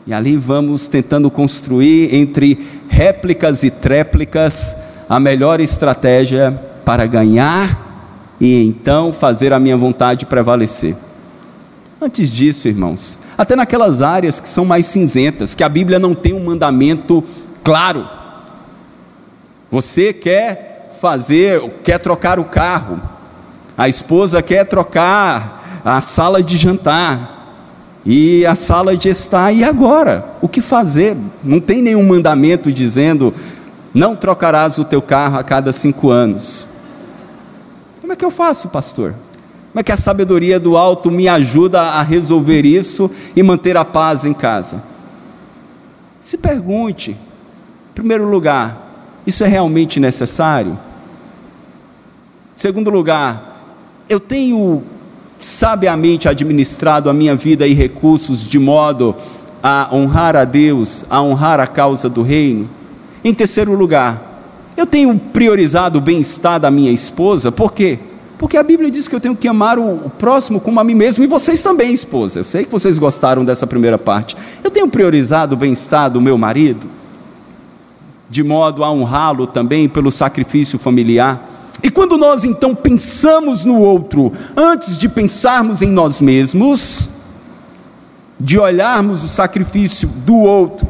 E 0.07 0.13
ali 0.13 0.37
vamos 0.37 0.87
tentando 0.87 1.29
construir 1.29 2.15
entre 2.15 2.57
réplicas 2.87 3.63
e 3.63 3.69
tréplicas 3.69 4.77
a 5.09 5.19
melhor 5.19 5.59
estratégia 5.59 6.51
para 6.85 7.05
ganhar 7.05 8.37
e 8.39 8.65
então 8.65 9.11
fazer 9.11 9.51
a 9.51 9.59
minha 9.59 9.75
vontade 9.75 10.25
prevalecer. 10.25 10.95
Antes 12.01 12.31
disso, 12.31 12.69
irmãos, 12.69 13.19
até 13.37 13.57
naquelas 13.57 14.01
áreas 14.01 14.39
que 14.39 14.47
são 14.47 14.63
mais 14.63 14.85
cinzentas, 14.85 15.53
que 15.53 15.65
a 15.65 15.69
Bíblia 15.69 15.99
não 15.99 16.15
tem 16.15 16.33
um 16.33 16.45
mandamento 16.45 17.21
claro. 17.61 18.20
Você 19.71 20.11
quer 20.11 20.97
fazer, 20.99 21.61
quer 21.81 21.97
trocar 21.97 22.37
o 22.37 22.43
carro, 22.43 23.01
a 23.77 23.87
esposa 23.87 24.41
quer 24.41 24.65
trocar 24.65 25.81
a 25.83 26.01
sala 26.01 26.43
de 26.43 26.57
jantar 26.57 27.41
e 28.05 28.45
a 28.45 28.53
sala 28.53 28.97
de 28.97 29.07
estar, 29.07 29.51
e 29.53 29.63
agora? 29.63 30.25
O 30.41 30.49
que 30.49 30.59
fazer? 30.59 31.15
Não 31.41 31.61
tem 31.61 31.81
nenhum 31.81 32.05
mandamento 32.05 32.71
dizendo, 32.71 33.33
não 33.93 34.15
trocarás 34.15 34.77
o 34.77 34.83
teu 34.83 35.01
carro 35.01 35.37
a 35.37 35.43
cada 35.43 35.71
cinco 35.71 36.09
anos. 36.09 36.67
Como 38.01 38.11
é 38.11 38.15
que 38.15 38.25
eu 38.25 38.31
faço, 38.31 38.67
pastor? 38.67 39.15
Como 39.71 39.79
é 39.79 39.83
que 39.83 39.91
a 39.91 39.97
sabedoria 39.97 40.59
do 40.59 40.75
alto 40.75 41.09
me 41.09 41.29
ajuda 41.29 41.79
a 41.79 42.03
resolver 42.03 42.65
isso 42.65 43.09
e 43.33 43.41
manter 43.41 43.77
a 43.77 43.85
paz 43.85 44.25
em 44.25 44.33
casa? 44.33 44.83
Se 46.19 46.37
pergunte, 46.37 47.11
em 47.11 47.93
primeiro 47.95 48.29
lugar, 48.29 48.90
isso 49.25 49.43
é 49.43 49.47
realmente 49.47 49.99
necessário? 49.99 50.77
Segundo 52.53 52.89
lugar, 52.89 53.63
eu 54.09 54.19
tenho 54.19 54.83
sabiamente 55.39 56.29
administrado 56.29 57.09
a 57.09 57.13
minha 57.13 57.35
vida 57.35 57.65
e 57.65 57.73
recursos 57.73 58.43
de 58.43 58.59
modo 58.59 59.15
a 59.63 59.89
honrar 59.91 60.35
a 60.35 60.43
Deus, 60.43 61.05
a 61.09 61.21
honrar 61.21 61.59
a 61.59 61.67
causa 61.67 62.09
do 62.09 62.21
reino? 62.21 62.69
Em 63.23 63.33
terceiro 63.33 63.75
lugar, 63.75 64.31
eu 64.75 64.85
tenho 64.85 65.17
priorizado 65.17 65.99
o 65.99 66.01
bem-estar 66.01 66.59
da 66.59 66.71
minha 66.71 66.91
esposa, 66.91 67.51
por 67.51 67.73
quê? 67.73 67.99
Porque 68.37 68.57
a 68.57 68.63
Bíblia 68.63 68.89
diz 68.89 69.07
que 69.07 69.15
eu 69.15 69.19
tenho 69.19 69.35
que 69.35 69.47
amar 69.47 69.77
o, 69.77 70.09
próximo 70.17 70.59
como 70.59 70.79
a 70.79 70.83
mim 70.83 70.95
mesmo, 70.95 71.23
e 71.23 71.27
vocês 71.27 71.61
também, 71.61 71.93
esposa. 71.93 72.39
Eu 72.39 72.43
sei 72.43 72.65
que 72.65 72.71
vocês 72.71 72.97
gostaram 72.97 73.45
dessa 73.45 73.67
primeira 73.67 73.99
parte. 73.99 74.35
Eu 74.63 74.71
tenho 74.71 74.87
priorizado 74.87 75.53
o 75.53 75.57
bem-estar 75.57 76.09
do 76.09 76.19
meu 76.19 76.39
marido, 76.39 76.87
de 78.31 78.41
modo 78.43 78.81
a 78.81 78.89
honrá-lo 78.89 79.45
também 79.45 79.89
pelo 79.89 80.09
sacrifício 80.09 80.79
familiar. 80.79 81.49
E 81.83 81.89
quando 81.89 82.17
nós 82.17 82.45
então 82.45 82.73
pensamos 82.73 83.65
no 83.65 83.77
outro, 83.77 84.31
antes 84.55 84.97
de 84.97 85.09
pensarmos 85.09 85.81
em 85.81 85.89
nós 85.89 86.21
mesmos, 86.21 87.09
de 88.39 88.57
olharmos 88.57 89.21
o 89.21 89.27
sacrifício 89.27 90.07
do 90.07 90.37
outro, 90.37 90.87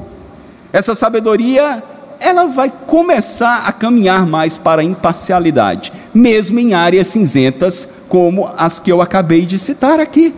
essa 0.72 0.94
sabedoria 0.94 1.82
ela 2.20 2.46
vai 2.46 2.72
começar 2.86 3.64
a 3.66 3.72
caminhar 3.72 4.28
mais 4.28 4.60
para 4.60 4.82
a 4.82 4.86
imparcialidade, 4.86 5.92
mesmo 6.14 6.60
em 6.60 6.76
áreas 6.76 7.08
cinzentas 7.08 7.90
como 8.08 8.48
as 8.56 8.78
que 8.78 8.92
eu 8.92 9.02
acabei 9.02 9.48
de 9.48 9.58
citar 9.58 10.00
aqui. 10.00 10.32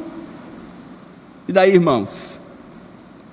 E 1.49 1.51
daí, 1.51 1.73
irmãos, 1.73 2.39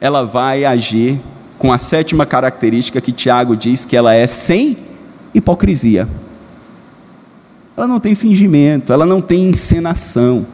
ela 0.01 0.27
vai 0.27 0.65
agir 0.65 1.21
com 1.61 1.71
a 1.71 1.77
sétima 1.77 2.25
característica 2.25 3.03
que 3.03 3.13
Tiago 3.13 3.55
diz 3.55 3.85
que 3.85 3.95
ela 3.95 4.15
é 4.15 4.27
sem 4.27 4.79
hipocrisia. 5.35 6.09
Ela 7.77 7.87
não 7.87 8.01
tem 8.01 8.15
fingimento, 8.15 8.95
ela 8.95 9.05
não 9.05 9.21
tem 9.21 9.45
encenação. 9.45 10.47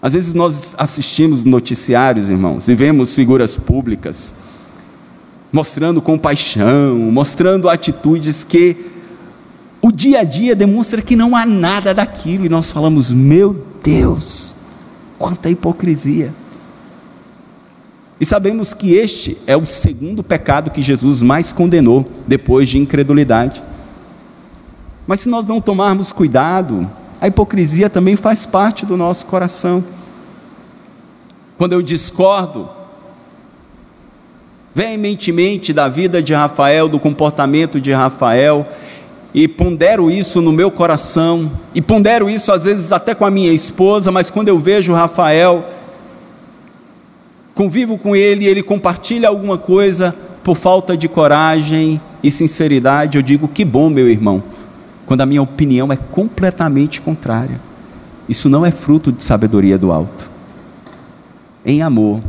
Às 0.00 0.14
vezes 0.14 0.32
nós 0.32 0.74
assistimos 0.78 1.44
noticiários, 1.44 2.30
irmãos, 2.30 2.68
e 2.68 2.74
vemos 2.74 3.14
figuras 3.14 3.54
públicas 3.54 4.34
mostrando 5.52 6.00
compaixão, 6.00 6.96
mostrando 6.96 7.68
atitudes 7.68 8.42
que 8.42 8.76
o 9.82 9.92
dia 9.92 10.20
a 10.20 10.24
dia 10.24 10.56
demonstra 10.56 11.02
que 11.02 11.14
não 11.14 11.36
há 11.36 11.44
nada 11.44 11.92
daquilo, 11.92 12.46
e 12.46 12.48
nós 12.48 12.72
falamos, 12.72 13.12
meu 13.12 13.62
Deus, 13.82 14.56
quanta 15.18 15.50
hipocrisia. 15.50 16.32
E 18.20 18.26
sabemos 18.26 18.74
que 18.74 18.92
este 18.92 19.38
é 19.46 19.56
o 19.56 19.64
segundo 19.64 20.22
pecado 20.22 20.70
que 20.70 20.82
Jesus 20.82 21.22
mais 21.22 21.54
condenou, 21.54 22.06
depois 22.28 22.68
de 22.68 22.76
incredulidade. 22.76 23.62
Mas 25.06 25.20
se 25.20 25.28
nós 25.28 25.46
não 25.46 25.58
tomarmos 25.58 26.12
cuidado, 26.12 26.88
a 27.18 27.26
hipocrisia 27.26 27.88
também 27.88 28.16
faz 28.16 28.44
parte 28.44 28.84
do 28.84 28.94
nosso 28.94 29.24
coração. 29.24 29.82
Quando 31.56 31.72
eu 31.72 31.80
discordo 31.80 32.68
veementemente 34.74 35.72
da 35.72 35.88
vida 35.88 36.22
de 36.22 36.34
Rafael, 36.34 36.88
do 36.88 36.98
comportamento 36.98 37.80
de 37.80 37.90
Rafael, 37.90 38.68
e 39.32 39.48
pondero 39.48 40.10
isso 40.10 40.42
no 40.42 40.52
meu 40.52 40.70
coração, 40.70 41.50
e 41.74 41.80
pondero 41.80 42.28
isso 42.28 42.52
às 42.52 42.64
vezes 42.64 42.92
até 42.92 43.14
com 43.14 43.24
a 43.24 43.30
minha 43.30 43.52
esposa, 43.52 44.12
mas 44.12 44.30
quando 44.30 44.48
eu 44.48 44.58
vejo 44.58 44.92
Rafael, 44.92 45.64
convivo 47.54 47.98
com 47.98 48.14
ele, 48.14 48.46
ele 48.46 48.62
compartilha 48.62 49.28
alguma 49.28 49.58
coisa 49.58 50.14
por 50.42 50.56
falta 50.56 50.96
de 50.96 51.08
coragem 51.08 52.00
e 52.22 52.30
sinceridade, 52.30 53.16
eu 53.16 53.22
digo: 53.22 53.48
que 53.48 53.64
bom, 53.64 53.90
meu 53.90 54.08
irmão, 54.08 54.42
quando 55.06 55.22
a 55.22 55.26
minha 55.26 55.42
opinião 55.42 55.92
é 55.92 55.96
completamente 55.96 57.00
contrária. 57.00 57.60
Isso 58.28 58.48
não 58.48 58.64
é 58.64 58.70
fruto 58.70 59.10
de 59.10 59.24
sabedoria 59.24 59.76
do 59.76 59.90
alto. 59.90 60.30
Em 61.66 61.82
amor, 61.82 62.20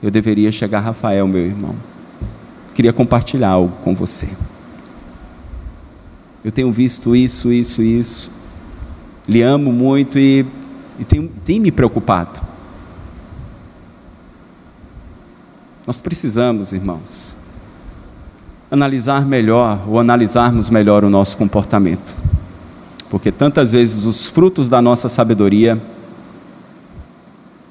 eu 0.00 0.08
deveria 0.08 0.52
chegar, 0.52 0.80
Rafael, 0.80 1.26
meu 1.26 1.44
irmão. 1.44 1.74
Queria 2.74 2.92
compartilhar 2.92 3.48
algo 3.48 3.72
com 3.82 3.92
você. 3.92 4.28
Eu 6.44 6.52
tenho 6.52 6.70
visto 6.70 7.16
isso, 7.16 7.52
isso, 7.52 7.82
isso. 7.82 8.30
Lhe 9.28 9.42
amo 9.42 9.72
muito 9.72 10.16
e, 10.16 10.46
e 11.00 11.04
tem, 11.04 11.26
tem 11.44 11.58
me 11.58 11.72
preocupado. 11.72 12.40
Nós 15.86 15.98
precisamos, 15.98 16.72
irmãos, 16.72 17.36
analisar 18.70 19.24
melhor 19.24 19.88
ou 19.88 20.00
analisarmos 20.00 20.68
melhor 20.68 21.04
o 21.04 21.10
nosso 21.10 21.36
comportamento. 21.36 22.16
Porque 23.08 23.30
tantas 23.30 23.70
vezes 23.70 24.04
os 24.04 24.26
frutos 24.26 24.68
da 24.68 24.82
nossa 24.82 25.08
sabedoria 25.08 25.80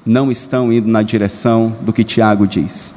não 0.04 0.30
estão 0.30 0.72
indo 0.72 0.88
na 0.88 1.02
direção 1.02 1.76
do 1.82 1.92
que 1.92 2.04
Tiago 2.04 2.46
diz, 2.46 2.94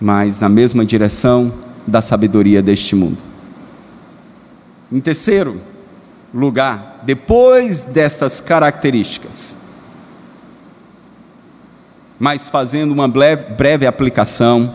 mas 0.00 0.40
na 0.40 0.48
mesma 0.48 0.84
direção 0.84 1.52
da 1.86 2.02
sabedoria 2.02 2.62
deste 2.62 2.94
mundo. 2.94 3.18
Em 4.92 5.00
terceiro 5.00 5.60
lugar, 6.34 7.02
depois 7.04 7.86
dessas 7.86 8.40
características, 8.40 9.56
mas 12.24 12.48
fazendo 12.48 12.90
uma 12.90 13.06
breve, 13.06 13.86
aplicação, 13.86 14.72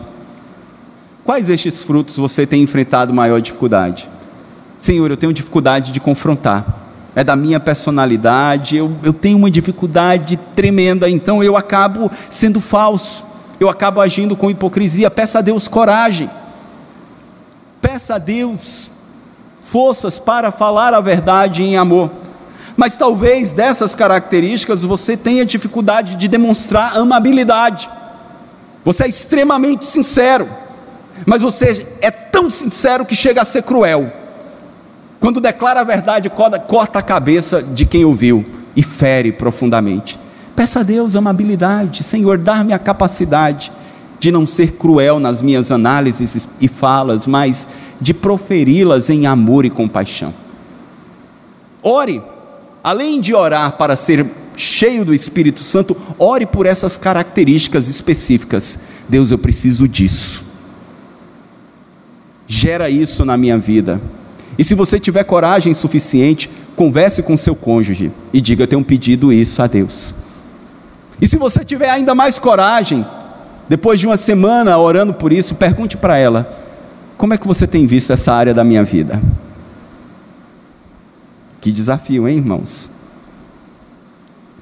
quais 1.24 1.50
estes 1.50 1.82
frutos 1.82 2.16
você 2.16 2.46
tem 2.46 2.62
enfrentado 2.62 3.12
maior 3.12 3.40
dificuldade? 3.40 4.08
Senhor, 4.78 5.10
eu 5.10 5.16
tenho 5.16 5.32
dificuldade 5.32 5.90
de 5.90 5.98
confrontar, 5.98 6.64
é 7.12 7.24
da 7.24 7.34
minha 7.34 7.58
personalidade, 7.58 8.76
eu, 8.76 8.92
eu 9.02 9.12
tenho 9.12 9.36
uma 9.36 9.50
dificuldade 9.50 10.36
tremenda, 10.54 11.10
então 11.10 11.42
eu 11.42 11.56
acabo 11.56 12.08
sendo 12.30 12.60
falso, 12.60 13.24
eu 13.58 13.68
acabo 13.68 14.00
agindo 14.00 14.36
com 14.36 14.48
hipocrisia. 14.48 15.10
Peça 15.10 15.40
a 15.40 15.42
Deus 15.42 15.66
coragem, 15.66 16.30
peça 17.82 18.14
a 18.14 18.18
Deus 18.18 18.92
forças 19.60 20.20
para 20.20 20.52
falar 20.52 20.94
a 20.94 21.00
verdade 21.00 21.64
em 21.64 21.76
amor. 21.76 22.12
Mas 22.80 22.96
talvez 22.96 23.52
dessas 23.52 23.94
características 23.94 24.84
você 24.84 25.14
tenha 25.14 25.44
dificuldade 25.44 26.14
de 26.14 26.26
demonstrar 26.26 26.96
amabilidade. 26.96 27.90
Você 28.82 29.04
é 29.04 29.06
extremamente 29.06 29.84
sincero, 29.84 30.48
mas 31.26 31.42
você 31.42 31.86
é 32.00 32.10
tão 32.10 32.48
sincero 32.48 33.04
que 33.04 33.14
chega 33.14 33.42
a 33.42 33.44
ser 33.44 33.64
cruel. 33.64 34.10
Quando 35.20 35.42
declara 35.42 35.82
a 35.82 35.84
verdade, 35.84 36.30
corta 36.30 37.00
a 37.00 37.02
cabeça 37.02 37.62
de 37.62 37.84
quem 37.84 38.06
ouviu 38.06 38.46
e 38.74 38.82
fere 38.82 39.30
profundamente. 39.30 40.18
Peça 40.56 40.80
a 40.80 40.82
Deus 40.82 41.14
amabilidade, 41.16 42.02
Senhor, 42.02 42.38
dar-me 42.38 42.72
a 42.72 42.78
capacidade 42.78 43.70
de 44.18 44.32
não 44.32 44.46
ser 44.46 44.72
cruel 44.72 45.20
nas 45.20 45.42
minhas 45.42 45.70
análises 45.70 46.48
e 46.58 46.66
falas, 46.66 47.26
mas 47.26 47.68
de 48.00 48.14
proferi-las 48.14 49.10
em 49.10 49.26
amor 49.26 49.66
e 49.66 49.70
compaixão. 49.70 50.32
Ore 51.82 52.22
além 52.82 53.20
de 53.20 53.34
orar 53.34 53.72
para 53.72 53.96
ser 53.96 54.26
cheio 54.56 55.04
do 55.04 55.14
Espírito 55.14 55.60
Santo, 55.60 55.96
ore 56.18 56.46
por 56.46 56.66
essas 56.66 56.96
características 56.96 57.88
específicas. 57.88 58.78
Deus, 59.08 59.30
eu 59.30 59.38
preciso 59.38 59.88
disso. 59.88 60.44
Gera 62.46 62.90
isso 62.90 63.24
na 63.24 63.36
minha 63.36 63.58
vida. 63.58 64.00
E 64.58 64.64
se 64.64 64.74
você 64.74 65.00
tiver 65.00 65.24
coragem 65.24 65.72
suficiente, 65.72 66.50
converse 66.76 67.22
com 67.22 67.36
seu 67.36 67.54
cônjuge 67.54 68.10
e 68.32 68.40
diga: 68.40 68.64
Eu 68.64 68.68
tenho 68.68 68.84
pedido 68.84 69.32
isso 69.32 69.62
a 69.62 69.66
Deus. 69.66 70.14
E 71.20 71.26
se 71.26 71.36
você 71.36 71.64
tiver 71.64 71.90
ainda 71.90 72.14
mais 72.14 72.38
coragem, 72.38 73.06
depois 73.68 74.00
de 74.00 74.06
uma 74.06 74.16
semana 74.16 74.76
orando 74.78 75.14
por 75.14 75.32
isso, 75.32 75.54
pergunte 75.54 75.96
para 75.96 76.18
ela: 76.18 76.50
Como 77.16 77.32
é 77.32 77.38
que 77.38 77.46
você 77.46 77.66
tem 77.66 77.86
visto 77.86 78.12
essa 78.12 78.32
área 78.32 78.52
da 78.52 78.64
minha 78.64 78.84
vida? 78.84 79.20
Que 81.60 81.70
desafio, 81.70 82.26
hein, 82.26 82.38
irmãos? 82.38 82.90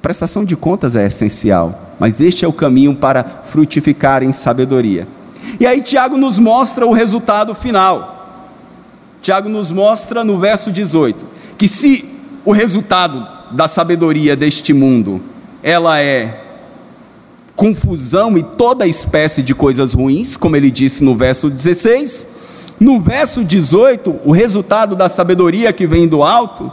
Prestação 0.01 0.45
de 0.45 0.55
contas 0.55 0.95
é 0.95 1.05
essencial, 1.05 1.95
mas 1.99 2.21
este 2.21 2.45
é 2.45 2.47
o 2.47 2.53
caminho 2.53 2.95
para 2.95 3.23
frutificar 3.23 4.23
em 4.23 4.31
sabedoria. 4.31 5.07
E 5.59 5.65
aí 5.65 5.81
Tiago 5.81 6.17
nos 6.17 6.39
mostra 6.39 6.85
o 6.85 6.93
resultado 6.93 7.53
final. 7.53 8.17
Tiago 9.21 9.49
nos 9.49 9.71
mostra 9.71 10.23
no 10.23 10.39
verso 10.39 10.71
18 10.71 11.25
que 11.57 11.67
se 11.67 12.05
o 12.45 12.53
resultado 12.53 13.27
da 13.51 13.67
sabedoria 13.67 14.35
deste 14.35 14.73
mundo 14.73 15.21
ela 15.61 15.99
é 15.99 16.45
confusão 17.53 18.37
e 18.37 18.43
toda 18.43 18.87
espécie 18.87 19.43
de 19.43 19.53
coisas 19.53 19.93
ruins, 19.93 20.37
como 20.37 20.55
ele 20.55 20.71
disse 20.71 21.03
no 21.03 21.13
verso 21.17 21.49
16, 21.49 22.27
no 22.79 22.97
verso 23.01 23.43
18, 23.43 24.21
o 24.23 24.31
resultado 24.31 24.95
da 24.95 25.09
sabedoria 25.09 25.73
que 25.73 25.85
vem 25.85 26.07
do 26.07 26.23
alto 26.23 26.71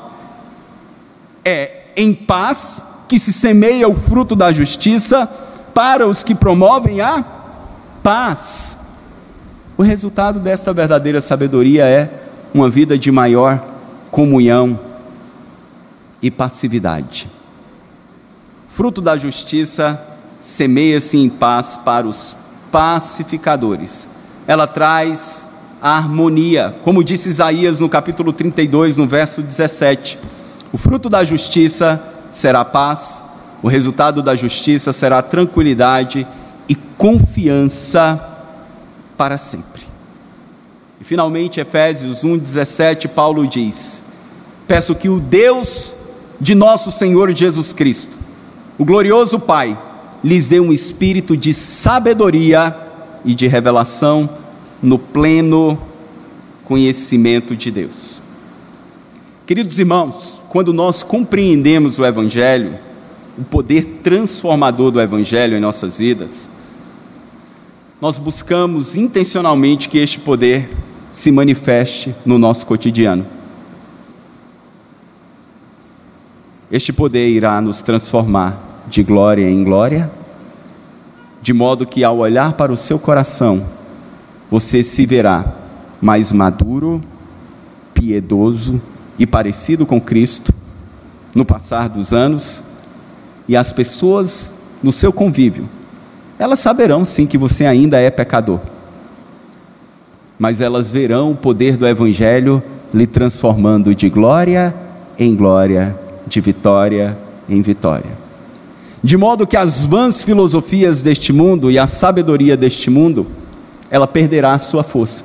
é 1.46 1.84
em 1.96 2.12
paz 2.12 2.84
que 3.06 3.20
se 3.20 3.32
semeia 3.32 3.88
o 3.88 3.94
fruto 3.94 4.34
da 4.34 4.52
justiça 4.52 5.30
para 5.72 6.04
os 6.04 6.24
que 6.24 6.34
promovem 6.34 7.00
a 7.00 7.24
paz. 8.02 8.76
O 9.78 9.82
resultado 9.82 10.40
desta 10.40 10.72
verdadeira 10.72 11.20
sabedoria 11.20 11.84
é 11.86 12.10
uma 12.52 12.68
vida 12.68 12.98
de 12.98 13.12
maior 13.12 13.64
comunhão 14.10 14.80
e 16.20 16.32
passividade. 16.32 17.30
Fruto 18.66 19.00
da 19.00 19.16
justiça 19.16 20.02
semeia-se 20.40 21.16
em 21.16 21.28
paz 21.28 21.78
para 21.82 22.08
os 22.08 22.34
pacificadores. 22.72 24.08
Ela 24.48 24.66
traz 24.66 25.46
a 25.80 25.96
harmonia, 25.96 26.74
como 26.82 27.04
disse 27.04 27.28
Isaías 27.28 27.78
no 27.78 27.88
capítulo 27.88 28.32
32, 28.32 28.96
no 28.96 29.06
verso 29.06 29.42
17 29.42 30.18
o 30.76 30.78
fruto 30.78 31.08
da 31.08 31.24
justiça 31.24 32.02
será 32.30 32.62
paz, 32.62 33.24
o 33.62 33.66
resultado 33.66 34.22
da 34.22 34.34
justiça 34.34 34.92
será 34.92 35.22
tranquilidade 35.22 36.26
e 36.68 36.74
confiança 36.74 38.22
para 39.16 39.38
sempre. 39.38 39.84
E 41.00 41.04
finalmente, 41.04 41.60
Efésios 41.60 42.22
1,17, 42.22 43.08
Paulo 43.08 43.46
diz: 43.46 44.04
Peço 44.68 44.94
que 44.94 45.08
o 45.08 45.18
Deus 45.18 45.94
de 46.38 46.54
nosso 46.54 46.92
Senhor 46.92 47.34
Jesus 47.34 47.72
Cristo, 47.72 48.14
o 48.76 48.84
glorioso 48.84 49.40
Pai, 49.40 49.78
lhes 50.22 50.46
dê 50.46 50.60
um 50.60 50.74
espírito 50.74 51.38
de 51.38 51.54
sabedoria 51.54 52.76
e 53.24 53.34
de 53.34 53.46
revelação 53.46 54.28
no 54.82 54.98
pleno 54.98 55.80
conhecimento 56.66 57.56
de 57.56 57.70
Deus. 57.70 58.26
Queridos 59.46 59.78
irmãos, 59.78 60.42
quando 60.56 60.72
nós 60.72 61.02
compreendemos 61.02 61.98
o 61.98 62.06
Evangelho, 62.06 62.78
o 63.36 63.44
poder 63.44 64.00
transformador 64.02 64.90
do 64.90 64.98
Evangelho 64.98 65.54
em 65.54 65.60
nossas 65.60 65.98
vidas, 65.98 66.48
nós 68.00 68.16
buscamos 68.16 68.96
intencionalmente 68.96 69.86
que 69.86 69.98
este 69.98 70.18
poder 70.18 70.70
se 71.10 71.30
manifeste 71.30 72.14
no 72.24 72.38
nosso 72.38 72.64
cotidiano. 72.64 73.26
Este 76.72 76.90
poder 76.90 77.28
irá 77.28 77.60
nos 77.60 77.82
transformar 77.82 78.86
de 78.88 79.02
glória 79.02 79.50
em 79.50 79.62
glória, 79.62 80.10
de 81.42 81.52
modo 81.52 81.86
que 81.86 82.02
ao 82.02 82.16
olhar 82.16 82.54
para 82.54 82.72
o 82.72 82.78
seu 82.78 82.98
coração, 82.98 83.66
você 84.50 84.82
se 84.82 85.04
verá 85.04 85.52
mais 86.00 86.32
maduro, 86.32 87.02
piedoso, 87.92 88.80
e 89.18 89.26
parecido 89.26 89.86
com 89.86 90.00
Cristo 90.00 90.52
no 91.34 91.44
passar 91.44 91.88
dos 91.88 92.12
anos, 92.12 92.62
e 93.46 93.56
as 93.56 93.70
pessoas 93.70 94.52
no 94.82 94.90
seu 94.90 95.12
convívio, 95.12 95.68
elas 96.38 96.58
saberão 96.58 97.04
sim 97.04 97.26
que 97.26 97.38
você 97.38 97.66
ainda 97.66 97.98
é 97.98 98.10
pecador, 98.10 98.60
mas 100.38 100.60
elas 100.60 100.90
verão 100.90 101.32
o 101.32 101.36
poder 101.36 101.76
do 101.76 101.86
Evangelho 101.86 102.62
lhe 102.92 103.06
transformando 103.06 103.94
de 103.94 104.08
glória 104.08 104.74
em 105.18 105.34
glória, 105.34 105.96
de 106.26 106.40
vitória 106.40 107.16
em 107.48 107.60
vitória. 107.62 108.26
De 109.02 109.16
modo 109.16 109.46
que 109.46 109.56
as 109.56 109.84
vãs 109.84 110.22
filosofias 110.22 111.02
deste 111.02 111.32
mundo 111.32 111.70
e 111.70 111.78
a 111.78 111.86
sabedoria 111.86 112.56
deste 112.56 112.90
mundo, 112.90 113.26
ela 113.90 114.06
perderá 114.06 114.58
sua 114.58 114.82
força, 114.82 115.24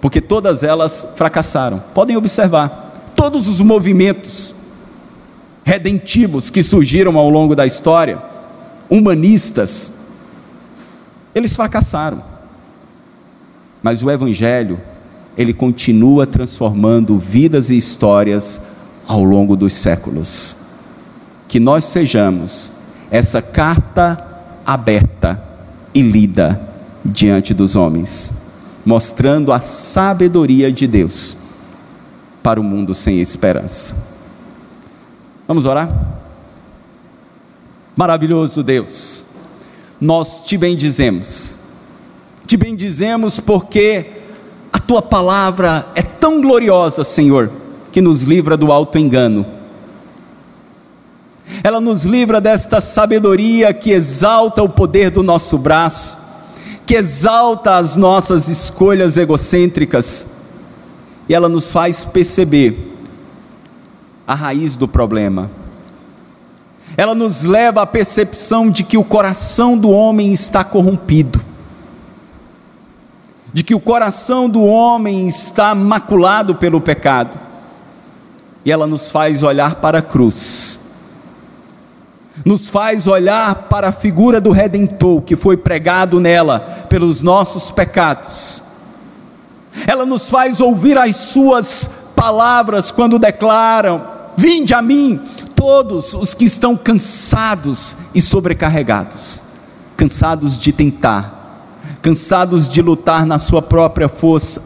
porque 0.00 0.20
todas 0.20 0.62
elas 0.62 1.06
fracassaram. 1.14 1.82
Podem 1.94 2.16
observar 2.16 2.81
todos 3.22 3.46
os 3.46 3.60
movimentos 3.60 4.52
redentivos 5.62 6.50
que 6.50 6.60
surgiram 6.60 7.16
ao 7.16 7.30
longo 7.30 7.54
da 7.54 7.64
história, 7.64 8.20
humanistas, 8.90 9.92
eles 11.32 11.54
fracassaram. 11.54 12.20
Mas 13.80 14.02
o 14.02 14.10
Evangelho 14.10 14.80
Ele 15.38 15.52
continua 15.52 16.26
transformando 16.26 17.16
vidas 17.16 17.70
e 17.70 17.78
histórias 17.78 18.60
ao 19.06 19.22
longo 19.22 19.54
dos 19.54 19.72
séculos. 19.72 20.56
Que 21.46 21.60
nós 21.60 21.84
sejamos 21.84 22.72
essa 23.08 23.40
carta 23.40 24.18
aberta 24.66 25.40
e 25.94 26.02
lida 26.02 26.60
diante 27.04 27.54
dos 27.54 27.76
homens, 27.76 28.32
mostrando 28.84 29.52
a 29.52 29.60
sabedoria 29.60 30.72
de 30.72 30.88
Deus 30.88 31.36
para 32.42 32.60
o 32.60 32.64
mundo 32.64 32.94
sem 32.94 33.20
esperança. 33.20 33.96
Vamos 35.46 35.66
orar? 35.66 35.90
Maravilhoso 37.94 38.62
Deus, 38.62 39.24
nós 40.00 40.40
te 40.40 40.56
bendizemos, 40.56 41.56
te 42.46 42.56
bendizemos 42.56 43.38
porque 43.38 44.06
a 44.72 44.78
tua 44.78 45.02
palavra 45.02 45.86
é 45.94 46.02
tão 46.02 46.40
gloriosa, 46.40 47.04
Senhor, 47.04 47.50
que 47.92 48.00
nos 48.00 48.22
livra 48.22 48.56
do 48.56 48.72
alto 48.72 48.98
engano. 48.98 49.44
Ela 51.62 51.80
nos 51.80 52.04
livra 52.04 52.40
desta 52.40 52.80
sabedoria 52.80 53.74
que 53.74 53.90
exalta 53.90 54.62
o 54.62 54.68
poder 54.68 55.10
do 55.10 55.22
nosso 55.22 55.58
braço, 55.58 56.18
que 56.86 56.94
exalta 56.94 57.76
as 57.76 57.94
nossas 57.94 58.48
escolhas 58.48 59.18
egocêntricas, 59.18 60.26
e 61.28 61.34
ela 61.34 61.48
nos 61.48 61.70
faz 61.70 62.04
perceber 62.04 62.92
a 64.26 64.34
raiz 64.34 64.76
do 64.76 64.88
problema. 64.88 65.50
Ela 66.96 67.14
nos 67.14 67.42
leva 67.42 67.82
à 67.82 67.86
percepção 67.86 68.70
de 68.70 68.82
que 68.84 68.98
o 68.98 69.04
coração 69.04 69.78
do 69.78 69.90
homem 69.90 70.32
está 70.32 70.62
corrompido, 70.62 71.42
de 73.52 73.62
que 73.62 73.74
o 73.74 73.80
coração 73.80 74.48
do 74.48 74.62
homem 74.62 75.26
está 75.26 75.74
maculado 75.74 76.54
pelo 76.56 76.80
pecado, 76.80 77.38
e 78.64 78.70
ela 78.70 78.86
nos 78.86 79.10
faz 79.10 79.42
olhar 79.42 79.76
para 79.76 79.98
a 79.98 80.02
cruz, 80.02 80.78
nos 82.44 82.68
faz 82.68 83.06
olhar 83.06 83.54
para 83.68 83.88
a 83.88 83.92
figura 83.92 84.40
do 84.40 84.50
Redentor 84.50 85.22
que 85.22 85.36
foi 85.36 85.56
pregado 85.56 86.20
nela 86.20 86.60
pelos 86.88 87.22
nossos 87.22 87.70
pecados 87.70 88.62
ela 89.86 90.04
nos 90.04 90.28
faz 90.28 90.60
ouvir 90.60 90.98
as 90.98 91.16
Suas 91.16 91.90
palavras 92.14 92.90
quando 92.90 93.18
declaram: 93.18 94.02
Vinde 94.36 94.74
a 94.74 94.82
mim, 94.82 95.20
todos 95.56 96.14
os 96.14 96.34
que 96.34 96.44
estão 96.44 96.76
cansados 96.76 97.96
e 98.14 98.20
sobrecarregados, 98.20 99.42
cansados 99.96 100.58
de 100.58 100.72
tentar, 100.72 101.66
cansados 102.00 102.68
de 102.68 102.82
lutar 102.82 103.26
na 103.26 103.38
sua 103.38 103.62
própria 103.62 104.08
força, 104.08 104.62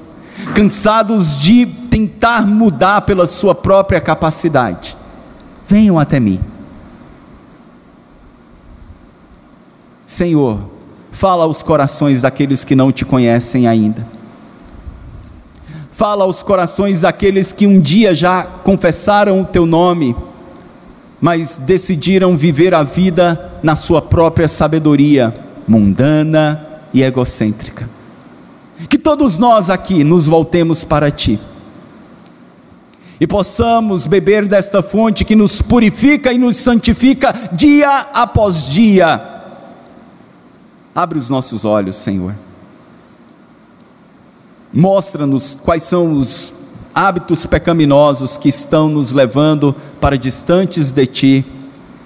cansados 0.54 1.38
de 1.38 1.66
tentar 1.66 2.46
mudar 2.46 3.02
pela 3.02 3.26
sua 3.26 3.54
própria 3.54 4.00
capacidade. 4.00 4.96
Venham 5.66 5.98
até 5.98 6.20
mim. 6.20 6.40
Senhor, 10.06 10.60
fala 11.10 11.44
aos 11.44 11.62
corações 11.62 12.22
daqueles 12.22 12.62
que 12.62 12.76
não 12.76 12.92
te 12.92 13.04
conhecem 13.04 13.66
ainda 13.66 14.15
Fala 15.96 16.24
aos 16.24 16.42
corações 16.42 17.00
daqueles 17.00 17.54
que 17.54 17.66
um 17.66 17.80
dia 17.80 18.14
já 18.14 18.42
confessaram 18.42 19.40
o 19.40 19.46
teu 19.46 19.64
nome, 19.64 20.14
mas 21.18 21.56
decidiram 21.56 22.36
viver 22.36 22.74
a 22.74 22.82
vida 22.82 23.58
na 23.62 23.74
sua 23.74 24.02
própria 24.02 24.46
sabedoria 24.46 25.34
mundana 25.66 26.82
e 26.92 27.02
egocêntrica. 27.02 27.88
Que 28.90 28.98
todos 28.98 29.38
nós 29.38 29.70
aqui 29.70 30.04
nos 30.04 30.26
voltemos 30.26 30.84
para 30.84 31.10
ti 31.10 31.40
e 33.18 33.26
possamos 33.26 34.06
beber 34.06 34.46
desta 34.46 34.82
fonte 34.82 35.24
que 35.24 35.34
nos 35.34 35.62
purifica 35.62 36.30
e 36.30 36.36
nos 36.36 36.58
santifica 36.58 37.34
dia 37.54 37.88
após 38.12 38.68
dia. 38.68 39.18
Abre 40.94 41.18
os 41.18 41.30
nossos 41.30 41.64
olhos, 41.64 41.96
Senhor 41.96 42.34
Mostra-nos 44.76 45.54
quais 45.54 45.84
são 45.84 46.18
os 46.18 46.52
hábitos 46.94 47.46
pecaminosos 47.46 48.36
que 48.36 48.50
estão 48.50 48.90
nos 48.90 49.10
levando 49.10 49.74
para 49.98 50.18
distantes 50.18 50.92
de 50.92 51.06
Ti 51.06 51.46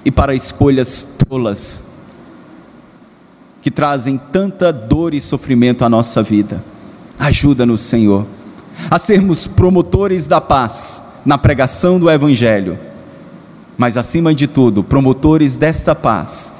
e 0.04 0.10
para 0.12 0.36
escolhas 0.36 1.04
tolas, 1.28 1.82
que 3.60 3.72
trazem 3.72 4.20
tanta 4.30 4.72
dor 4.72 5.14
e 5.14 5.20
sofrimento 5.20 5.84
à 5.84 5.88
nossa 5.88 6.22
vida. 6.22 6.62
Ajuda-nos, 7.18 7.80
Senhor, 7.80 8.24
a 8.88 9.00
sermos 9.00 9.48
promotores 9.48 10.28
da 10.28 10.40
paz 10.40 11.02
na 11.26 11.36
pregação 11.36 11.98
do 11.98 12.08
Evangelho, 12.08 12.78
mas 13.76 13.96
acima 13.96 14.32
de 14.32 14.46
tudo, 14.46 14.84
promotores 14.84 15.56
desta 15.56 15.92
paz 15.92 16.54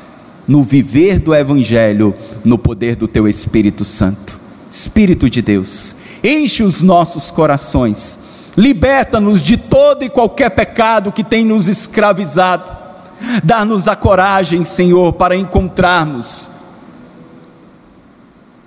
no 0.48 0.64
viver 0.64 1.20
do 1.20 1.32
Evangelho, 1.32 2.12
no 2.44 2.58
poder 2.58 2.96
do 2.96 3.06
Teu 3.06 3.28
Espírito 3.28 3.84
Santo. 3.84 4.40
Espírito 4.70 5.28
de 5.28 5.42
Deus, 5.42 5.96
enche 6.22 6.62
os 6.62 6.82
nossos 6.82 7.30
corações, 7.30 8.18
liberta-nos 8.56 9.40
de 9.42 9.56
todo 9.56 10.04
e 10.04 10.08
qualquer 10.08 10.50
pecado 10.50 11.12
que 11.12 11.24
tem 11.24 11.44
nos 11.44 11.68
escravizado, 11.68 12.64
dá-nos 13.42 13.88
a 13.88 13.96
coragem, 13.96 14.64
Senhor, 14.64 15.12
para 15.12 15.36
encontrarmos 15.36 16.50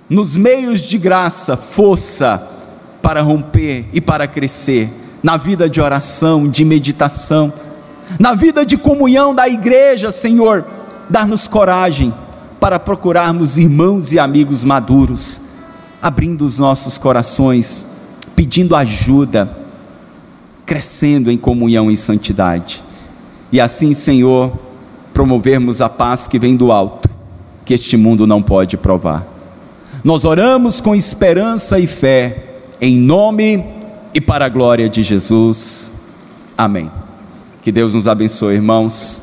nos 0.08 0.36
meios 0.36 0.82
de 0.82 0.98
graça 0.98 1.56
força 1.56 2.42
para 3.02 3.22
romper 3.22 3.88
e 3.92 4.00
para 4.00 4.26
crescer 4.26 4.90
na 5.22 5.36
vida 5.36 5.68
de 5.68 5.80
oração, 5.80 6.48
de 6.48 6.64
meditação, 6.64 7.52
na 8.18 8.34
vida 8.34 8.64
de 8.64 8.76
comunhão 8.76 9.34
da 9.34 9.48
igreja, 9.48 10.12
Senhor, 10.12 10.64
dar-nos 11.08 11.48
coragem 11.48 12.12
para 12.60 12.78
procurarmos 12.78 13.56
irmãos 13.58 14.12
e 14.12 14.18
amigos 14.18 14.64
maduros 14.64 15.40
abrindo 16.04 16.44
os 16.44 16.58
nossos 16.58 16.98
corações, 16.98 17.82
pedindo 18.36 18.76
ajuda, 18.76 19.50
crescendo 20.66 21.30
em 21.30 21.38
comunhão 21.38 21.90
e 21.90 21.96
santidade. 21.96 22.84
E 23.50 23.58
assim, 23.58 23.94
Senhor, 23.94 24.52
promovermos 25.14 25.80
a 25.80 25.88
paz 25.88 26.26
que 26.26 26.38
vem 26.38 26.56
do 26.56 26.70
alto, 26.70 27.08
que 27.64 27.72
este 27.72 27.96
mundo 27.96 28.26
não 28.26 28.42
pode 28.42 28.76
provar. 28.76 29.26
Nós 30.04 30.26
oramos 30.26 30.78
com 30.78 30.94
esperança 30.94 31.78
e 31.78 31.86
fé, 31.86 32.48
em 32.82 32.98
nome 32.98 33.64
e 34.12 34.20
para 34.20 34.44
a 34.44 34.50
glória 34.50 34.90
de 34.90 35.02
Jesus. 35.02 35.90
Amém. 36.58 36.90
Que 37.62 37.72
Deus 37.72 37.94
nos 37.94 38.06
abençoe, 38.06 38.56
irmãos. 38.56 39.22